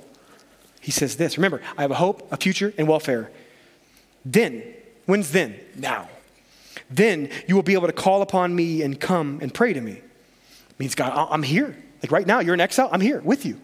He 0.81 0.92
says 0.92 1.16
this 1.16 1.37
Remember, 1.37 1.61
I 1.77 1.83
have 1.83 1.90
a 1.90 1.97
hope, 1.97 2.31
a 2.31 2.37
future, 2.37 2.73
and 2.79 2.87
welfare. 2.87 3.33
Then, 4.25 4.62
when's 5.07 5.33
then? 5.33 5.59
Now. 5.75 6.09
Then 6.88 7.31
you 7.49 7.57
will 7.57 7.64
be 7.64 7.75
able 7.75 7.88
to 7.88 7.92
call 7.92 8.23
upon 8.23 8.55
me 8.55 8.83
and 8.83 9.01
come 9.01 9.40
and 9.42 9.53
pray 9.53 9.73
to 9.73 9.81
me. 9.81 9.92
It 9.94 10.79
means, 10.79 10.94
God, 10.94 11.29
I'm 11.33 11.42
here. 11.42 11.77
Like 12.04 12.10
right 12.10 12.26
now, 12.26 12.40
you're 12.40 12.52
in 12.52 12.60
exile, 12.60 12.90
I'm 12.92 13.00
here 13.00 13.22
with 13.22 13.46
you. 13.46 13.58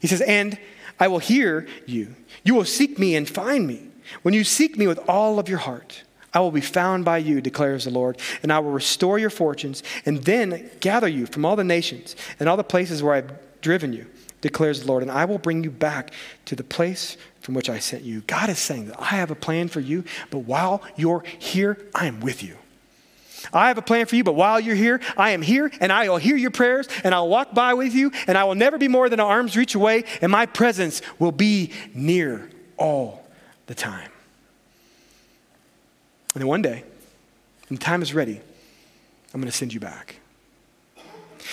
He 0.00 0.06
says, 0.06 0.22
and 0.22 0.58
I 0.98 1.08
will 1.08 1.18
hear 1.18 1.68
you. 1.84 2.14
You 2.42 2.54
will 2.54 2.64
seek 2.64 2.98
me 2.98 3.14
and 3.14 3.28
find 3.28 3.66
me. 3.66 3.90
When 4.22 4.32
you 4.32 4.44
seek 4.44 4.78
me 4.78 4.86
with 4.86 4.98
all 5.06 5.38
of 5.38 5.50
your 5.50 5.58
heart, 5.58 6.02
I 6.32 6.40
will 6.40 6.50
be 6.50 6.62
found 6.62 7.04
by 7.04 7.18
you, 7.18 7.42
declares 7.42 7.84
the 7.84 7.90
Lord, 7.90 8.18
and 8.42 8.50
I 8.50 8.60
will 8.60 8.70
restore 8.70 9.18
your 9.18 9.28
fortunes 9.28 9.82
and 10.06 10.24
then 10.24 10.70
gather 10.80 11.06
you 11.06 11.26
from 11.26 11.44
all 11.44 11.54
the 11.54 11.64
nations 11.64 12.16
and 12.40 12.48
all 12.48 12.56
the 12.56 12.64
places 12.64 13.02
where 13.02 13.12
I've 13.12 13.60
driven 13.60 13.92
you, 13.92 14.06
declares 14.40 14.80
the 14.80 14.86
Lord, 14.86 15.02
and 15.02 15.12
I 15.12 15.26
will 15.26 15.36
bring 15.36 15.62
you 15.62 15.70
back 15.70 16.14
to 16.46 16.56
the 16.56 16.64
place 16.64 17.18
from 17.42 17.52
which 17.52 17.68
I 17.68 17.78
sent 17.78 18.04
you. 18.04 18.22
God 18.22 18.48
is 18.48 18.58
saying 18.58 18.86
that 18.86 18.98
I 18.98 19.16
have 19.16 19.30
a 19.30 19.34
plan 19.34 19.68
for 19.68 19.80
you, 19.80 20.02
but 20.30 20.38
while 20.38 20.80
you're 20.96 21.24
here, 21.38 21.76
I 21.94 22.06
am 22.06 22.20
with 22.20 22.42
you. 22.42 22.56
I 23.52 23.68
have 23.68 23.78
a 23.78 23.82
plan 23.82 24.06
for 24.06 24.16
you, 24.16 24.24
but 24.24 24.34
while 24.34 24.60
you're 24.60 24.74
here, 24.74 25.00
I 25.16 25.30
am 25.30 25.42
here 25.42 25.70
and 25.80 25.92
I 25.92 26.08
will 26.08 26.16
hear 26.16 26.36
your 26.36 26.50
prayers 26.50 26.88
and 27.04 27.14
I'll 27.14 27.28
walk 27.28 27.54
by 27.54 27.74
with 27.74 27.94
you 27.94 28.12
and 28.26 28.36
I 28.36 28.44
will 28.44 28.54
never 28.54 28.78
be 28.78 28.88
more 28.88 29.08
than 29.08 29.20
an 29.20 29.26
arm's 29.26 29.56
reach 29.56 29.74
away 29.74 30.04
and 30.20 30.30
my 30.32 30.46
presence 30.46 31.02
will 31.18 31.32
be 31.32 31.72
near 31.94 32.50
all 32.76 33.26
the 33.66 33.74
time. 33.74 34.10
And 36.34 36.42
then 36.42 36.48
one 36.48 36.62
day, 36.62 36.84
when 37.68 37.78
the 37.78 37.84
time 37.84 38.02
is 38.02 38.14
ready, 38.14 38.40
I'm 39.32 39.40
going 39.40 39.50
to 39.50 39.56
send 39.56 39.72
you 39.72 39.80
back. 39.80 40.16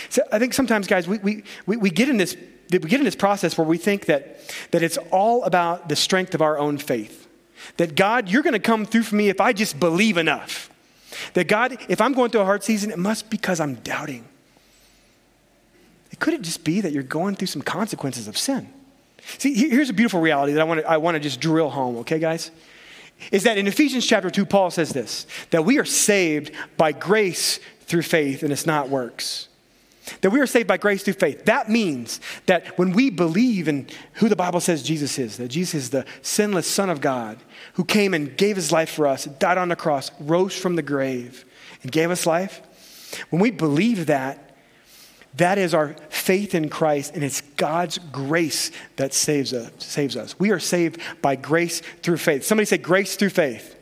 So 0.09 0.21
I 0.31 0.39
think 0.39 0.53
sometimes, 0.53 0.87
guys, 0.87 1.07
we, 1.07 1.17
we, 1.19 1.43
we, 1.65 1.77
we, 1.77 1.89
get 1.89 2.09
in 2.09 2.17
this, 2.17 2.35
we 2.71 2.79
get 2.79 2.99
in 2.99 3.03
this 3.03 3.15
process 3.15 3.57
where 3.57 3.65
we 3.65 3.77
think 3.77 4.05
that, 4.07 4.39
that 4.71 4.83
it's 4.83 4.97
all 5.11 5.43
about 5.43 5.89
the 5.89 5.95
strength 5.95 6.35
of 6.35 6.41
our 6.41 6.57
own 6.57 6.77
faith. 6.77 7.27
That 7.77 7.95
God, 7.95 8.29
you're 8.29 8.43
going 8.43 8.53
to 8.53 8.59
come 8.59 8.85
through 8.85 9.03
for 9.03 9.15
me 9.15 9.29
if 9.29 9.39
I 9.39 9.53
just 9.53 9.79
believe 9.79 10.17
enough. 10.17 10.69
That 11.33 11.47
God, 11.47 11.77
if 11.89 12.01
I'm 12.01 12.13
going 12.13 12.31
through 12.31 12.41
a 12.41 12.45
hard 12.45 12.63
season, 12.63 12.91
it 12.91 12.99
must 12.99 13.29
be 13.29 13.37
because 13.37 13.59
I'm 13.59 13.75
doubting. 13.75 14.25
It 16.11 16.19
could 16.19 16.33
it 16.33 16.41
just 16.41 16.63
be 16.63 16.81
that 16.81 16.91
you're 16.91 17.03
going 17.03 17.35
through 17.35 17.47
some 17.47 17.61
consequences 17.61 18.27
of 18.27 18.37
sin? 18.37 18.71
See, 19.37 19.53
here's 19.53 19.89
a 19.89 19.93
beautiful 19.93 20.19
reality 20.21 20.53
that 20.53 20.61
I 20.61 20.65
want 20.65 20.81
to, 20.81 20.89
I 20.89 20.97
want 20.97 21.15
to 21.15 21.19
just 21.19 21.39
drill 21.39 21.69
home, 21.69 21.97
okay, 21.97 22.19
guys? 22.19 22.51
is 23.31 23.43
that 23.43 23.57
in 23.57 23.67
Ephesians 23.67 24.05
chapter 24.05 24.29
2, 24.29 24.45
Paul 24.45 24.71
says 24.71 24.89
this 24.89 25.27
that 25.51 25.65
we 25.65 25.79
are 25.79 25.85
saved 25.85 26.51
by 26.77 26.91
grace 26.91 27.59
through 27.81 28.01
faith, 28.01 28.43
and 28.43 28.51
it's 28.51 28.65
not 28.65 28.89
works. 28.89 29.47
That 30.21 30.31
we 30.31 30.39
are 30.39 30.47
saved 30.47 30.67
by 30.67 30.77
grace 30.77 31.03
through 31.03 31.13
faith. 31.13 31.45
That 31.45 31.69
means 31.69 32.19
that 32.45 32.77
when 32.77 32.91
we 32.91 33.09
believe 33.09 33.67
in 33.67 33.87
who 34.13 34.27
the 34.27 34.35
Bible 34.35 34.59
says 34.59 34.83
Jesus 34.83 35.17
is, 35.17 35.37
that 35.37 35.47
Jesus 35.47 35.75
is 35.75 35.89
the 35.91 36.05
sinless 36.21 36.67
Son 36.67 36.89
of 36.89 36.99
God 37.01 37.39
who 37.75 37.85
came 37.85 38.13
and 38.13 38.35
gave 38.35 38.55
his 38.55 38.71
life 38.71 38.89
for 38.89 39.07
us, 39.07 39.25
died 39.25 39.57
on 39.57 39.69
the 39.69 39.75
cross, 39.75 40.11
rose 40.19 40.57
from 40.57 40.75
the 40.75 40.81
grave, 40.81 41.45
and 41.81 41.91
gave 41.91 42.11
us 42.11 42.25
life, 42.25 42.61
when 43.29 43.41
we 43.41 43.51
believe 43.51 44.07
that, 44.07 44.55
that 45.35 45.57
is 45.57 45.73
our 45.73 45.95
faith 46.09 46.53
in 46.53 46.69
Christ, 46.69 47.13
and 47.15 47.23
it's 47.23 47.41
God's 47.57 47.97
grace 47.97 48.71
that 48.97 49.13
saves 49.13 49.53
us, 49.53 49.71
saves 49.79 50.15
us. 50.15 50.37
We 50.39 50.51
are 50.51 50.59
saved 50.59 50.99
by 51.21 51.35
grace 51.35 51.81
through 52.01 52.17
faith. 52.17 52.43
Somebody 52.43 52.65
say, 52.65 52.77
grace 52.77 53.15
through 53.15 53.29
faith. 53.29 53.72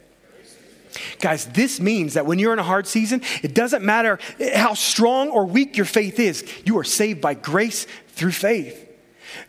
Guys, 1.20 1.46
this 1.48 1.80
means 1.80 2.14
that 2.16 2.26
when 2.26 2.40
you're 2.40 2.54
in 2.54 2.60
a 2.60 2.64
hard 2.64 2.88
season, 2.88 3.22
it 3.44 3.54
doesn't 3.54 3.84
matter 3.84 4.20
how 4.54 4.74
strong 4.74 5.30
or 5.30 5.46
weak 5.46 5.78
your 5.78 5.86
faith 5.86 6.20
is, 6.20 6.44
you 6.66 6.78
are 6.78 6.84
saved 6.84 7.22
by 7.22 7.34
grace 7.34 7.86
through 8.10 8.32
faith. 8.32 8.88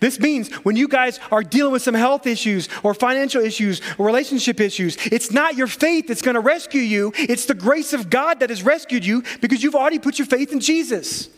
This 0.00 0.20
means 0.20 0.52
when 0.64 0.76
you 0.76 0.88
guys 0.88 1.18
are 1.30 1.42
dealing 1.42 1.72
with 1.72 1.82
some 1.82 1.94
health 1.94 2.26
issues 2.26 2.68
or 2.82 2.94
financial 2.94 3.42
issues 3.42 3.80
or 3.98 4.06
relationship 4.06 4.60
issues, 4.60 4.96
it's 5.06 5.32
not 5.32 5.56
your 5.56 5.66
faith 5.66 6.08
that's 6.08 6.22
going 6.22 6.34
to 6.34 6.40
rescue 6.40 6.80
you. 6.80 7.12
It's 7.16 7.46
the 7.46 7.54
grace 7.54 7.92
of 7.92 8.10
God 8.10 8.40
that 8.40 8.50
has 8.50 8.62
rescued 8.62 9.04
you 9.04 9.22
because 9.40 9.62
you've 9.62 9.74
already 9.74 9.98
put 9.98 10.18
your 10.18 10.26
faith 10.26 10.52
in 10.52 10.60
Jesus. 10.60 11.28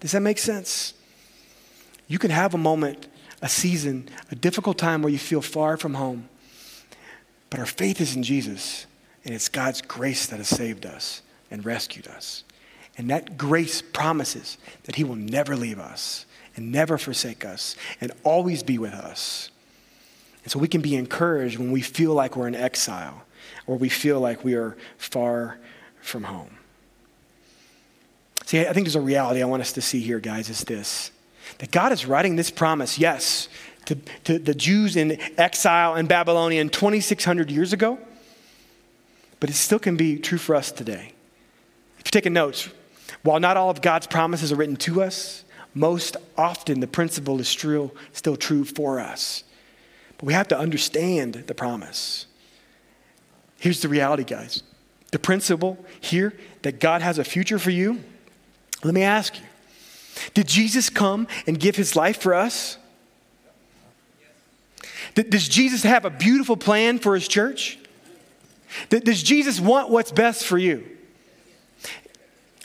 Does 0.00 0.12
that 0.12 0.20
make 0.20 0.38
sense? 0.38 0.94
You 2.06 2.18
can 2.18 2.30
have 2.30 2.54
a 2.54 2.58
moment, 2.58 3.08
a 3.40 3.48
season, 3.48 4.08
a 4.30 4.34
difficult 4.34 4.78
time 4.78 5.02
where 5.02 5.12
you 5.12 5.18
feel 5.18 5.42
far 5.42 5.76
from 5.76 5.94
home. 5.94 6.28
But 7.50 7.60
our 7.60 7.66
faith 7.66 8.00
is 8.00 8.16
in 8.16 8.22
Jesus, 8.22 8.86
and 9.24 9.34
it's 9.34 9.48
God's 9.48 9.80
grace 9.80 10.26
that 10.26 10.36
has 10.36 10.48
saved 10.48 10.86
us 10.86 11.22
and 11.50 11.64
rescued 11.64 12.06
us. 12.06 12.44
And 12.96 13.10
that 13.10 13.36
grace 13.36 13.82
promises 13.82 14.58
that 14.84 14.96
He 14.96 15.04
will 15.04 15.16
never 15.16 15.56
leave 15.56 15.78
us 15.78 16.26
and 16.56 16.70
never 16.70 16.98
forsake 16.98 17.44
us 17.44 17.76
and 18.00 18.12
always 18.22 18.62
be 18.62 18.78
with 18.78 18.92
us. 18.92 19.50
And 20.44 20.52
so 20.52 20.58
we 20.58 20.68
can 20.68 20.82
be 20.82 20.94
encouraged 20.94 21.58
when 21.58 21.72
we 21.72 21.80
feel 21.80 22.12
like 22.12 22.36
we're 22.36 22.48
in 22.48 22.54
exile 22.54 23.22
or 23.66 23.76
we 23.76 23.88
feel 23.88 24.20
like 24.20 24.44
we 24.44 24.54
are 24.54 24.76
far 24.98 25.58
from 26.00 26.24
home. 26.24 26.58
See, 28.44 28.60
I 28.60 28.72
think 28.72 28.86
there's 28.86 28.94
a 28.94 29.00
reality 29.00 29.42
I 29.42 29.46
want 29.46 29.62
us 29.62 29.72
to 29.72 29.80
see 29.80 30.00
here, 30.00 30.20
guys, 30.20 30.50
is 30.50 30.60
this 30.64 31.10
that 31.58 31.70
God 31.70 31.92
is 31.92 32.06
writing 32.06 32.36
this 32.36 32.50
promise, 32.50 32.98
yes, 32.98 33.48
to, 33.84 33.96
to 34.24 34.38
the 34.38 34.54
Jews 34.54 34.96
in 34.96 35.18
exile 35.38 35.94
in 35.94 36.06
Babylonian 36.06 36.68
2,600 36.70 37.50
years 37.50 37.72
ago, 37.72 37.98
but 39.44 39.50
it 39.50 39.56
still 39.56 39.78
can 39.78 39.94
be 39.94 40.16
true 40.16 40.38
for 40.38 40.54
us 40.56 40.72
today. 40.72 41.12
If 41.98 42.06
you're 42.06 42.12
taking 42.12 42.32
notes, 42.32 42.70
while 43.24 43.38
not 43.38 43.58
all 43.58 43.68
of 43.68 43.82
God's 43.82 44.06
promises 44.06 44.50
are 44.50 44.56
written 44.56 44.76
to 44.76 45.02
us, 45.02 45.44
most 45.74 46.16
often 46.38 46.80
the 46.80 46.86
principle 46.86 47.38
is 47.38 47.46
still, 47.46 47.94
still 48.14 48.38
true 48.38 48.64
for 48.64 48.98
us. 48.98 49.44
But 50.16 50.24
we 50.24 50.32
have 50.32 50.48
to 50.48 50.58
understand 50.58 51.34
the 51.34 51.54
promise. 51.54 52.24
Here's 53.58 53.82
the 53.82 53.88
reality, 53.90 54.24
guys. 54.24 54.62
The 55.12 55.18
principle 55.18 55.76
here 56.00 56.32
that 56.62 56.80
God 56.80 57.02
has 57.02 57.18
a 57.18 57.24
future 57.24 57.58
for 57.58 57.70
you 57.70 58.02
let 58.82 58.94
me 58.94 59.02
ask 59.02 59.38
you 59.38 59.44
Did 60.32 60.48
Jesus 60.48 60.88
come 60.88 61.28
and 61.46 61.60
give 61.60 61.76
his 61.76 61.94
life 61.94 62.16
for 62.16 62.32
us? 62.32 62.78
Does 65.14 65.50
Jesus 65.50 65.82
have 65.82 66.06
a 66.06 66.10
beautiful 66.10 66.56
plan 66.56 66.98
for 66.98 67.14
his 67.14 67.28
church? 67.28 67.78
Does 68.88 69.22
Jesus 69.22 69.60
want 69.60 69.90
what's 69.90 70.12
best 70.12 70.44
for 70.44 70.58
you? 70.58 70.84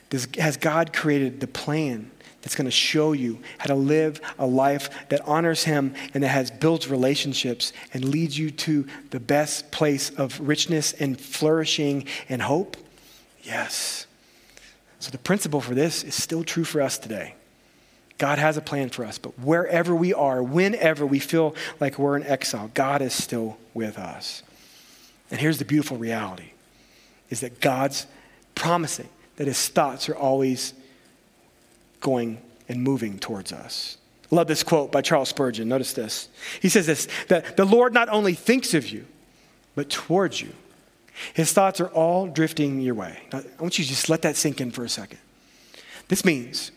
Does, 0.10 0.28
has 0.38 0.58
God 0.58 0.92
created 0.94 1.40
the 1.40 1.48
plan 1.48 2.10
that's 2.42 2.56
going 2.56 2.66
to 2.66 2.72
show 2.72 3.12
you 3.12 3.40
how 3.58 3.68
to 3.68 3.76
live 3.76 4.22
a 4.40 4.48
life 4.48 4.90
that 5.10 5.22
honors 5.28 5.64
Him 5.64 5.94
and 6.14 6.24
that 6.24 6.30
has 6.30 6.50
built 6.50 6.90
relationships 6.90 7.74
and 7.94 8.06
leads 8.06 8.38
you 8.38 8.50
to 8.52 8.88
the 9.12 9.20
best 9.20 9.72
place 9.72 10.10
of 10.12 10.40
richness 10.40 10.94
and 10.94 11.20
flourishing 11.20 12.06
and 12.28 12.42
hope? 12.42 12.78
Yes. 13.44 14.08
So 15.00 15.12
the 15.12 15.18
principle 15.18 15.62
for 15.62 15.76
this 15.76 16.04
is 16.04 16.16
still 16.16 16.44
true 16.44 16.64
for 16.64 16.82
us 16.82 16.98
today. 16.98 17.36
God 18.18 18.38
has 18.38 18.58
a 18.58 18.62
plan 18.62 18.90
for 18.90 19.06
us, 19.06 19.18
but 19.18 19.40
wherever 19.40 19.96
we 19.96 20.14
are, 20.14 20.44
whenever 20.44 21.06
we 21.06 21.20
feel 21.20 21.56
like 21.80 21.98
we're 21.98 22.18
in 22.18 22.24
exile, 22.24 22.70
God 22.74 23.02
is 23.02 23.14
still 23.14 23.58
with 23.74 23.98
us. 23.98 24.44
And 25.32 25.40
here's 25.40 25.60
the 25.60 25.66
beautiful 25.66 25.98
reality 25.98 26.52
is 27.30 27.42
that 27.42 27.62
God's 27.62 28.08
promising 28.56 29.10
that 29.36 29.48
his 29.48 29.68
thoughts 29.68 30.10
are 30.10 30.16
always 30.16 30.74
going 32.02 32.42
and 32.68 32.82
moving 32.82 33.20
towards 33.20 33.54
us. 33.54 33.98
Love 34.32 34.48
this 34.48 34.64
quote 34.64 34.92
by 34.92 35.02
Charles 35.02 35.30
Spurgeon. 35.30 35.68
Notice 35.68 35.94
this. 35.94 36.30
He 36.62 36.70
says 36.70 36.86
this 36.86 37.08
that 37.28 37.58
the 37.58 37.66
Lord 37.66 37.94
not 37.94 38.10
only 38.10 38.34
thinks 38.34 38.74
of 38.74 38.88
you, 38.88 39.06
but 39.76 39.90
towards 39.90 40.42
you. 40.42 40.54
His 41.34 41.52
thoughts 41.52 41.82
are 41.82 41.88
all 41.88 42.28
drifting 42.28 42.80
your 42.80 42.96
way. 42.96 43.20
Now, 43.34 43.40
I 43.40 43.62
want 43.62 43.78
you 43.78 43.84
to 43.84 43.90
just 43.90 44.10
let 44.10 44.22
that 44.22 44.36
sink 44.36 44.62
in 44.62 44.72
for 44.72 44.84
a 44.84 44.90
second. 44.90 45.20
This 46.08 46.24
means 46.24 46.72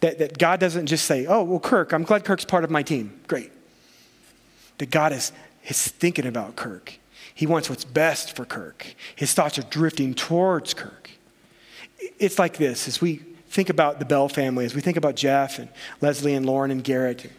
that, 0.00 0.18
that 0.18 0.38
God 0.38 0.60
doesn't 0.60 0.86
just 0.86 1.04
say, 1.04 1.26
oh, 1.26 1.44
well, 1.44 1.60
Kirk, 1.60 1.92
I'm 1.92 2.02
glad 2.02 2.24
Kirk's 2.24 2.44
part 2.44 2.64
of 2.64 2.70
my 2.70 2.82
team. 2.82 3.20
Great. 3.26 3.52
That 4.78 4.90
God 4.90 5.12
is, 5.12 5.32
is 5.66 5.88
thinking 5.88 6.26
about 6.26 6.56
Kirk. 6.56 6.98
He 7.34 7.46
wants 7.46 7.68
what's 7.68 7.84
best 7.84 8.36
for 8.36 8.44
Kirk. 8.44 8.94
His 9.16 9.34
thoughts 9.34 9.58
are 9.58 9.62
drifting 9.62 10.14
towards 10.14 10.72
Kirk. 10.72 11.10
It's 12.18 12.38
like 12.38 12.56
this 12.56 12.86
as 12.86 13.00
we 13.00 13.16
think 13.48 13.70
about 13.70 13.98
the 13.98 14.04
Bell 14.04 14.28
family, 14.28 14.64
as 14.64 14.74
we 14.74 14.80
think 14.80 14.96
about 14.96 15.16
Jeff 15.16 15.58
and 15.58 15.68
Leslie 16.00 16.34
and 16.34 16.46
Lauren 16.46 16.70
and 16.70 16.82
Garrett. 16.82 17.30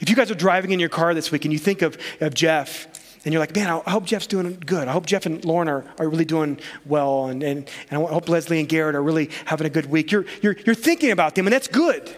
If 0.00 0.08
you 0.08 0.16
guys 0.16 0.30
are 0.30 0.34
driving 0.36 0.70
in 0.72 0.80
your 0.80 0.88
car 0.88 1.14
this 1.14 1.32
week 1.32 1.44
and 1.44 1.52
you 1.52 1.58
think 1.58 1.82
of, 1.82 1.98
of 2.20 2.34
Jeff, 2.34 2.86
and 3.24 3.34
you're 3.34 3.40
like, 3.40 3.54
man, 3.54 3.82
I 3.86 3.90
hope 3.90 4.06
Jeff's 4.06 4.26
doing 4.26 4.62
good. 4.64 4.88
I 4.88 4.92
hope 4.92 5.04
Jeff 5.04 5.26
and 5.26 5.44
Lauren 5.44 5.68
are, 5.68 5.84
are 5.98 6.08
really 6.08 6.24
doing 6.24 6.58
well. 6.86 7.26
And, 7.26 7.42
and, 7.42 7.68
and 7.90 8.02
I 8.02 8.08
hope 8.08 8.28
Leslie 8.30 8.60
and 8.60 8.68
Garrett 8.68 8.94
are 8.94 9.02
really 9.02 9.30
having 9.44 9.66
a 9.66 9.70
good 9.70 9.86
week. 9.86 10.10
You're, 10.10 10.24
you're, 10.40 10.56
you're 10.64 10.74
thinking 10.74 11.10
about 11.10 11.34
them, 11.34 11.46
and 11.46 11.52
that's 11.52 11.68
good. 11.68 12.14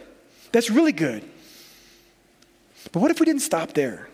That's 0.52 0.70
really 0.70 0.92
good. 0.92 1.28
But 2.92 3.00
what 3.00 3.10
if 3.10 3.18
we 3.18 3.26
didn't 3.26 3.42
stop 3.42 3.72
there? 3.72 4.08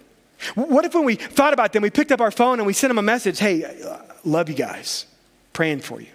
What 0.55 0.85
if 0.85 0.95
when 0.95 1.05
we 1.05 1.17
thought 1.17 1.53
about 1.53 1.73
them, 1.73 1.83
we 1.83 1.91
picked 1.91 2.13
up 2.13 2.21
our 2.21 2.31
phone 2.31 2.61
and 2.61 2.67
we 2.67 2.73
sent 2.73 2.91
them 2.91 2.99
a 2.99 3.03
message, 3.03 3.39
hey, 3.39 3.83
love 4.25 4.49
you 4.49 4.55
guys, 4.55 5.07
praying 5.53 5.81
for 5.81 6.01
you. 6.01 6.09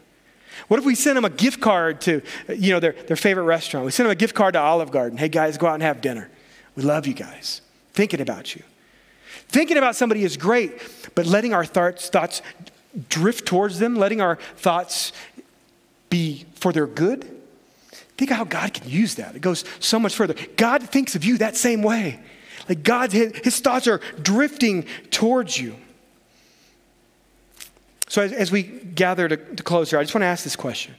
What 0.68 0.80
if 0.80 0.86
we 0.86 0.96
sent 0.96 1.16
them 1.16 1.26
a 1.26 1.30
gift 1.30 1.60
card 1.60 2.00
to, 2.02 2.22
you 2.48 2.72
know, 2.72 2.80
their, 2.80 2.94
their 2.94 3.18
favorite 3.18 3.44
restaurant? 3.44 3.86
We 3.86 3.92
sent 3.92 4.06
them 4.06 4.12
a 4.12 4.16
gift 4.16 4.34
card 4.34 4.54
to 4.54 4.60
Olive 4.60 4.92
Garden. 4.92 5.18
Hey, 5.18 5.28
guys, 5.28 5.58
go 5.58 5.68
out 5.68 5.74
and 5.74 5.84
have 5.84 6.00
dinner. 6.00 6.30
We 6.76 6.84
love 6.84 7.06
you 7.06 7.14
guys. 7.14 7.62
Thinking 7.94 8.22
about 8.22 8.56
you. 8.56 8.64
Thinking 9.50 9.78
about 9.78 9.96
somebody 9.96 10.24
is 10.24 10.38
great, 10.38 10.82
but 11.16 11.26
letting 11.26 11.54
our 11.54 11.66
thoughts, 11.66 12.10
thoughts 12.10 12.42
drift 13.10 13.46
towards 13.46 13.80
them, 13.80 13.96
letting 13.96 14.22
our 14.22 14.38
thoughts 14.56 15.12
be 16.10 16.46
for 16.56 16.72
their 16.72 16.88
good, 16.88 17.30
think 18.18 18.32
how 18.32 18.44
God 18.44 18.74
can 18.74 18.90
use 18.90 19.16
that. 19.16 19.36
It 19.36 19.42
goes 19.42 19.66
so 19.80 20.00
much 20.00 20.16
further. 20.16 20.36
God 20.56 20.84
thinks 20.84 21.16
of 21.16 21.24
you 21.24 21.40
that 21.40 21.56
same 21.58 21.82
way. 21.82 22.20
Like 22.70 22.84
God, 22.84 23.12
his, 23.12 23.60
thoughts 23.60 23.88
are 23.88 24.00
drifting 24.22 24.86
towards 25.12 25.60
you. 25.60 25.76
So 28.08 28.22
as, 28.22 28.32
as 28.32 28.52
we 28.52 28.64
gather 28.64 29.28
to, 29.28 29.38
to 29.38 29.64
close 29.64 29.90
here, 29.90 30.00
I 30.00 30.04
just 30.04 30.14
want 30.14 30.24
to 30.24 30.28
ask 30.28 30.44
this 30.44 30.56
question. 30.56 30.96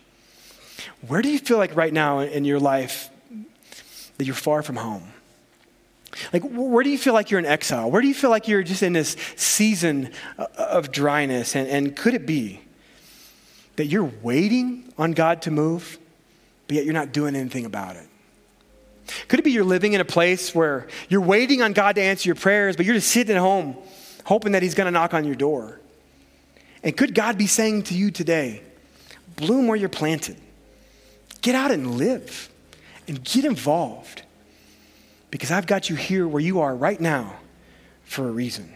Where 1.06 1.22
do 1.22 1.30
you 1.30 1.38
feel 1.38 1.58
like 1.58 1.74
right 1.76 1.92
now 1.92 2.20
in 2.20 2.44
your 2.44 2.60
life 2.60 3.08
that 4.18 4.24
you're 4.24 4.34
far 4.34 4.62
from 4.62 4.76
home? 4.76 5.12
Like, 6.32 6.42
where 6.42 6.84
do 6.84 6.90
you 6.90 6.98
feel 6.98 7.14
like 7.14 7.30
you're 7.30 7.40
in 7.40 7.46
exile? 7.46 7.90
Where 7.90 8.00
do 8.00 8.08
you 8.08 8.14
feel 8.14 8.30
like 8.30 8.46
you're 8.46 8.62
just 8.62 8.82
in 8.82 8.92
this 8.92 9.16
season 9.36 10.12
of 10.38 10.92
dryness? 10.92 11.56
And, 11.56 11.68
and 11.68 11.96
could 11.96 12.14
it 12.14 12.26
be 12.26 12.60
that 13.76 13.86
you're 13.86 14.10
waiting 14.22 14.92
on 14.96 15.12
God 15.12 15.42
to 15.42 15.50
move, 15.50 15.98
but 16.68 16.76
yet 16.76 16.84
you're 16.84 16.94
not 16.94 17.12
doing 17.12 17.34
anything 17.34 17.64
about 17.64 17.96
it? 17.96 18.06
Could 19.28 19.38
it 19.38 19.42
be 19.42 19.52
you're 19.52 19.64
living 19.64 19.92
in 19.92 20.00
a 20.00 20.04
place 20.04 20.54
where 20.54 20.86
you're 21.08 21.20
waiting 21.20 21.62
on 21.62 21.72
God 21.72 21.96
to 21.96 22.02
answer 22.02 22.28
your 22.28 22.36
prayers, 22.36 22.76
but 22.76 22.86
you're 22.86 22.94
just 22.94 23.10
sitting 23.10 23.36
at 23.36 23.40
home 23.40 23.76
hoping 24.24 24.52
that 24.52 24.62
He's 24.62 24.74
going 24.74 24.86
to 24.86 24.90
knock 24.90 25.14
on 25.14 25.24
your 25.24 25.34
door? 25.34 25.80
And 26.82 26.96
could 26.96 27.14
God 27.14 27.38
be 27.38 27.46
saying 27.46 27.84
to 27.84 27.94
you 27.94 28.10
today, 28.10 28.62
bloom 29.36 29.66
where 29.66 29.76
you're 29.76 29.88
planted? 29.88 30.36
Get 31.40 31.54
out 31.54 31.70
and 31.70 31.96
live 31.96 32.50
and 33.06 33.22
get 33.22 33.44
involved 33.44 34.22
because 35.30 35.50
I've 35.50 35.66
got 35.66 35.90
you 35.90 35.96
here 35.96 36.26
where 36.28 36.42
you 36.42 36.60
are 36.60 36.74
right 36.74 37.00
now 37.00 37.36
for 38.04 38.28
a 38.28 38.30
reason. 38.30 38.72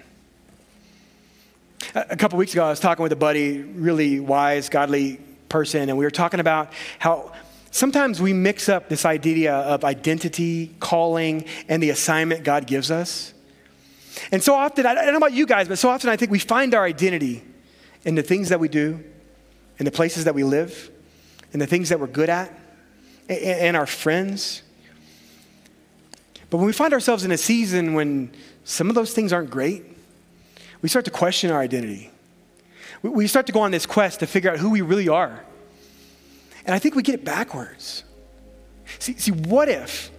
A 1.94 2.16
couple 2.16 2.38
weeks 2.38 2.52
ago, 2.52 2.64
I 2.64 2.70
was 2.70 2.80
talking 2.80 3.02
with 3.02 3.12
a 3.12 3.16
buddy, 3.16 3.58
really 3.62 4.20
wise, 4.20 4.68
godly 4.68 5.20
person, 5.48 5.88
and 5.88 5.96
we 5.96 6.04
were 6.04 6.10
talking 6.10 6.40
about 6.40 6.72
how 6.98 7.32
Sometimes 7.70 8.20
we 8.20 8.32
mix 8.32 8.68
up 8.68 8.88
this 8.88 9.04
idea 9.04 9.54
of 9.54 9.84
identity, 9.84 10.74
calling, 10.80 11.44
and 11.68 11.82
the 11.82 11.90
assignment 11.90 12.44
God 12.44 12.66
gives 12.66 12.90
us. 12.90 13.34
And 14.32 14.42
so 14.42 14.54
often, 14.54 14.86
I 14.86 14.94
don't 14.94 15.12
know 15.12 15.18
about 15.18 15.32
you 15.32 15.46
guys, 15.46 15.68
but 15.68 15.78
so 15.78 15.88
often 15.88 16.10
I 16.10 16.16
think 16.16 16.30
we 16.30 16.38
find 16.38 16.74
our 16.74 16.84
identity 16.84 17.44
in 18.04 18.14
the 18.14 18.22
things 18.22 18.48
that 18.48 18.58
we 18.58 18.68
do, 18.68 19.04
in 19.78 19.84
the 19.84 19.90
places 19.90 20.24
that 20.24 20.34
we 20.34 20.44
live, 20.44 20.90
in 21.52 21.60
the 21.60 21.66
things 21.66 21.90
that 21.90 22.00
we're 22.00 22.06
good 22.06 22.28
at, 22.28 22.52
and 23.28 23.76
our 23.76 23.86
friends. 23.86 24.62
But 26.50 26.56
when 26.56 26.66
we 26.66 26.72
find 26.72 26.94
ourselves 26.94 27.24
in 27.24 27.30
a 27.30 27.36
season 27.36 27.92
when 27.92 28.32
some 28.64 28.88
of 28.88 28.94
those 28.94 29.12
things 29.12 29.32
aren't 29.32 29.50
great, 29.50 29.84
we 30.80 30.88
start 30.88 31.04
to 31.04 31.10
question 31.10 31.50
our 31.50 31.60
identity. 31.60 32.10
We 33.02 33.26
start 33.26 33.46
to 33.46 33.52
go 33.52 33.60
on 33.60 33.70
this 33.70 33.86
quest 33.86 34.20
to 34.20 34.26
figure 34.26 34.50
out 34.50 34.58
who 34.58 34.70
we 34.70 34.80
really 34.80 35.08
are 35.08 35.44
and 36.68 36.74
I 36.74 36.78
think 36.78 36.94
we 36.94 37.02
get 37.02 37.14
it 37.14 37.24
backwards. 37.24 38.04
See, 38.98 39.14
see, 39.14 39.30
what 39.32 39.70
if, 39.70 40.10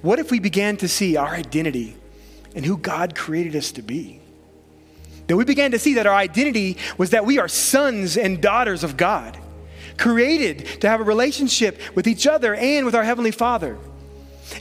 what 0.00 0.18
if 0.18 0.30
we 0.30 0.40
began 0.40 0.78
to 0.78 0.88
see 0.88 1.18
our 1.18 1.28
identity 1.28 1.94
and 2.56 2.64
who 2.64 2.78
God 2.78 3.14
created 3.14 3.54
us 3.54 3.70
to 3.72 3.82
be? 3.82 4.18
That 5.26 5.36
we 5.36 5.44
began 5.44 5.72
to 5.72 5.78
see 5.78 5.94
that 5.94 6.06
our 6.06 6.14
identity 6.14 6.78
was 6.96 7.10
that 7.10 7.26
we 7.26 7.38
are 7.38 7.48
sons 7.48 8.16
and 8.16 8.40
daughters 8.40 8.82
of 8.82 8.96
God, 8.96 9.36
created 9.98 10.80
to 10.80 10.88
have 10.88 11.00
a 11.00 11.04
relationship 11.04 11.78
with 11.94 12.06
each 12.06 12.26
other 12.26 12.54
and 12.54 12.86
with 12.86 12.94
our 12.94 13.04
Heavenly 13.04 13.30
Father. 13.30 13.76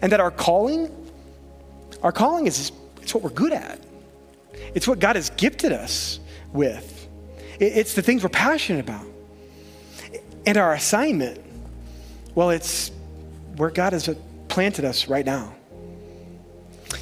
And 0.02 0.12
that 0.12 0.20
our 0.20 0.32
calling, 0.32 0.94
our 2.04 2.12
calling 2.12 2.48
is 2.48 2.74
it's 3.02 3.14
what 3.14 3.24
we're 3.24 3.30
good 3.30 3.54
at. 3.54 3.80
It's 4.76 4.90
what 4.90 5.00
God 5.00 5.16
has 5.16 5.30
gifted 5.30 5.72
us 5.72 6.20
with. 6.52 7.08
It's 7.62 7.94
the 7.94 8.02
things 8.02 8.24
we're 8.24 8.30
passionate 8.30 8.82
about. 8.82 9.09
And 10.50 10.58
our 10.58 10.74
assignment, 10.74 11.40
well, 12.34 12.50
it's 12.50 12.90
where 13.58 13.70
God 13.70 13.94
has 13.94 14.10
planted 14.48 14.84
us 14.84 15.08
right 15.08 15.24
now. 15.24 15.54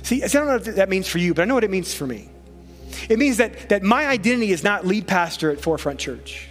See, 0.04 0.22
I 0.22 0.28
don't 0.28 0.48
know 0.48 0.54
what 0.56 0.76
that 0.76 0.90
means 0.90 1.08
for 1.08 1.18
you, 1.18 1.34
but 1.34 1.44
I 1.44 1.46
know 1.46 1.54
what 1.54 1.64
it 1.64 1.72
means 1.72 1.94
for 1.94 2.06
me. 2.06 2.30
It 3.08 3.18
means 3.18 3.38
that, 3.38 3.70
that 3.70 3.84
my 3.84 4.06
identity 4.06 4.52
is 4.52 4.66
not 4.66 4.86
lead 4.86 5.08
pastor 5.08 5.50
at 5.50 5.62
Forefront 5.62 5.98
Church. 5.98 6.50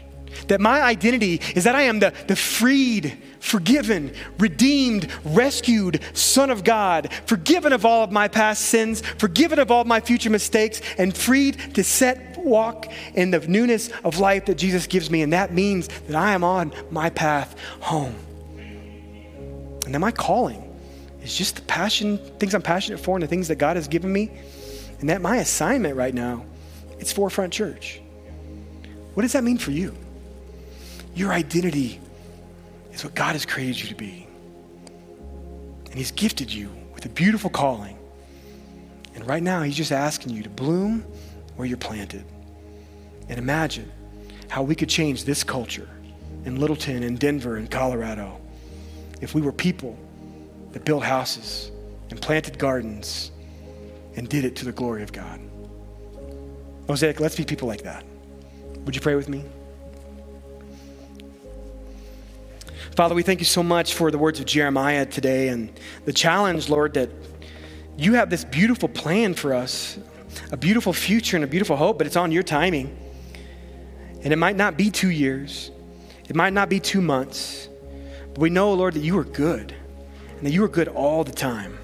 That 0.48 0.62
my 0.62 0.80
identity 0.80 1.42
is 1.54 1.64
that 1.64 1.74
I 1.74 1.82
am 1.82 1.98
the, 1.98 2.14
the 2.28 2.36
freed, 2.36 3.22
forgiven, 3.40 4.14
redeemed, 4.38 5.10
rescued 5.22 6.00
Son 6.14 6.48
of 6.48 6.64
God, 6.64 7.12
forgiven 7.26 7.74
of 7.74 7.84
all 7.84 8.04
of 8.04 8.10
my 8.10 8.26
past 8.26 8.62
sins, 8.62 9.02
forgiven 9.02 9.58
of 9.58 9.70
all 9.70 9.84
my 9.84 10.00
future 10.00 10.30
mistakes, 10.30 10.80
and 10.96 11.14
freed 11.14 11.74
to 11.74 11.84
set 11.84 12.35
walk 12.46 12.90
in 13.14 13.30
the 13.30 13.40
newness 13.40 13.90
of 14.04 14.18
life 14.18 14.46
that 14.46 14.56
Jesus 14.56 14.86
gives 14.86 15.10
me. 15.10 15.22
And 15.22 15.32
that 15.32 15.52
means 15.52 15.88
that 15.88 16.16
I 16.16 16.32
am 16.32 16.44
on 16.44 16.72
my 16.90 17.10
path 17.10 17.58
home. 17.80 18.14
And 19.84 19.94
then 19.94 20.00
my 20.00 20.10
calling 20.10 20.62
is 21.22 21.36
just 21.36 21.56
the 21.56 21.62
passion, 21.62 22.18
things 22.38 22.54
I'm 22.54 22.62
passionate 22.62 22.98
for, 22.98 23.16
and 23.16 23.22
the 23.22 23.28
things 23.28 23.48
that 23.48 23.56
God 23.56 23.76
has 23.76 23.88
given 23.88 24.12
me. 24.12 24.30
And 25.00 25.08
that 25.10 25.20
my 25.20 25.38
assignment 25.38 25.96
right 25.96 26.14
now, 26.14 26.44
it's 26.98 27.12
Forefront 27.12 27.52
Church. 27.52 28.00
What 29.14 29.22
does 29.22 29.32
that 29.32 29.44
mean 29.44 29.58
for 29.58 29.70
you? 29.70 29.94
Your 31.14 31.32
identity 31.32 32.00
is 32.92 33.04
what 33.04 33.14
God 33.14 33.32
has 33.32 33.46
created 33.46 33.80
you 33.80 33.88
to 33.88 33.94
be. 33.94 34.26
And 35.86 35.94
He's 35.94 36.10
gifted 36.10 36.52
you 36.52 36.70
with 36.94 37.06
a 37.06 37.08
beautiful 37.08 37.50
calling. 37.50 37.96
And 39.14 39.26
right 39.26 39.42
now, 39.42 39.62
He's 39.62 39.76
just 39.76 39.92
asking 39.92 40.34
you 40.34 40.42
to 40.42 40.50
bloom 40.50 41.04
where 41.56 41.66
you're 41.66 41.78
planted. 41.78 42.24
And 43.28 43.38
imagine 43.38 43.90
how 44.48 44.62
we 44.62 44.74
could 44.74 44.88
change 44.88 45.24
this 45.24 45.42
culture 45.42 45.88
in 46.44 46.60
Littleton 46.60 47.02
and 47.02 47.18
Denver 47.18 47.56
and 47.56 47.70
Colorado 47.70 48.40
if 49.20 49.34
we 49.34 49.40
were 49.40 49.52
people 49.52 49.98
that 50.72 50.84
built 50.84 51.02
houses 51.02 51.70
and 52.10 52.20
planted 52.20 52.58
gardens 52.58 53.32
and 54.16 54.28
did 54.28 54.44
it 54.44 54.56
to 54.56 54.64
the 54.64 54.72
glory 54.72 55.02
of 55.02 55.12
God. 55.12 55.40
Mosaic, 56.88 57.18
let's 57.18 57.36
be 57.36 57.44
people 57.44 57.66
like 57.66 57.82
that. 57.82 58.04
Would 58.84 58.94
you 58.94 59.00
pray 59.00 59.16
with 59.16 59.28
me? 59.28 59.44
Father, 62.94 63.14
we 63.14 63.22
thank 63.22 63.40
you 63.40 63.44
so 63.44 63.62
much 63.62 63.94
for 63.94 64.10
the 64.10 64.18
words 64.18 64.38
of 64.38 64.46
Jeremiah 64.46 65.04
today 65.04 65.48
and 65.48 65.70
the 66.04 66.12
challenge, 66.12 66.70
Lord, 66.70 66.94
that 66.94 67.10
you 67.98 68.14
have 68.14 68.30
this 68.30 68.44
beautiful 68.44 68.88
plan 68.88 69.34
for 69.34 69.52
us, 69.52 69.98
a 70.52 70.56
beautiful 70.56 70.92
future 70.92 71.36
and 71.36 71.44
a 71.44 71.48
beautiful 71.48 71.76
hope, 71.76 71.98
but 71.98 72.06
it's 72.06 72.16
on 72.16 72.30
your 72.30 72.42
timing. 72.42 72.96
And 74.22 74.32
it 74.32 74.36
might 74.36 74.56
not 74.56 74.76
be 74.76 74.90
two 74.90 75.10
years, 75.10 75.70
it 76.28 76.34
might 76.34 76.52
not 76.52 76.68
be 76.68 76.80
two 76.80 77.00
months, 77.00 77.68
but 78.30 78.38
we 78.38 78.50
know, 78.50 78.72
Lord, 78.72 78.94
that 78.94 79.00
you 79.00 79.18
are 79.18 79.24
good 79.24 79.74
and 80.36 80.46
that 80.46 80.50
you 80.50 80.64
are 80.64 80.68
good 80.68 80.88
all 80.88 81.24
the 81.24 81.32
time. 81.32 81.78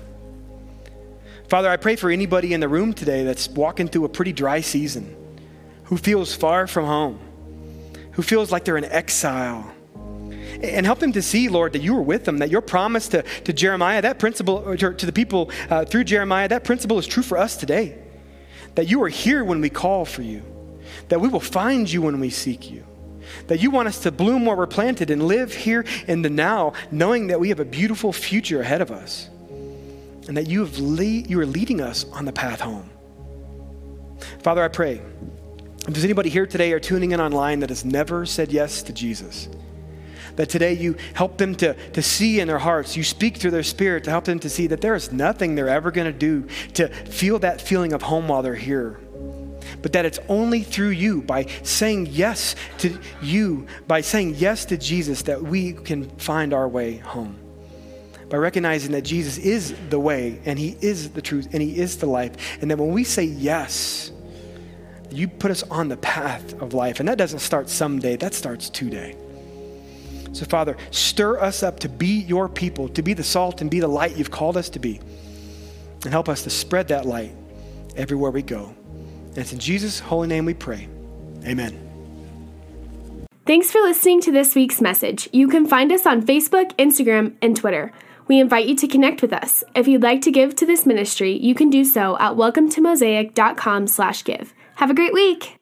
Father, 1.48 1.68
I 1.68 1.76
pray 1.76 1.96
for 1.96 2.10
anybody 2.10 2.54
in 2.54 2.60
the 2.60 2.68
room 2.68 2.94
today 2.94 3.24
that's 3.24 3.48
walking 3.48 3.86
through 3.86 4.06
a 4.06 4.08
pretty 4.08 4.32
dry 4.32 4.60
season, 4.60 5.14
who 5.84 5.96
feels 5.96 6.34
far 6.34 6.66
from 6.66 6.86
home, 6.86 7.20
who 8.12 8.22
feels 8.22 8.50
like 8.50 8.64
they're 8.64 8.78
in 8.78 8.84
exile 8.84 9.72
and 10.62 10.86
help 10.86 11.00
them 11.00 11.12
to 11.12 11.22
see, 11.22 11.48
Lord, 11.48 11.72
that 11.72 11.82
you 11.82 11.94
were 11.94 12.02
with 12.02 12.24
them, 12.24 12.38
that 12.38 12.50
your 12.50 12.60
promise 12.60 13.08
to, 13.08 13.22
to 13.22 13.52
Jeremiah, 13.52 14.02
that 14.02 14.18
principle, 14.18 14.76
to, 14.76 14.94
to 14.94 15.06
the 15.06 15.12
people 15.12 15.50
uh, 15.68 15.84
through 15.84 16.04
Jeremiah, 16.04 16.48
that 16.48 16.64
principle 16.64 16.98
is 16.98 17.06
true 17.06 17.22
for 17.22 17.36
us 17.36 17.56
today. 17.56 17.98
That 18.76 18.88
you 18.88 19.02
are 19.02 19.08
here 19.08 19.44
when 19.44 19.60
we 19.60 19.70
call 19.70 20.04
for 20.04 20.22
you, 20.22 20.42
that 21.09 21.20
we 21.20 21.28
will 21.28 21.40
find 21.40 21.90
you 21.90 22.03
when 22.03 22.20
we 22.20 22.30
seek 22.30 22.70
you, 22.70 22.84
that 23.47 23.61
you 23.61 23.70
want 23.70 23.88
us 23.88 24.01
to 24.01 24.11
bloom 24.11 24.47
where 24.47 24.57
we're 24.57 24.66
planted 24.66 25.11
and 25.11 25.22
live 25.22 25.55
here 25.55 25.84
in 26.07 26.22
the 26.22 26.30
now, 26.30 26.72
knowing 26.90 27.28
that 27.28 27.40
we 27.40 27.49
have 27.49 27.61
a 27.61 27.64
beautiful 27.64 28.12
future 28.12 28.61
ahead 28.61 28.80
of 28.80 28.90
us, 28.90 29.28
and 30.28 30.36
that 30.36 30.47
you, 30.47 30.61
have 30.61 30.78
le- 30.78 31.05
you 31.05 31.40
are 31.40 31.47
leading 31.47 31.80
us 31.80 32.05
on 32.12 32.24
the 32.24 32.32
path 32.32 32.61
home. 32.61 32.88
Father, 34.43 34.62
I 34.62 34.68
pray 34.68 35.01
if 35.86 35.95
there's 35.95 36.05
anybody 36.05 36.30
here 36.30 36.47
today 36.47 36.72
or 36.72 36.78
tuning 36.78 37.11
in 37.11 37.20
online 37.20 37.59
that 37.61 37.70
has 37.70 37.84
never 37.84 38.24
said 38.24 38.53
yes 38.53 38.84
to 38.84 38.93
Jesus, 38.93 39.49
that 40.36 40.49
today 40.49 40.74
you 40.74 40.97
help 41.14 41.38
them 41.38 41.57
to, 41.57 41.74
to 41.90 42.03
see 42.03 42.38
in 42.38 42.47
their 42.47 42.61
hearts, 42.61 42.97
you 42.97 43.03
speak 43.03 43.36
through 43.36 43.51
their 43.51 43.64
spirit 43.64 44.05
to 44.05 44.11
help 44.11 44.24
them 44.24 44.38
to 44.38 44.49
see 44.49 44.68
that 44.68 44.80
there 44.80 44.95
is 44.95 45.11
nothing 45.11 45.57
they're 45.57 45.68
ever 45.68 45.90
going 45.90 46.11
to 46.11 46.16
do 46.16 46.47
to 46.74 46.86
feel 46.88 47.40
that 47.40 47.61
feeling 47.61 47.93
of 47.93 48.03
home 48.03 48.28
while 48.28 48.43
they're 48.43 48.55
here. 48.55 49.01
But 49.82 49.92
that 49.94 50.04
it's 50.04 50.18
only 50.28 50.62
through 50.62 50.90
you, 50.90 51.22
by 51.22 51.46
saying 51.62 52.08
yes 52.10 52.54
to 52.78 52.98
you, 53.20 53.66
by 53.86 54.00
saying 54.00 54.36
yes 54.36 54.64
to 54.66 54.76
Jesus, 54.76 55.22
that 55.22 55.42
we 55.42 55.72
can 55.72 56.08
find 56.18 56.52
our 56.52 56.68
way 56.68 56.98
home. 56.98 57.38
By 58.28 58.38
recognizing 58.38 58.92
that 58.92 59.02
Jesus 59.02 59.38
is 59.38 59.74
the 59.90 60.00
way, 60.00 60.40
and 60.44 60.58
He 60.58 60.76
is 60.80 61.10
the 61.10 61.22
truth, 61.22 61.48
and 61.52 61.62
He 61.62 61.78
is 61.78 61.98
the 61.98 62.06
life. 62.06 62.62
And 62.62 62.70
that 62.70 62.78
when 62.78 62.92
we 62.92 63.04
say 63.04 63.24
yes, 63.24 64.10
you 65.10 65.28
put 65.28 65.50
us 65.50 65.62
on 65.64 65.88
the 65.88 65.96
path 65.98 66.60
of 66.62 66.74
life. 66.74 67.00
And 67.00 67.08
that 67.08 67.18
doesn't 67.18 67.40
start 67.40 67.68
someday, 67.68 68.16
that 68.16 68.34
starts 68.34 68.70
today. 68.70 69.16
So, 70.32 70.46
Father, 70.46 70.78
stir 70.90 71.38
us 71.38 71.62
up 71.62 71.80
to 71.80 71.88
be 71.90 72.20
your 72.20 72.48
people, 72.48 72.88
to 72.90 73.02
be 73.02 73.12
the 73.12 73.22
salt 73.22 73.60
and 73.60 73.70
be 73.70 73.80
the 73.80 73.88
light 73.88 74.16
you've 74.16 74.30
called 74.30 74.56
us 74.56 74.70
to 74.70 74.78
be. 74.78 74.98
And 76.04 76.10
help 76.10 76.28
us 76.28 76.42
to 76.44 76.50
spread 76.50 76.88
that 76.88 77.04
light 77.04 77.32
everywhere 77.96 78.30
we 78.30 78.42
go. 78.42 78.74
And 79.32 79.38
it's 79.38 79.52
in 79.52 79.58
Jesus' 79.58 79.98
holy 79.98 80.28
name 80.28 80.44
we 80.44 80.54
pray. 80.54 80.88
Amen. 81.44 81.78
Thanks 83.44 83.72
for 83.72 83.80
listening 83.80 84.20
to 84.22 84.32
this 84.32 84.54
week's 84.54 84.80
message. 84.80 85.28
You 85.32 85.48
can 85.48 85.66
find 85.66 85.90
us 85.90 86.06
on 86.06 86.22
Facebook, 86.22 86.72
Instagram, 86.76 87.34
and 87.42 87.56
Twitter. 87.56 87.92
We 88.28 88.38
invite 88.38 88.66
you 88.66 88.76
to 88.76 88.86
connect 88.86 89.20
with 89.20 89.32
us. 89.32 89.64
If 89.74 89.88
you'd 89.88 90.02
like 90.02 90.20
to 90.22 90.30
give 90.30 90.54
to 90.56 90.66
this 90.66 90.86
ministry, 90.86 91.32
you 91.32 91.54
can 91.54 91.68
do 91.68 91.84
so 91.84 92.16
at 92.18 92.34
welcometomosaic.com 92.34 93.88
slash 93.88 94.22
give. 94.22 94.54
Have 94.76 94.90
a 94.90 94.94
great 94.94 95.12
week! 95.12 95.61